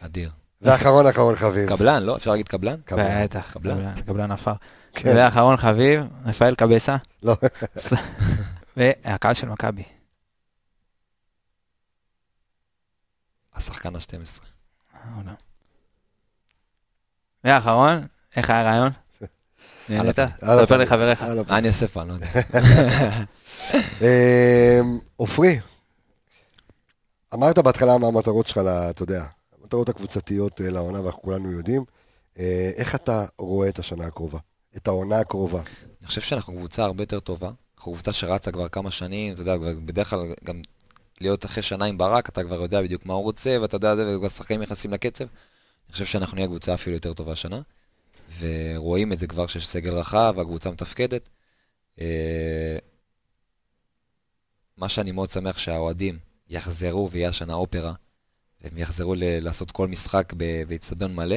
[0.00, 0.30] אדיר.
[0.62, 1.68] ואחרון אחרון חביב.
[1.68, 2.16] קבלן, לא?
[2.16, 2.80] אפשר להגיד קבלן?
[2.84, 3.24] קבלן.
[3.24, 4.02] בטח, קבלן.
[4.02, 4.52] קבלן, עפר.
[4.92, 5.12] כן.
[5.16, 6.96] ואחרון חביב, רפאל קבסה.
[7.22, 7.36] לא.
[8.76, 9.82] והקהל של מכבי.
[13.54, 14.40] השחקן ה-12.
[14.92, 15.34] העונה.
[17.44, 18.92] ואחרון, איך היה הרעיון?
[19.88, 20.16] נהנית?
[20.40, 20.76] ספר.
[20.76, 21.22] לחבריך.
[21.50, 22.04] אני אעשה פה?
[22.04, 22.26] לא יודע.
[24.02, 24.80] אה,
[25.16, 25.60] עופרי,
[27.34, 28.58] אמרת בהתחלה מה המטרות שלך,
[28.90, 29.24] אתה יודע,
[29.60, 31.84] המטרות הקבוצתיות אה, לעונה, ואנחנו כולנו יודעים.
[32.38, 34.38] אה, איך אתה רואה את השנה הקרובה?
[34.76, 35.60] את העונה הקרובה?
[36.00, 37.50] אני חושב שאנחנו קבוצה הרבה יותר טובה.
[37.76, 40.62] אנחנו קבוצה שרצה כבר כמה שנים, אתה יודע, בדרך כלל גם
[41.20, 44.18] להיות אחרי שנה עם ברק, אתה כבר יודע בדיוק מה הוא רוצה, ואתה יודע, זה,
[44.18, 45.24] והשחקנים נכנסים לקצב.
[45.24, 47.60] אני חושב שאנחנו נהיה קבוצה אפילו יותר טובה השנה,
[48.38, 51.28] ורואים את זה כבר שיש סגל רחב, והקבוצה מתפקדת.
[52.00, 52.76] אה,
[54.76, 57.92] מה שאני מאוד שמח שהאוהדים יחזרו ויהיה השנה אופרה,
[58.60, 60.32] והם יחזרו ל- לעשות כל משחק
[60.68, 61.36] באיצטדיון מלא.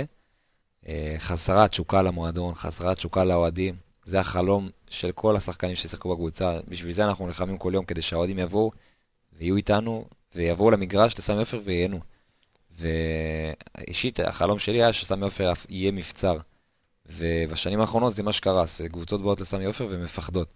[0.88, 3.76] אה, חזרה תשוקה למועדון, חזרה תשוקה לאוהדים.
[4.06, 6.60] זה החלום של כל השחקנים ששיחקו בקבוצה.
[6.68, 8.72] בשביל זה אנחנו נלחמים כל יום, כדי שהאוהדים יבואו
[9.34, 10.06] ויהיו איתנו,
[10.36, 12.00] ויבואו למגרש לסמי עופר וייהנו.
[12.72, 16.38] ואישית, החלום שלי היה שסמי עופר יהיה מבצר.
[17.18, 20.54] ובשנים האחרונות זה מה שקרה, זה קבוצות באות לסמי עופר ומפחדות.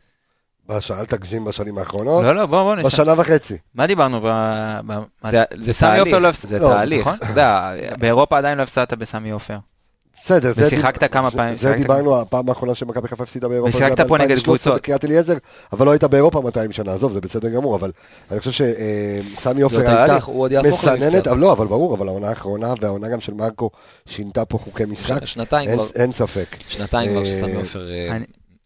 [0.70, 2.24] בש- אל תגזים בשנים האחרונות.
[2.24, 2.88] לא, לא, בוא, בוא נשאל.
[2.88, 3.58] בשנה וחצי.
[3.76, 4.22] מה דיברנו?
[4.22, 7.02] ב- ב- זה, זה בסמי תהליך, עופר לא הפס- זה לא, תהליך.
[7.08, 7.16] נכון?
[7.16, 9.58] אתה יודע, באירופה עדיין לא הפסדת בסמי עופר.
[10.28, 13.78] בסדר, זה ושיחקת דיב- כמה פעמים, זה דיברנו, הפעם האחרונה שמכבי חיפה הפסידה באירופה.
[13.78, 14.76] ושיחקת פה נגד ב-2013 קבוצות.
[14.76, 15.38] בקריית אליעזר,
[15.74, 17.92] אבל לא היית באירופה 200 שנה, עזוב, זה בסדר גמור, אבל
[18.32, 20.18] אני חושב שסמי עופר הייתה
[20.64, 21.28] מסננת.
[21.28, 23.70] אבל לא, אבל ברור, אבל העונה האחרונה והעונה גם של מרקו
[24.06, 26.56] שינתה פה חוקי משחק, ש- שנתיים אין- כבר, אין ספק.
[26.68, 28.18] שנתיים כבר אה, שסמי עופר אה,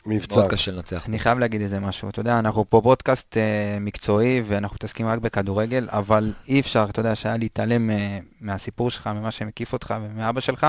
[0.06, 0.36] מבצע.
[0.36, 1.08] מאוד קשה לנצח.
[1.08, 3.44] אני חייב להגיד איזה משהו, אתה יודע, אנחנו פה פודקאסט אה,
[3.82, 9.08] מקצועי ואנחנו מתעסקים רק בכדורגל, אבל אי אפשר, אתה יודע, שהיה להתעלם אה, מהסיפור שלך,
[9.08, 10.68] ממה שמקיף אותך ומאבא שלך,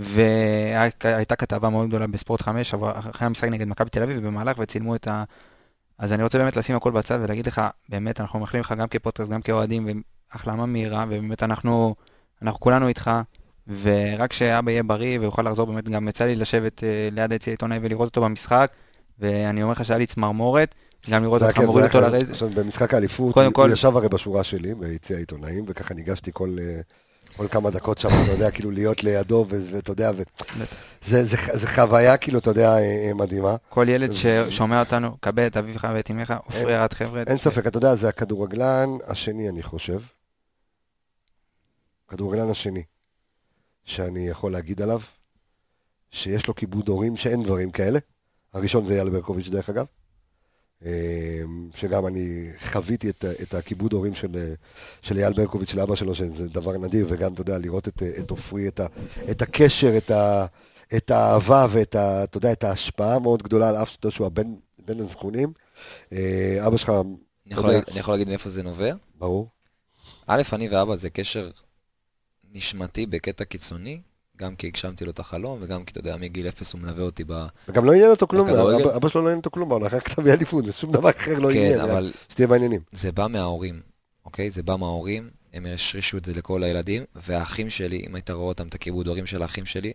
[0.00, 4.94] והייתה כתבה מאוד גדולה בספורט 5, אבל אחרי המשחק נגד מכבי תל אביב, ובמהלך וצילמו
[4.94, 5.24] את ה...
[5.98, 9.30] אז אני רוצה באמת לשים הכל בצד ולהגיד לך, באמת, אנחנו מאחלים לך גם כפודקאסט,
[9.30, 10.02] גם כאוהדים,
[10.32, 11.94] והחלמה מהירה, ובאמת אנחנו,
[12.42, 13.10] אנחנו כולנו איתך,
[13.82, 17.78] ורק שאבא יהיה בריא ויוכל לחזור, באמת גם יצא לי לשבת אה, ליד היציע העיתונאי
[17.82, 18.70] ולראות אותו במשחק,
[19.18, 20.74] ואני אומר לך שהיה לי צמרמורת,
[21.10, 22.00] גם לראות אותך מוריד אותו.
[22.00, 22.30] לרדת.
[22.30, 26.56] עכשיו, במשחק האליפות, הוא כל- ישב הרי בשורה שלי, ביציע העיתונאים, וככה ניגשתי כל...
[27.36, 30.22] כל כמה דקות שם, אתה יודע, כאילו להיות לידו, ואתה יודע, ו-
[31.04, 33.56] זה, זה, זה חוויה, כאילו, אתה יודע, אה, אה, מדהימה.
[33.68, 37.22] כל ילד ששומע אותנו, קבל את אביך ואת אמך, עופרי ארד חבר'ה.
[37.26, 40.00] אין ספק, אתה יודע, זה הכדורגלן השני, אני חושב.
[42.08, 42.82] הכדורגלן השני,
[43.84, 45.00] שאני יכול להגיד עליו,
[46.10, 47.98] שיש לו כיבוד הורים שאין דברים כאלה.
[48.52, 49.86] הראשון זה אייל ברקוביץ', דרך אגב.
[50.86, 51.40] אה,
[51.74, 54.54] שגם אני חוויתי את, את הכיבוד הורים של,
[55.02, 58.30] של אייל ברקוביץ', של אבא שלו, שזה דבר נדיר, וגם, אתה יודע, לראות את, את
[58.30, 58.86] עופרי, את, ה-
[59.30, 60.46] את הקשר, את, ה,
[60.96, 64.26] את האהבה ואת ה, אתה יודע, את ההשפעה המאוד גדולה על אף שאתה יודע שהוא
[64.26, 64.54] הבן
[64.84, 65.52] בן הזקונים.
[66.12, 68.94] אה, אבא שלך, אני יכול, יודע, אני יכול להגיד מאיפה זה נובע?
[69.18, 69.48] ברור.
[70.26, 71.50] א', אני ואבא זה קשר
[72.52, 74.00] נשמתי בקטע קיצוני,
[74.40, 77.24] גם כי הגשמתי לו את החלום, וגם כי, אתה יודע, מגיל אפס הוא מלווה אותי
[77.26, 77.46] ב...
[77.68, 78.48] וגם לא עניין אותו כלום?
[78.48, 81.38] אבא, אבא שלו לא עניין אותו כלום, בעונה, רק כתבי אליפות, זה שום דבר אחר
[81.38, 82.80] לא כן, עניין, אבל שתהיה בעניינים.
[82.92, 83.80] זה בא מההורים,
[84.24, 84.50] אוקיי?
[84.50, 88.68] זה בא מההורים, הם השרישו את זה לכל הילדים, והאחים שלי, אם היית רואה אותם,
[88.68, 89.92] את הכיבוד הורים של האחים שלי,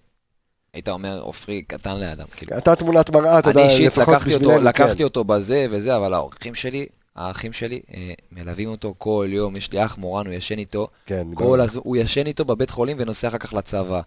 [0.74, 2.58] היית אומר, עופרי קטן לידם, כאילו.
[2.58, 5.04] אתה תמונת מראה, אתה יודע, אני אישית לפחות לקחתי אותו, בשבילנו, לקחתי.
[5.04, 6.86] אותו בזה וזה, אבל האחים שלי,
[7.16, 11.28] האחים שלי אה, מלווים אותו כל יום, יש לי אח מורן, הוא ישן איתו, כן,
[11.36, 11.76] כל הז...
[11.76, 14.02] הוא ישן איתו בבית חולים ונוסע אחר כך לצבא.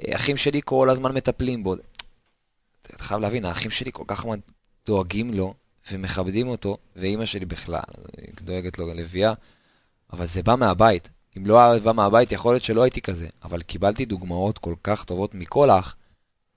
[0.00, 1.74] אה, אחים שלי כל הזמן מטפלים בו.
[2.82, 4.26] אתה חייב להבין, האחים שלי כל כך
[4.86, 5.54] דואגים לו
[5.92, 7.80] ומכבדים אותו, ואימא שלי בכלל,
[8.18, 9.32] היא דואגת לו לביאה,
[10.12, 11.08] אבל זה בא מהבית.
[11.36, 15.04] אם לא היה בא מהבית, יכול להיות שלא הייתי כזה, אבל קיבלתי דוגמאות כל כך
[15.04, 15.96] טובות מכל אח,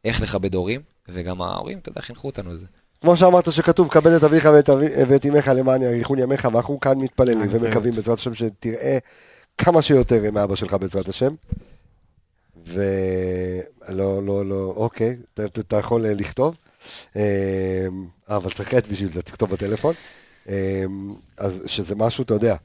[0.06, 2.66] איך לכבד הורים, וגם ההורים, אתה יודע, חינכו אותנו לזה.
[3.02, 6.98] כמו שאמרת שכתוב, כבד את אביך ואת אבי- ואת אמך למען יאריכון ימיך, ואנחנו כאן
[6.98, 8.98] מתפללים ומקווים בעזרת השם שתראה
[9.58, 11.34] כמה שיותר מאבא שלך בעזרת השם.
[12.68, 16.56] ולא, לא, לא, אוקיי, אתה- אתה יכול אה, לכתוב.
[17.16, 17.88] אה,
[18.30, 19.94] אבל צריך עט בשביל זה, תכתוב בטלפון.
[20.50, 20.84] אה,
[21.38, 22.56] אז שזה משהו, אתה יודע,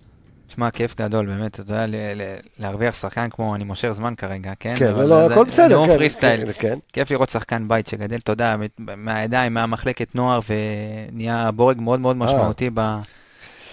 [0.55, 4.53] שמע, כיף גדול, באמת, אתה יודע, ל- ל- להרוויח שחקן כמו, אני מושך זמן כרגע,
[4.61, 4.75] כן?
[4.77, 6.53] כן, אבל לא, לא, הכל בסדר, נאום כן, פרי סטייל.
[6.53, 6.79] כן, כן.
[6.93, 10.41] כיף לראות שחקן בית שגדל, אתה יודע, מהידיים, מהמחלקת נוער,
[11.13, 12.97] ונהיה בורג מאוד מאוד משמעותי ב...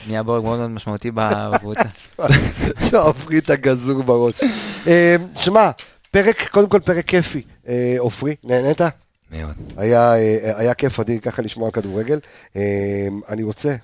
[0.08, 1.82] נהיה בורג מאוד מאוד משמעותי בקבוצה.
[2.90, 4.36] שעופרי את הגזור בראש.
[4.88, 5.72] אה, שמע,
[6.12, 7.42] פרק, קודם כל פרק כיפי.
[7.68, 8.82] אה, עופרי, נהנית?
[9.32, 9.54] מאוד.
[9.78, 12.20] היה, אה, היה כיף אדיר ככה לשמוע כדורגל.
[12.56, 12.62] אה,
[13.30, 13.76] אני רוצה,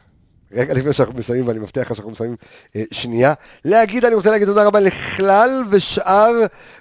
[0.56, 2.36] רגע לפני שאנחנו מסיימים, ואני מבטיח לך שאנחנו מסיימים
[2.76, 3.34] אה, שנייה,
[3.66, 6.32] להגיד, אני רוצה להגיד תודה רבה לכלל ושאר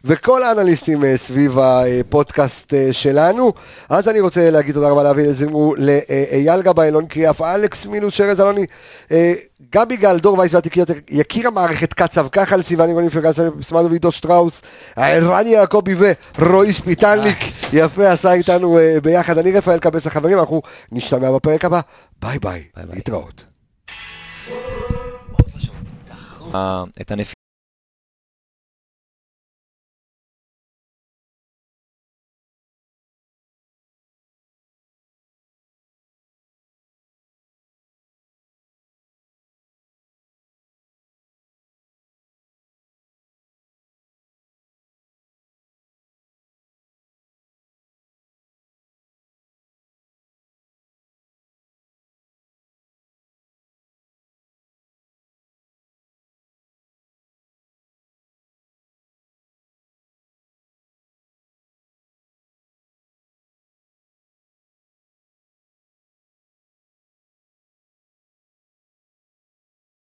[0.05, 3.53] וכל האנליסטים אה, סביב הפודקאסט אה, שלנו.
[3.89, 8.41] אז אני רוצה להגיד תודה רבה לאבי זימו, לאייל גבאי, אלון קריאף, אלכס מינוס, שרז
[8.41, 8.67] אלוני,
[9.13, 9.33] אה,
[9.73, 13.31] גבי גל, דור וייס והתיקיות, יקיר המערכת קצב, כחל סיוון רוני פרגן
[13.63, 14.63] סמדו ועידו שטראוס,
[14.99, 15.95] רני יעקבי
[16.39, 17.39] ורועי שפיטלניק,
[17.73, 19.39] יפה עשה איתנו אה, ביחד.
[19.39, 20.63] אני רפאל קבס החברים, אנחנו
[20.93, 21.81] נשתמע בפרק הבא,
[22.23, 23.03] ביי ביי, ביי
[26.53, 26.63] ביי.
[26.63, 26.89] להתראות.
[26.99, 27.42] אה, את הנפילה.